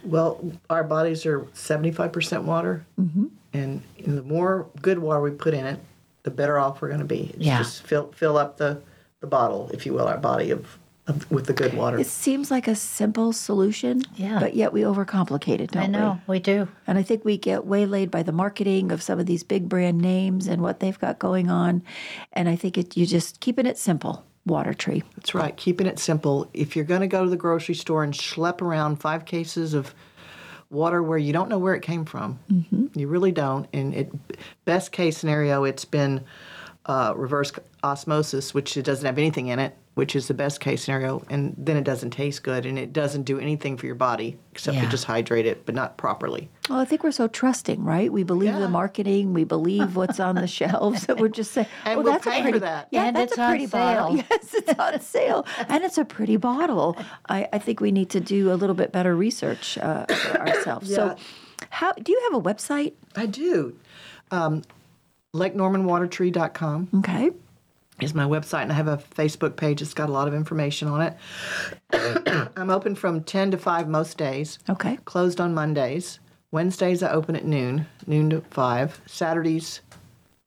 Well, 0.04 0.52
our 0.70 0.84
bodies 0.84 1.26
are 1.26 1.42
75% 1.54 2.44
water. 2.44 2.86
Mm-hmm. 3.00 3.26
And 3.54 3.84
the 4.06 4.24
more 4.24 4.68
good 4.82 5.00
water 5.00 5.22
we 5.22 5.32
put 5.32 5.54
in 5.54 5.66
it, 5.66 5.80
the 6.24 6.32
better 6.32 6.58
off 6.58 6.82
we're 6.82 6.88
going 6.88 7.00
to 7.00 7.06
be. 7.06 7.32
It's 7.34 7.38
Yeah. 7.38 7.58
Just 7.58 7.84
fill, 7.84 8.12
fill 8.14 8.38
up 8.38 8.58
the, 8.58 8.82
the 9.20 9.28
bottle, 9.28 9.70
if 9.74 9.86
you 9.86 9.94
will, 9.94 10.08
our 10.08 10.18
body 10.18 10.52
of 10.52 10.60
of, 10.60 10.78
with 11.30 11.46
the 11.48 11.54
good 11.54 11.74
water. 11.74 11.98
It 12.00 12.08
seems 12.08 12.52
like 12.52 12.68
a 12.68 12.76
simple 12.76 13.34
solution, 13.34 14.04
Yeah. 14.16 14.40
but 14.40 14.56
yet 14.56 14.72
we 14.72 14.82
overcomplicate 14.82 15.60
it, 15.60 15.72
don't 15.72 15.84
I 15.84 15.88
know 15.88 16.22
we 16.28 16.40
do. 16.40 16.68
And 16.88 16.98
I 16.98 17.04
think 17.04 17.26
we 17.26 17.38
get 17.38 17.66
waylaid 17.66 18.12
by 18.12 18.24
the 18.24 18.32
marketing 18.32 18.92
of 18.92 19.02
some 19.02 19.20
of 19.20 19.26
these 19.26 19.44
big 19.44 19.68
brand 19.68 19.98
names 20.00 20.48
and 20.48 20.62
what 20.62 20.80
they've 20.80 21.00
got 21.00 21.20
going 21.20 21.50
on. 21.50 21.82
And 22.34 22.48
I 22.48 22.56
think 22.56 22.78
it, 22.78 22.96
you 22.96 23.06
just 23.06 23.40
keeping 23.40 23.66
it 23.66 23.78
simple. 23.78 24.26
Water 24.46 24.74
tree. 24.74 25.04
That's 25.16 25.36
right. 25.36 25.56
Keeping 25.56 25.86
it 25.86 26.00
simple. 26.00 26.50
If 26.54 26.76
you're 26.76 26.86
going 26.86 27.02
to 27.02 27.08
go 27.08 27.24
to 27.24 27.30
the 27.30 27.38
grocery 27.38 27.76
store 27.76 28.04
and 28.04 28.12
schlep 28.12 28.62
around 28.62 28.96
five 28.98 29.26
cases 29.26 29.76
of 29.76 29.94
water 30.72 31.04
where 31.04 31.20
you 31.20 31.32
don't 31.32 31.48
know 31.48 31.60
where 31.60 31.76
it 31.76 31.82
came 31.84 32.06
from, 32.06 32.40
you 32.96 33.08
really 33.08 33.32
don't. 33.32 33.68
And 33.72 33.94
it, 33.94 34.12
best 34.66 34.92
case 34.92 35.18
scenario, 35.18 35.64
it's 35.64 35.86
been 35.86 36.24
uh, 36.88 37.14
reverse 37.16 37.52
osmosis, 37.84 38.52
which 38.54 38.78
it 38.78 38.84
doesn't 38.84 39.06
have 39.06 39.20
anything 39.20 39.48
in 39.48 39.60
it, 39.60 39.78
which 39.96 40.16
is 40.16 40.28
the 40.30 40.34
best 40.34 40.60
case 40.62 40.84
scenario. 40.84 41.22
And 41.30 41.54
then 41.58 41.76
it 41.76 41.84
doesn't 41.84 42.12
taste 42.12 42.44
good, 42.44 42.66
and 42.66 42.80
it 42.80 42.94
doesn't 42.94 43.24
do 43.24 43.38
anything 43.40 43.76
for 43.78 43.86
your 43.86 43.96
body 43.96 44.38
except 44.54 44.76
Yeah. 44.78 44.84
to 44.86 44.90
just 44.90 45.04
hydrate 45.06 45.46
it, 45.46 45.66
but 45.66 45.76
not 45.76 45.98
properly. 45.98 46.50
Well, 46.70 46.80
I 46.80 46.86
think 46.86 47.04
we're 47.04 47.12
so 47.12 47.28
trusting, 47.28 47.84
right? 47.84 48.12
We 48.12 48.24
believe 48.24 48.54
Yeah. 48.54 48.60
the 48.60 48.70
marketing, 48.70 49.34
we 49.34 49.44
believe 49.44 49.96
what's 49.98 50.20
on 50.20 50.36
the 50.36 50.48
shelves. 50.60 51.08
That 51.08 51.18
we're 51.20 51.28
just 51.28 51.52
saying, 51.52 51.68
And 51.86 52.00
"Oh, 52.00 52.04
we'll 52.04 52.14
that's 52.14 52.24
pay 52.26 52.40
a 52.40 52.44
for 52.44 52.44
pretty, 52.44 52.60
that. 52.60 52.88
yeah, 52.92 53.04
And 53.06 53.16
that's 53.16 53.34
it's 53.34 53.40
a 53.40 53.44
on 53.44 53.50
pretty 53.50 53.66
bottle. 53.68 54.16
sale. 54.16 54.26
Yes, 54.32 54.54
it's 54.54 54.80
on 54.80 55.00
sale, 55.02 55.46
and 55.68 55.84
it's 55.84 55.98
a 55.98 56.06
pretty 56.06 56.38
bottle." 56.38 56.96
I, 57.30 57.50
I 57.52 57.58
think 57.60 57.82
we 57.82 57.92
need 57.92 58.10
to 58.12 58.20
do 58.22 58.52
a 58.52 58.56
little 58.56 58.76
bit 58.76 58.92
better 58.94 59.16
research 59.16 59.78
uh, 59.78 60.06
for 60.06 60.40
ourselves. 60.48 60.90
Yeah. 60.90 60.96
So, 60.96 61.16
how 61.70 61.92
do 61.94 62.12
you 62.12 62.22
have 62.32 62.40
a 62.40 62.42
website? 62.42 62.94
I 63.16 63.26
do. 63.26 63.76
Um, 64.32 64.62
LakeNormanWaterTree.com. 65.36 66.90
Okay, 67.00 67.32
is 68.02 68.14
my 68.14 68.24
website, 68.26 68.64
and 68.64 68.72
I 68.72 68.76
have 68.76 68.88
a 68.88 68.98
Facebook 68.98 69.56
page. 69.56 69.82
It's 69.82 69.94
got 69.94 70.10
a 70.10 70.12
lot 70.12 70.28
of 70.28 70.34
information 70.34 70.88
on 70.88 71.02
it. 71.02 71.18
I'm 72.58 72.70
open 72.70 72.96
from 72.96 73.24
10 73.24 73.52
to 73.52 73.58
5 73.58 73.88
most 73.88 74.18
days. 74.18 74.60
okay, 74.70 74.98
Closed 75.06 75.40
on 75.40 75.54
Mondays. 75.54 76.20
Wednesdays, 76.52 77.02
I 77.02 77.12
open 77.12 77.36
at 77.36 77.46
noon, 77.46 77.86
noon 78.08 78.30
to 78.32 78.42
5. 78.50 79.02
Saturdays, 79.06 79.82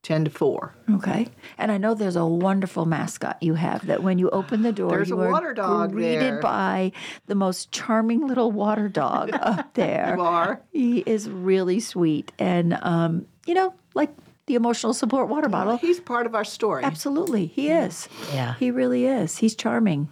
10 0.02 0.26
to 0.26 0.30
4. 0.30 0.74
okay. 0.96 1.28
And 1.56 1.72
I 1.72 1.78
know 1.78 1.94
there's 1.94 2.16
a 2.16 2.26
wonderful 2.26 2.84
mascot 2.84 3.38
you 3.42 3.54
have. 3.54 3.86
That 3.86 4.02
when 4.02 4.18
you 4.18 4.28
open 4.30 4.60
the 4.62 4.72
door, 4.72 4.90
There's 4.90 5.08
you 5.08 5.18
a 5.22 5.30
water 5.30 5.54
dog 5.54 5.92
greeted 5.92 6.20
there. 6.20 6.40
by 6.40 6.92
the 7.26 7.34
most 7.34 7.72
charming 7.72 8.26
little 8.26 8.52
water 8.52 8.88
dog 8.90 9.30
up 9.32 9.72
there. 9.74 10.14
You 10.16 10.22
are. 10.22 10.60
He 10.72 10.98
is 10.98 11.30
really 11.30 11.80
sweet, 11.80 12.32
and 12.38 12.76
um, 12.82 13.24
you 13.46 13.54
know, 13.54 13.72
like 13.94 14.10
the 14.46 14.54
emotional 14.54 14.92
support 14.92 15.28
water 15.28 15.48
bottle. 15.48 15.76
He's 15.78 16.00
part 16.00 16.26
of 16.26 16.34
our 16.34 16.44
story. 16.44 16.84
Absolutely, 16.84 17.46
he 17.46 17.70
is. 17.70 18.08
Yeah. 18.32 18.54
he 18.54 18.70
really 18.70 19.06
is. 19.06 19.38
He's 19.38 19.54
charming. 19.54 20.08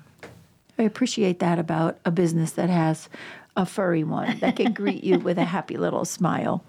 I 0.78 0.84
appreciate 0.84 1.38
that 1.40 1.58
about 1.58 1.98
a 2.04 2.10
business 2.10 2.52
that 2.52 2.70
has 2.70 3.08
a 3.56 3.66
furry 3.66 4.04
one 4.04 4.38
that 4.38 4.56
can 4.56 4.72
greet 4.72 5.04
you 5.04 5.18
with 5.18 5.38
a 5.38 5.44
happy 5.44 5.76
little 5.76 6.04
smile. 6.04 6.64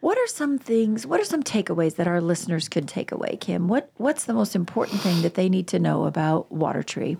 What 0.00 0.18
are 0.18 0.26
some 0.26 0.58
things? 0.58 1.06
What 1.06 1.20
are 1.20 1.24
some 1.24 1.42
takeaways 1.42 1.96
that 1.96 2.06
our 2.06 2.20
listeners 2.20 2.68
could 2.68 2.88
take 2.88 3.12
away, 3.12 3.36
Kim? 3.36 3.68
What 3.68 3.90
What's 3.96 4.24
the 4.24 4.34
most 4.34 4.54
important 4.54 5.00
thing 5.00 5.22
that 5.22 5.34
they 5.34 5.48
need 5.48 5.68
to 5.68 5.78
know 5.78 6.04
about 6.04 6.50
Water 6.52 6.82
Tree? 6.82 7.16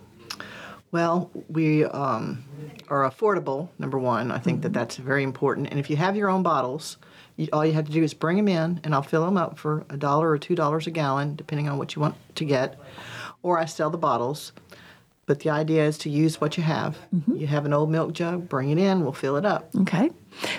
Well, 0.91 1.29
we 1.49 1.83
um, 1.83 2.45
are 2.87 3.09
affordable, 3.09 3.69
number 3.77 3.99
one. 3.99 4.31
I 4.31 4.39
think 4.39 4.61
that 4.61 4.73
that's 4.73 4.95
very 4.95 5.23
important. 5.23 5.67
And 5.69 5.79
if 5.79 5.89
you 5.89 5.97
have 5.97 6.15
your 6.15 6.29
own 6.29 6.43
bottles, 6.43 6.97
you, 7.37 7.47
all 7.53 7.65
you 7.65 7.73
have 7.73 7.85
to 7.85 7.91
do 7.91 8.03
is 8.03 8.13
bring 8.13 8.35
them 8.37 8.47
in, 8.47 8.81
and 8.83 8.93
I'll 8.93 9.01
fill 9.03 9.25
them 9.25 9.37
up 9.37 9.57
for 9.57 9.85
a 9.89 9.97
dollar 9.97 10.29
or 10.29 10.37
two 10.37 10.55
dollars 10.55 10.87
a 10.87 10.91
gallon, 10.91 11.35
depending 11.35 11.69
on 11.69 11.77
what 11.77 11.95
you 11.95 12.01
want 12.01 12.15
to 12.35 12.45
get. 12.45 12.77
Or 13.43 13.57
I 13.57 13.65
sell 13.65 13.89
the 13.89 13.97
bottles. 13.97 14.51
But 15.27 15.41
the 15.41 15.49
idea 15.49 15.85
is 15.85 15.97
to 15.99 16.09
use 16.09 16.39
what 16.39 16.55
you 16.57 16.63
have. 16.63 16.97
Mm-hmm. 17.13 17.35
You 17.35 17.47
have 17.47 17.65
an 17.65 17.73
old 17.73 17.89
milk 17.89 18.13
jug, 18.13 18.47
bring 18.47 18.69
it 18.69 18.77
in, 18.77 19.01
we'll 19.01 19.11
fill 19.11 19.35
it 19.35 19.45
up. 19.45 19.69
Okay. 19.75 20.09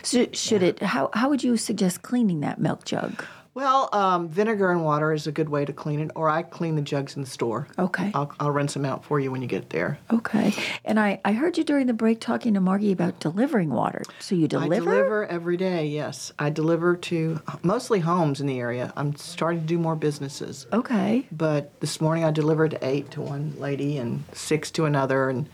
So 0.03 0.27
should 0.33 0.63
it? 0.63 0.81
How 0.83 1.11
How 1.15 1.29
would 1.29 1.43
you 1.43 1.57
suggest 1.57 2.03
cleaning 2.03 2.41
that 2.41 2.61
milk 2.61 2.85
jug? 2.85 3.25
Well, 3.59 3.89
um, 3.93 4.29
vinegar 4.29 4.71
and 4.71 4.85
water 4.85 5.13
is 5.13 5.27
a 5.27 5.33
good 5.33 5.49
way 5.49 5.65
to 5.65 5.73
clean 5.73 5.99
it, 5.99 6.13
or 6.15 6.29
I 6.29 6.45
clean 6.45 6.77
the 6.77 6.81
jugs 6.81 7.17
in 7.17 7.23
the 7.23 7.29
store. 7.29 7.67
Okay. 7.77 8.13
I'll, 8.15 8.33
I'll 8.39 8.53
rinse 8.53 8.75
them 8.75 8.85
out 8.85 9.05
for 9.05 9.19
you 9.19 9.33
when 9.33 9.43
you 9.43 9.49
get 9.49 9.71
there. 9.71 9.99
Okay. 10.13 10.55
And 10.85 11.01
I, 11.01 11.21
I 11.25 11.33
heard 11.33 11.59
you 11.59 11.65
during 11.65 11.89
the 11.89 11.93
break 11.93 12.21
talking 12.21 12.55
to 12.55 12.61
Margi 12.61 12.93
about 12.93 13.19
delivering 13.19 13.71
water. 13.71 14.05
So 14.21 14.37
you 14.37 14.47
deliver? 14.47 14.75
I 14.75 14.79
deliver 14.79 15.27
every 15.27 15.57
day, 15.57 15.89
yes. 15.89 16.31
I 16.39 16.51
deliver 16.51 16.95
to 16.95 17.41
mostly 17.65 17.99
homes 17.99 18.41
in 18.41 18.47
the 18.47 18.61
area. 18.61 18.93
I'm 18.97 19.17
starting 19.17 19.63
to 19.63 19.67
do 19.67 19.77
more 19.77 19.97
businesses. 19.97 20.69
Okay. 20.73 21.27
But 21.33 21.81
this 21.81 22.01
morning 22.01 22.23
I 22.23 22.31
delivered 22.31 22.79
eight 22.81 23.11
to 23.11 23.23
one 23.23 23.55
lady 23.59 23.99
and 23.99 24.23
six 24.35 24.71
to 24.71 24.85
another, 24.85 25.29
and 25.31 25.49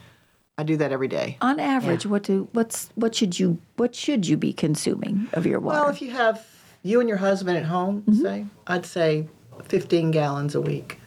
I 0.58 0.64
do 0.64 0.76
that 0.76 0.92
every 0.92 1.08
day. 1.08 1.38
On 1.40 1.58
average, 1.58 2.04
what 2.04 2.24
do 2.24 2.50
what's 2.52 2.90
what 2.96 3.14
should 3.14 3.40
you 3.40 3.62
what 3.76 3.94
should 3.94 4.26
you 4.26 4.36
be 4.36 4.52
consuming 4.52 5.26
of 5.32 5.46
your 5.46 5.58
water? 5.58 5.80
Well, 5.80 5.88
if 5.88 6.02
you 6.02 6.10
have 6.10 6.46
you 6.84 7.00
and 7.00 7.08
your 7.08 7.18
husband 7.18 7.56
at 7.58 7.64
home, 7.64 8.02
Mm-hmm. 8.02 8.22
say, 8.22 8.46
I'd 8.68 8.86
say 8.86 9.26
15 9.64 10.12
gallons 10.12 10.54
a 10.54 10.60
week. 10.60 11.00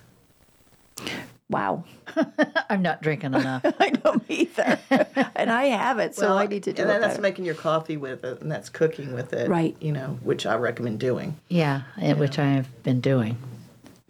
wow. 1.49 1.84
I'm 2.69 2.82
not 2.82 3.01
drinking 3.01 3.34
enough. 3.34 3.61
I 3.80 3.89
don't 3.91 4.23
either. 4.30 4.80
and 5.36 5.51
I 5.51 5.65
have 5.65 5.99
it, 5.99 6.15
so 6.15 6.36
I 6.38 6.47
need 6.47 6.63
to 6.63 6.73
do 6.73 6.78
that. 6.78 6.82
and 6.84 6.89
it 6.89 6.93
then 6.93 7.01
that's 7.01 7.13
better. 7.13 7.21
making 7.21 7.45
your 7.45 7.55
coffee 7.55 7.95
with 7.97 8.23
it, 8.23 8.41
and 8.41 8.51
that's 8.51 8.69
cooking 8.69 9.13
with 9.13 9.34
it. 9.34 9.47
Right. 9.49 9.75
You 9.80 9.91
know, 9.91 10.17
which 10.23 10.45
I 10.45 10.55
recommend 10.55 10.99
doing. 10.99 11.38
yeah, 11.49 11.84
eh, 12.01 12.13
which 12.13 12.39
I've 12.39 12.67
been 12.84 12.99
doing. 13.01 13.38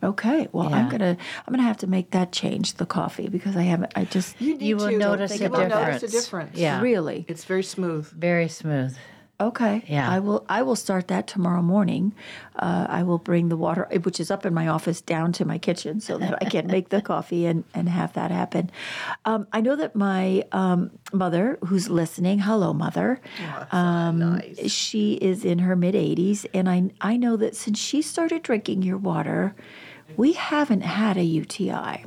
Okay. 0.03 0.47
Well, 0.51 0.72
I'm 0.72 0.89
gonna 0.89 1.18
I'm 1.47 1.51
gonna 1.51 1.63
have 1.63 1.78
to 1.78 1.88
make 1.88 2.11
that 2.11 2.32
change 2.32 2.76
the 2.76 2.86
coffee 2.86 3.30
because 3.30 3.57
I 3.57 3.63
haven't 3.63 3.91
I 3.95 4.05
just 4.05 4.39
need 4.39 4.61
You 4.61 4.78
will 4.78 4.91
to. 4.91 4.97
notice 4.97 5.32
a 5.34 5.39
difference. 5.39 5.70
notice 5.74 6.03
a 6.03 6.07
difference. 6.07 6.55
Yeah. 6.55 6.82
really 6.82 7.26
It's 7.28 7.45
very 7.45 7.63
smooth. 7.63 8.07
Very 8.11 8.47
smooth. 8.47 8.95
Okay. 9.40 9.84
Yeah. 9.88 10.10
I 10.10 10.18
will. 10.18 10.44
I 10.50 10.64
will 10.64 10.76
start 10.76 11.10
that 11.10 11.28
tomorrow 11.28 11.62
morning. 11.62 12.16
Uh, 12.56 12.88
I 12.90 13.04
will 13.04 13.20
bring 13.20 13.50
the 13.50 13.58
water, 13.58 13.88
which 14.02 14.20
is 14.20 14.32
up 14.32 14.48
in 14.48 14.54
my 14.54 14.68
office, 14.68 15.00
down 15.00 15.32
to 15.34 15.46
my 15.46 15.60
kitchen 15.60 16.00
so 16.00 16.18
that 16.18 16.42
I 16.42 16.46
can 16.50 16.66
make 16.66 16.90
the 16.90 17.02
coffee 17.14 17.46
and 17.46 17.64
and 17.76 17.88
have 17.88 18.14
that 18.14 18.32
happen. 18.32 18.72
Um, 19.26 19.46
I 19.54 19.62
know 19.62 19.76
that 19.76 19.96
my 19.96 20.44
um, 20.52 20.90
mother, 21.14 21.60
who's 21.66 21.88
listening, 21.88 22.40
hello, 22.40 22.74
mother. 22.74 23.22
Um, 23.72 24.20
nice. 24.20 24.72
She 24.72 25.14
is 25.14 25.46
in 25.46 25.60
her 25.60 25.76
mid 25.76 25.94
80s, 25.94 26.48
and 26.52 26.68
I 26.68 26.90
I 27.00 27.16
know 27.16 27.38
that 27.38 27.56
since 27.56 27.78
she 27.78 28.02
started 28.02 28.42
drinking 28.42 28.82
your 28.82 28.98
water, 28.98 29.56
we 30.16 30.34
haven't 30.34 30.82
had 30.82 31.16
a 31.16 31.24
UTI. 31.24 32.06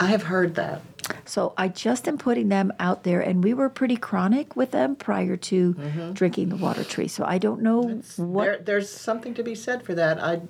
I 0.00 0.06
have 0.06 0.24
heard 0.24 0.54
that. 0.56 0.82
So 1.24 1.52
I 1.56 1.68
just 1.68 2.06
am 2.08 2.16
putting 2.16 2.48
them 2.48 2.72
out 2.78 3.02
there, 3.02 3.20
and 3.20 3.42
we 3.42 3.54
were 3.54 3.68
pretty 3.68 3.96
chronic 3.96 4.54
with 4.56 4.70
them 4.70 4.94
prior 4.96 5.36
to 5.36 5.74
Mm-hmm. 5.74 6.12
drinking 6.12 6.48
the 6.50 6.56
water 6.56 6.84
tree. 6.84 7.08
So 7.08 7.24
I 7.24 7.38
don't 7.38 7.60
know 7.62 8.00
what 8.16 8.44
There, 8.44 8.58
there's 8.58 8.88
something 8.88 9.34
to 9.34 9.42
be 9.42 9.54
said 9.54 9.82
for 9.82 9.94
that. 9.94 10.22
I, 10.22 10.40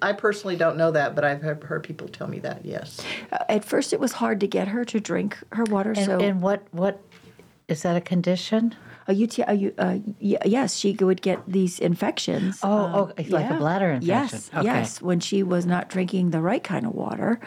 I 0.00 0.12
personally 0.14 0.56
don't 0.56 0.76
know 0.76 0.90
that, 0.92 1.14
but 1.14 1.24
I've 1.24 1.42
heard, 1.42 1.62
heard 1.62 1.82
people 1.82 2.08
tell 2.08 2.26
me 2.26 2.38
that. 2.40 2.64
Yes. 2.64 3.00
Uh, 3.30 3.38
at 3.48 3.64
first 3.64 3.92
it 3.92 4.00
was 4.00 4.12
hard 4.12 4.40
to 4.40 4.46
get 4.46 4.68
her 4.68 4.84
to 4.86 4.98
drink 5.00 5.36
her 5.52 5.64
water. 5.64 5.90
And, 5.90 6.06
so 6.06 6.20
and 6.20 6.40
what 6.40 6.62
what 6.72 7.00
is 7.68 7.82
that 7.82 7.96
a 7.96 8.00
condition? 8.00 8.74
A 9.08 9.14
UTI, 9.14 9.44
a 9.48 9.54
U- 9.54 9.74
uh, 9.78 9.98
yes, 10.20 10.76
she 10.76 10.92
would 11.00 11.22
get 11.22 11.40
these 11.48 11.78
infections. 11.80 12.60
Oh, 12.62 12.70
um, 12.70 12.94
oh, 12.94 13.12
it's 13.16 13.30
like 13.30 13.50
a 13.50 13.54
bladder 13.54 13.90
infection. 13.90 14.08
Yes, 14.38 14.50
Okay. 14.54 14.64
yes. 14.64 15.00
When 15.02 15.18
she 15.20 15.42
was 15.42 15.64
not 15.66 15.88
drinking 15.88 16.30
the 16.30 16.40
right 16.40 16.62
kind 16.62 16.86
of 16.86 16.92
water, 16.94 17.40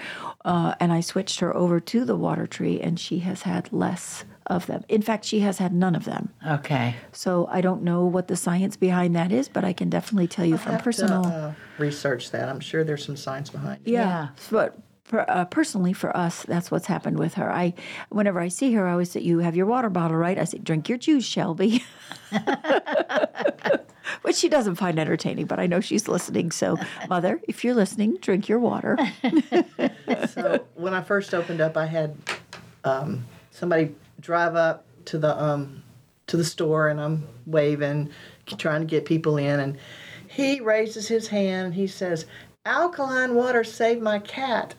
uh, 0.43 0.73
and 0.79 0.91
I 0.91 1.01
switched 1.01 1.39
her 1.39 1.55
over 1.55 1.79
to 1.79 2.03
the 2.03 2.15
water 2.15 2.47
tree, 2.47 2.81
and 2.81 2.99
she 2.99 3.19
has 3.19 3.43
had 3.43 3.71
less 3.71 4.25
of 4.47 4.65
them. 4.65 4.83
In 4.89 5.01
fact, 5.03 5.23
she 5.23 5.41
has 5.41 5.59
had 5.59 5.71
none 5.71 5.95
of 5.95 6.03
them. 6.05 6.29
Okay. 6.45 6.95
So 7.11 7.47
I 7.51 7.61
don't 7.61 7.83
know 7.83 8.05
what 8.05 8.27
the 8.27 8.35
science 8.35 8.75
behind 8.75 9.15
that 9.15 9.31
is, 9.31 9.47
but 9.47 9.63
I 9.63 9.71
can 9.71 9.89
definitely 9.89 10.27
tell 10.27 10.45
you 10.45 10.57
from 10.57 10.71
Have 10.73 10.81
to, 10.81 10.83
personal. 10.83 11.25
uh, 11.27 11.51
research 11.77 12.31
that. 12.31 12.49
I'm 12.49 12.59
sure 12.59 12.83
there's 12.83 13.05
some 13.05 13.15
science 13.15 13.49
behind 13.51 13.81
it. 13.85 13.91
Yeah. 13.91 14.01
Yeah. 14.01 14.27
But 14.49 14.77
per, 15.11 15.25
uh, 15.27 15.45
personally, 15.45 15.93
for 15.93 16.15
us, 16.15 16.43
that's 16.43 16.71
what's 16.71 16.87
happened 16.87 17.19
with 17.19 17.35
her. 17.35 17.51
I, 17.51 17.73
whenever 18.09 18.39
I 18.39 18.47
see 18.47 18.73
her, 18.73 18.87
I 18.87 18.93
always 18.93 19.11
say, 19.11 19.19
"You 19.19 19.39
have 19.39 19.55
your 19.55 19.67
water 19.67 19.89
bottle, 19.89 20.17
right?" 20.17 20.39
I 20.39 20.45
say, 20.45 20.57
"Drink 20.57 20.89
your 20.89 20.97
juice, 20.97 21.25
Shelby," 21.25 21.83
which 24.23 24.37
she 24.37 24.49
doesn't 24.49 24.75
find 24.75 24.97
entertaining, 24.97 25.45
but 25.45 25.59
I 25.59 25.67
know 25.67 25.81
she's 25.81 26.07
listening. 26.07 26.51
So, 26.51 26.77
mother, 27.09 27.41
if 27.47 27.63
you're 27.63 27.75
listening, 27.75 28.17
drink 28.21 28.49
your 28.49 28.59
water. 28.59 28.97
So 30.27 30.65
when 30.75 30.93
I 30.93 31.01
first 31.01 31.33
opened 31.33 31.61
up, 31.61 31.77
I 31.77 31.85
had 31.85 32.15
um, 32.83 33.25
somebody 33.51 33.95
drive 34.19 34.55
up 34.55 34.85
to 35.05 35.17
the 35.17 35.41
um, 35.41 35.83
to 36.27 36.37
the 36.37 36.43
store, 36.43 36.89
and 36.89 36.99
I'm 36.99 37.27
waving, 37.45 38.09
trying 38.57 38.81
to 38.81 38.87
get 38.87 39.05
people 39.05 39.37
in, 39.37 39.59
and 39.59 39.77
he 40.27 40.59
raises 40.59 41.07
his 41.07 41.27
hand 41.29 41.67
and 41.67 41.75
he 41.75 41.87
says, 41.87 42.25
"Alkaline 42.65 43.35
water 43.35 43.63
saved 43.63 44.01
my 44.01 44.19
cat." 44.19 44.75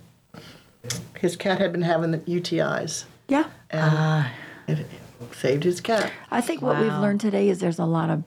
His 1.19 1.37
cat 1.37 1.61
had 1.61 1.73
been 1.73 1.83
having 1.83 2.11
the 2.11 2.19
UTIs, 2.19 3.05
yeah. 3.29 3.45
and 3.71 4.27
it, 4.67 4.81
it 4.81 5.35
saved 5.35 5.63
his 5.65 5.81
cat. 5.81 6.11
I 6.31 6.41
think 6.41 6.63
what 6.63 6.79
we've 6.81 6.93
learned 6.93 7.21
today 7.21 7.49
is 7.49 7.61
there's 7.61 7.79
a 7.79 7.85
lot 7.85 8.11
of 8.11 8.25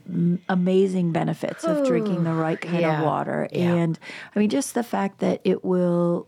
amazing 0.48 1.12
benefits 1.12 1.64
of 1.66 1.86
drinking 1.86 2.24
the 2.24 2.32
right 2.34 2.60
kind 2.60 2.80
Yeah. 2.80 3.00
of 3.00 3.06
water. 3.06 3.50
Yeah. 3.52 3.74
And 3.74 4.00
I 4.36 4.40
mean, 4.40 4.50
just 4.50 4.74
the 4.76 4.84
fact 4.84 5.20
that 5.20 5.42
it 5.44 5.66
will 5.66 6.28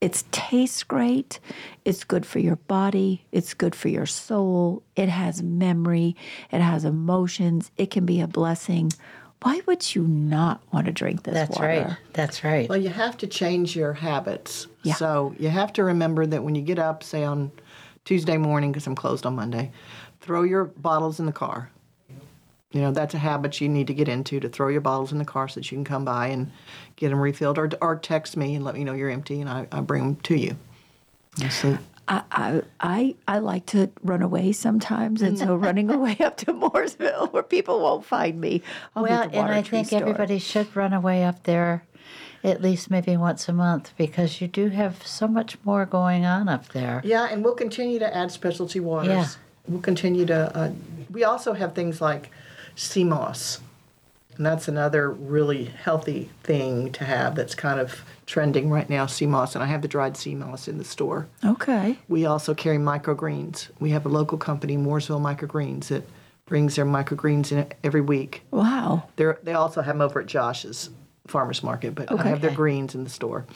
It 0.00 0.22
tastes 0.30 0.84
great. 0.84 1.40
It's 1.84 2.04
good 2.04 2.24
for 2.26 2.38
your 2.38 2.54
body. 2.56 3.24
It's 3.32 3.52
good 3.54 3.74
for 3.74 3.88
your 3.88 4.06
soul. 4.06 4.82
It 4.94 5.08
has 5.08 5.42
memory. 5.42 6.14
It 6.52 6.60
has 6.60 6.84
emotions. 6.84 7.70
It 7.76 7.90
can 7.90 8.06
be 8.06 8.20
a 8.20 8.28
blessing. 8.28 8.92
Why 9.42 9.60
would 9.66 9.94
you 9.94 10.02
not 10.02 10.60
want 10.72 10.86
to 10.86 10.92
drink 10.92 11.22
this 11.22 11.34
That's 11.34 11.56
water? 11.56 11.66
right. 11.66 11.96
That's 12.12 12.42
right. 12.42 12.68
Well, 12.68 12.78
you 12.78 12.88
have 12.88 13.16
to 13.18 13.26
change 13.26 13.76
your 13.76 13.92
habits. 13.92 14.66
Yeah. 14.82 14.94
So 14.94 15.34
you 15.38 15.48
have 15.48 15.72
to 15.74 15.84
remember 15.84 16.26
that 16.26 16.42
when 16.42 16.54
you 16.54 16.62
get 16.62 16.78
up, 16.78 17.04
say 17.04 17.22
on 17.22 17.52
Tuesday 18.04 18.36
morning, 18.36 18.72
because 18.72 18.86
I'm 18.86 18.96
closed 18.96 19.26
on 19.26 19.36
Monday, 19.36 19.70
throw 20.20 20.42
your 20.42 20.64
bottles 20.64 21.20
in 21.20 21.26
the 21.26 21.32
car. 21.32 21.70
You 22.72 22.82
know, 22.82 22.90
that's 22.90 23.14
a 23.14 23.18
habit 23.18 23.60
you 23.60 23.68
need 23.68 23.86
to 23.86 23.94
get 23.94 24.08
into 24.08 24.40
to 24.40 24.48
throw 24.48 24.68
your 24.68 24.82
bottles 24.82 25.10
in 25.12 25.18
the 25.18 25.24
car 25.24 25.48
so 25.48 25.54
that 25.54 25.70
you 25.70 25.76
can 25.76 25.84
come 25.84 26.04
by 26.04 26.26
and 26.28 26.50
get 26.96 27.08
them 27.08 27.18
refilled 27.18 27.58
or, 27.58 27.70
or 27.80 27.96
text 27.96 28.36
me 28.36 28.56
and 28.56 28.64
let 28.64 28.74
me 28.74 28.84
know 28.84 28.92
you're 28.92 29.08
empty 29.08 29.40
and 29.40 29.48
I, 29.48 29.66
I 29.72 29.80
bring 29.80 30.02
them 30.02 30.16
to 30.16 30.36
you. 30.36 30.56
And 31.40 31.50
so 31.50 31.78
I, 32.08 32.22
I 32.32 32.62
I 32.80 33.14
I 33.28 33.38
like 33.38 33.66
to 33.66 33.90
run 34.02 34.22
away 34.22 34.52
sometimes, 34.52 35.22
and 35.22 35.38
so 35.38 35.54
running 35.68 35.90
away 35.90 36.16
up 36.20 36.36
to 36.38 36.46
Mooresville 36.46 37.32
where 37.32 37.42
people 37.42 37.80
won't 37.80 38.04
find 38.04 38.40
me. 38.40 38.62
I'll 38.96 39.02
well, 39.02 39.22
at 39.22 39.32
the 39.32 39.38
and 39.38 39.52
I 39.52 39.62
Tree 39.62 39.78
think 39.78 39.88
store. 39.88 40.00
everybody 40.00 40.38
should 40.38 40.74
run 40.74 40.92
away 40.92 41.24
up 41.24 41.44
there 41.44 41.84
at 42.44 42.62
least 42.62 42.90
maybe 42.90 43.16
once 43.16 43.48
a 43.48 43.52
month 43.52 43.92
because 43.96 44.40
you 44.40 44.48
do 44.48 44.68
have 44.68 45.06
so 45.06 45.26
much 45.26 45.56
more 45.64 45.84
going 45.84 46.24
on 46.24 46.48
up 46.48 46.68
there. 46.68 47.00
Yeah, 47.04 47.28
and 47.30 47.44
we'll 47.44 47.54
continue 47.54 47.98
to 47.98 48.16
add 48.16 48.30
specialty 48.30 48.80
waters. 48.80 49.08
Yeah. 49.08 49.26
We'll 49.66 49.82
continue 49.82 50.24
to. 50.26 50.56
Uh, 50.56 50.72
we 51.10 51.24
also 51.24 51.52
have 51.52 51.74
things 51.74 52.00
like 52.00 52.30
sea 52.74 53.04
moss, 53.04 53.60
and 54.36 54.46
that's 54.46 54.68
another 54.68 55.10
really 55.10 55.66
healthy 55.66 56.30
thing 56.42 56.92
to 56.92 57.04
have. 57.04 57.34
That's 57.34 57.54
kind 57.54 57.80
of 57.80 58.02
trending 58.28 58.70
right 58.70 58.88
now. 58.88 59.06
Sea 59.06 59.26
moss, 59.26 59.54
and 59.54 59.64
I 59.64 59.66
have 59.66 59.82
the 59.82 59.88
dried 59.88 60.16
sea 60.16 60.34
moss 60.34 60.68
in 60.68 60.78
the 60.78 60.84
store. 60.84 61.26
Okay. 61.44 61.98
We 62.08 62.26
also 62.26 62.54
carry 62.54 62.76
microgreens. 62.76 63.68
We 63.80 63.90
have 63.90 64.06
a 64.06 64.10
local 64.10 64.38
company, 64.38 64.76
Mooresville 64.76 65.20
Microgreens, 65.20 65.88
that 65.88 66.06
brings 66.46 66.76
their 66.76 66.86
microgreens 66.86 67.50
in 67.50 67.66
every 67.82 68.02
week. 68.02 68.42
Wow. 68.50 69.08
They're, 69.16 69.38
they 69.42 69.54
also 69.54 69.82
have 69.82 69.94
them 69.96 70.02
over 70.02 70.20
at 70.20 70.26
Josh's 70.26 70.90
farmers 71.26 71.62
market, 71.62 71.94
but 71.94 72.12
I 72.12 72.28
have 72.28 72.40
their 72.40 72.54
greens 72.54 72.94
in 72.94 73.04
the 73.04 73.10
store. 73.10 73.46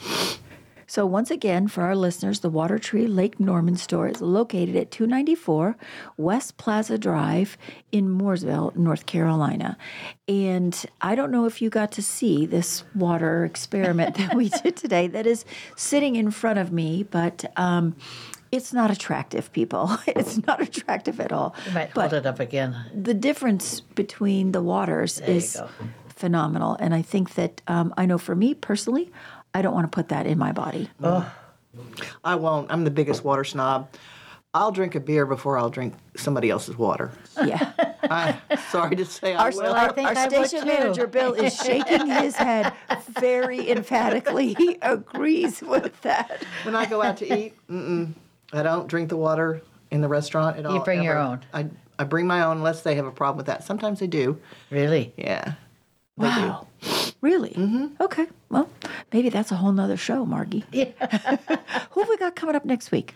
So, 0.93 1.07
once 1.07 1.31
again, 1.31 1.69
for 1.69 1.81
our 1.81 1.95
listeners, 1.95 2.41
the 2.41 2.51
Water 2.51 2.77
Tree 2.77 3.07
Lake 3.07 3.39
Norman 3.39 3.77
store 3.77 4.09
is 4.09 4.21
located 4.21 4.75
at 4.75 4.91
294 4.91 5.75
West 6.17 6.57
Plaza 6.57 6.99
Drive 6.99 7.57
in 7.91 8.07
Mooresville, 8.07 8.75
North 8.75 9.07
Carolina. 9.07 9.75
And 10.27 10.85
I 11.01 11.15
don't 11.15 11.31
know 11.31 11.47
if 11.47 11.63
you 11.63 11.71
got 11.71 11.91
to 11.93 12.03
see 12.03 12.45
this 12.45 12.83
water 12.93 13.43
experiment 13.51 14.17
that 14.17 14.35
we 14.35 14.49
did 14.49 14.75
today 14.85 15.07
that 15.07 15.25
is 15.25 15.45
sitting 15.75 16.15
in 16.15 16.29
front 16.29 16.59
of 16.59 16.71
me, 16.71 17.01
but 17.01 17.43
um, 17.57 17.95
it's 18.51 18.71
not 18.71 18.91
attractive, 18.91 19.51
people. 19.51 19.97
It's 20.05 20.45
not 20.45 20.61
attractive 20.61 21.19
at 21.19 21.31
all. 21.31 21.55
You 21.65 21.73
might 21.73 21.93
but 21.95 22.11
hold 22.11 22.13
it 22.13 22.27
up 22.27 22.39
again. 22.39 22.75
the 22.93 23.15
difference 23.15 23.79
between 23.79 24.51
the 24.51 24.61
waters 24.61 25.19
you 25.25 25.33
is 25.33 25.59
phenomenal. 26.07 26.77
And 26.79 26.93
I 26.93 27.01
think 27.01 27.33
that 27.33 27.63
um, 27.67 27.95
I 27.97 28.05
know 28.05 28.19
for 28.19 28.35
me 28.35 28.53
personally, 28.53 29.11
I 29.53 29.61
don't 29.61 29.73
want 29.73 29.91
to 29.91 29.95
put 29.95 30.09
that 30.09 30.25
in 30.25 30.37
my 30.37 30.51
body. 30.51 30.89
I 32.23 32.35
won't. 32.35 32.71
I'm 32.71 32.83
the 32.83 32.91
biggest 32.91 33.23
water 33.23 33.43
snob. 33.43 33.89
I'll 34.55 34.71
drink 34.71 34.93
a 34.93 34.99
beer 34.99 35.25
before 35.25 35.57
I'll 35.57 35.71
drink 35.71 35.95
somebody 36.15 36.51
else's 36.51 36.77
water. 36.77 37.11
Yeah. 37.43 37.71
I'm 38.03 38.37
sorry 38.69 38.95
to 38.97 39.05
say 39.05 39.33
I 39.33 39.45
Our, 39.45 39.51
will. 39.51 39.57
Well, 39.63 39.73
I 39.73 39.85
our- 39.87 39.93
think 39.93 40.07
our 40.09 40.15
I 40.15 40.27
station 40.27 40.67
manager, 40.67 41.07
Bill, 41.07 41.33
is 41.33 41.55
shaking 41.55 42.05
his 42.07 42.35
head 42.35 42.71
very 43.19 43.71
emphatically. 43.71 44.53
He 44.53 44.77
agrees 44.83 45.61
with 45.63 45.99
that. 46.01 46.43
when 46.63 46.75
I 46.75 46.85
go 46.85 47.01
out 47.01 47.17
to 47.17 47.35
eat, 47.39 47.55
mm-mm, 47.67 48.13
I 48.51 48.61
don't 48.61 48.87
drink 48.87 49.09
the 49.09 49.17
water 49.17 49.63
in 49.89 50.01
the 50.01 50.07
restaurant 50.07 50.57
at 50.57 50.67
all. 50.67 50.75
You 50.75 50.83
bring 50.83 51.01
your 51.01 51.17
own. 51.17 51.41
I, 51.51 51.67
I 51.97 52.03
bring 52.03 52.27
my 52.27 52.43
own 52.43 52.57
unless 52.57 52.81
they 52.81 52.93
have 52.95 53.07
a 53.07 53.11
problem 53.11 53.37
with 53.37 53.47
that. 53.47 53.63
Sometimes 53.63 53.99
they 54.01 54.07
do. 54.07 54.39
Really? 54.69 55.13
Yeah. 55.17 55.53
Wow. 56.15 56.67
Really? 57.23 57.51
Mm-hmm. 57.51 58.01
Okay. 58.01 58.27
Well, 58.49 58.69
maybe 59.13 59.29
that's 59.29 59.49
a 59.53 59.55
whole 59.55 59.71
nother 59.71 59.95
show, 59.95 60.25
Margi. 60.25 60.63
Yeah. 60.73 60.91
Who 61.91 62.01
have 62.01 62.09
we 62.09 62.17
got 62.17 62.35
coming 62.35 62.53
up 62.53 62.65
next 62.65 62.91
week? 62.91 63.13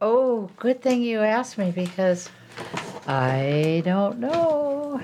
Oh, 0.00 0.48
good 0.58 0.80
thing 0.80 1.02
you 1.02 1.22
asked 1.22 1.58
me 1.58 1.72
because 1.72 2.30
I 3.08 3.82
don't 3.84 4.20
know. 4.20 5.00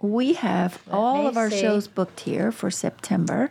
We 0.00 0.34
have 0.34 0.80
all 0.92 1.26
of 1.26 1.36
our 1.36 1.50
see. 1.50 1.60
shows 1.60 1.88
booked 1.88 2.20
here 2.20 2.52
for 2.52 2.70
September. 2.70 3.50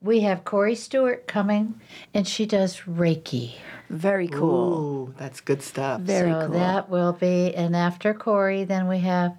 We 0.00 0.20
have 0.20 0.44
Corey 0.44 0.76
Stewart 0.76 1.26
coming, 1.26 1.80
and 2.14 2.28
she 2.28 2.46
does 2.46 2.82
Reiki. 2.82 3.54
Very 3.90 4.28
cool. 4.28 5.08
Ooh, 5.08 5.14
that's 5.18 5.40
good 5.40 5.62
stuff. 5.62 6.00
Very 6.00 6.30
so 6.30 6.46
cool. 6.46 6.54
that 6.60 6.88
will 6.88 7.12
be, 7.12 7.52
and 7.56 7.74
after 7.74 8.14
Corey, 8.14 8.62
then 8.62 8.86
we 8.86 8.98
have 9.00 9.36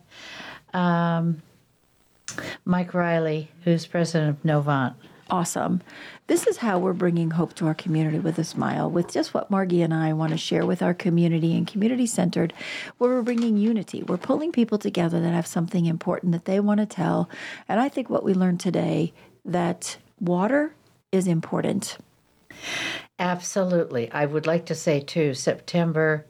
um, 0.73 1.41
Mike 2.65 2.93
Riley, 2.93 3.51
who's 3.63 3.85
president 3.85 4.29
of 4.29 4.43
Novant. 4.43 4.95
Awesome. 5.29 5.81
This 6.27 6.47
is 6.47 6.57
how 6.57 6.79
we're 6.79 6.93
bringing 6.93 7.31
hope 7.31 7.53
to 7.55 7.67
our 7.67 7.73
community 7.73 8.19
with 8.19 8.39
a 8.39 8.45
smile, 8.45 8.89
with 8.89 9.11
just 9.11 9.33
what 9.33 9.51
Margi 9.51 9.83
and 9.83 9.93
I 9.93 10.13
want 10.13 10.31
to 10.31 10.37
share 10.37 10.65
with 10.65 10.81
our 10.81 10.93
community 10.93 11.55
and 11.55 11.67
community 11.67 12.05
centered, 12.05 12.53
where 12.97 13.11
we're 13.11 13.21
bringing 13.23 13.57
unity. 13.57 14.03
We're 14.03 14.17
pulling 14.17 14.53
people 14.53 14.77
together 14.77 15.19
that 15.19 15.33
have 15.33 15.47
something 15.47 15.85
important 15.85 16.31
that 16.31 16.45
they 16.45 16.61
want 16.61 16.79
to 16.79 16.85
tell. 16.85 17.29
And 17.67 17.79
I 17.79 17.89
think 17.89 18.09
what 18.09 18.23
we 18.23 18.33
learned 18.33 18.61
today 18.61 19.13
that 19.43 19.97
water 20.19 20.73
is 21.11 21.27
important. 21.27 21.97
Absolutely. 23.19 24.11
I 24.11 24.25
would 24.25 24.47
like 24.47 24.65
to 24.67 24.75
say, 24.75 24.99
too, 24.99 25.33
September 25.33 26.25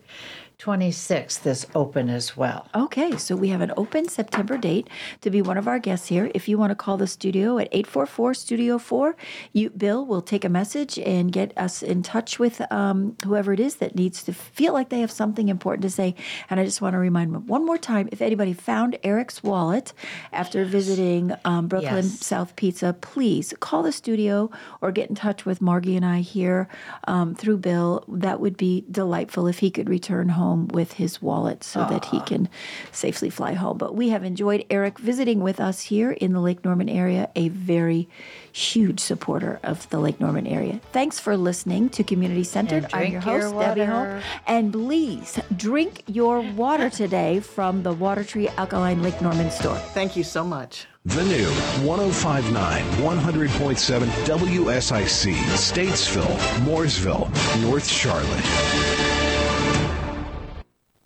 26th 0.59 1.45
is 1.45 1.67
open 1.75 2.09
as 2.09 2.35
well. 2.35 2.67
Okay, 2.73 3.15
so 3.15 3.35
we 3.35 3.49
have 3.49 3.61
an 3.61 3.71
open 3.77 4.09
September 4.09 4.57
date 4.57 4.89
to 5.21 5.29
be 5.29 5.39
one 5.39 5.55
of 5.55 5.67
our 5.67 5.77
guests 5.77 6.07
here. 6.07 6.31
If 6.33 6.47
you 6.47 6.57
want 6.57 6.71
to 6.71 6.75
call 6.75 6.97
the 6.97 7.05
studio 7.05 7.59
at 7.59 7.67
844 7.71 8.33
Studio 8.33 8.77
4, 8.79 9.15
you, 9.53 9.69
Bill 9.69 10.03
will 10.03 10.23
take 10.23 10.43
a 10.43 10.49
message 10.49 10.97
and 10.97 11.31
get 11.31 11.55
us 11.55 11.83
in 11.83 12.01
touch 12.01 12.39
with 12.39 12.59
um, 12.71 13.15
whoever 13.23 13.53
it 13.53 13.59
is 13.59 13.75
that 13.75 13.95
needs 13.95 14.23
to 14.23 14.33
feel 14.33 14.73
like 14.73 14.89
they 14.89 15.01
have 15.01 15.11
something 15.11 15.47
important 15.47 15.83
to 15.83 15.91
say. 15.91 16.15
And 16.49 16.59
I 16.59 16.65
just 16.65 16.81
want 16.81 16.93
to 16.93 16.99
remind 16.99 17.35
them 17.35 17.45
one 17.45 17.63
more 17.63 17.77
time 17.77 18.09
if 18.11 18.19
anybody 18.19 18.53
found 18.53 18.97
Eric's 19.03 19.43
wallet 19.43 19.93
after 20.33 20.65
visiting 20.65 21.33
um, 21.45 21.67
Brooklyn 21.67 22.05
Yes. 22.05 22.25
South 22.25 22.55
Pizza, 22.55 22.93
please 22.93 23.53
call 23.59 23.83
the 23.83 23.91
studio 23.91 24.49
or 24.81 24.91
get 24.91 25.07
in 25.07 25.15
touch 25.15 25.45
with 25.45 25.59
Margi 25.59 25.95
and 25.95 26.05
I 26.05 26.21
here 26.21 26.67
um, 27.07 27.35
through 27.35 27.57
Bill. 27.57 28.03
That 28.07 28.39
would 28.39 28.57
be 28.57 28.85
delightful 28.89 29.45
if 29.45 29.59
he 29.59 29.69
could 29.69 29.87
return 29.87 30.29
home 30.29 30.46
with 30.55 30.93
his 30.93 31.21
wallet 31.21 31.63
so 31.63 31.79
that 31.89 32.05
he 32.05 32.19
can 32.21 32.49
safely 32.91 33.29
fly 33.29 33.53
home. 33.53 33.77
But 33.77 33.95
we 33.95 34.09
have 34.09 34.23
enjoyed 34.23 34.65
Eric 34.69 34.99
visiting 34.99 35.41
with 35.41 35.59
us 35.59 35.81
here 35.83 36.11
in 36.11 36.33
the 36.33 36.39
Lake 36.39 36.63
Norman 36.63 36.89
area, 36.89 37.29
a 37.35 37.49
very 37.49 38.07
huge 38.51 38.99
supporter 38.99 39.59
of 39.63 39.89
the 39.89 39.99
Lake 39.99 40.19
Norman 40.19 40.47
area. 40.47 40.79
Thanks 40.91 41.19
for 41.19 41.37
listening 41.37 41.89
to 41.89 42.03
Community 42.03 42.43
Centered. 42.43 42.85
I'm 42.93 43.11
drink 43.11 43.13
your 43.13 43.21
your 43.21 43.41
host, 43.41 43.55
Debbie 43.59 43.81
water. 43.81 44.11
Holm. 44.11 44.23
And 44.47 44.73
please 44.73 45.39
drink 45.55 46.03
your 46.07 46.41
water 46.41 46.89
today 46.89 47.39
from 47.39 47.83
the 47.83 47.93
Water 47.93 48.23
Tree 48.23 48.47
Alkaline 48.49 49.03
Lake 49.03 49.21
Norman 49.21 49.51
store. 49.51 49.77
Thank 49.77 50.15
you 50.15 50.23
so 50.23 50.43
much. 50.43 50.87
The 51.05 51.23
new 51.23 51.47
1059 51.87 52.83
100.7 52.83 54.07
WSIC, 54.25 55.33
Statesville, 55.55 56.37
Mooresville, 56.65 57.61
North 57.61 57.87
Charlotte. 57.87 59.16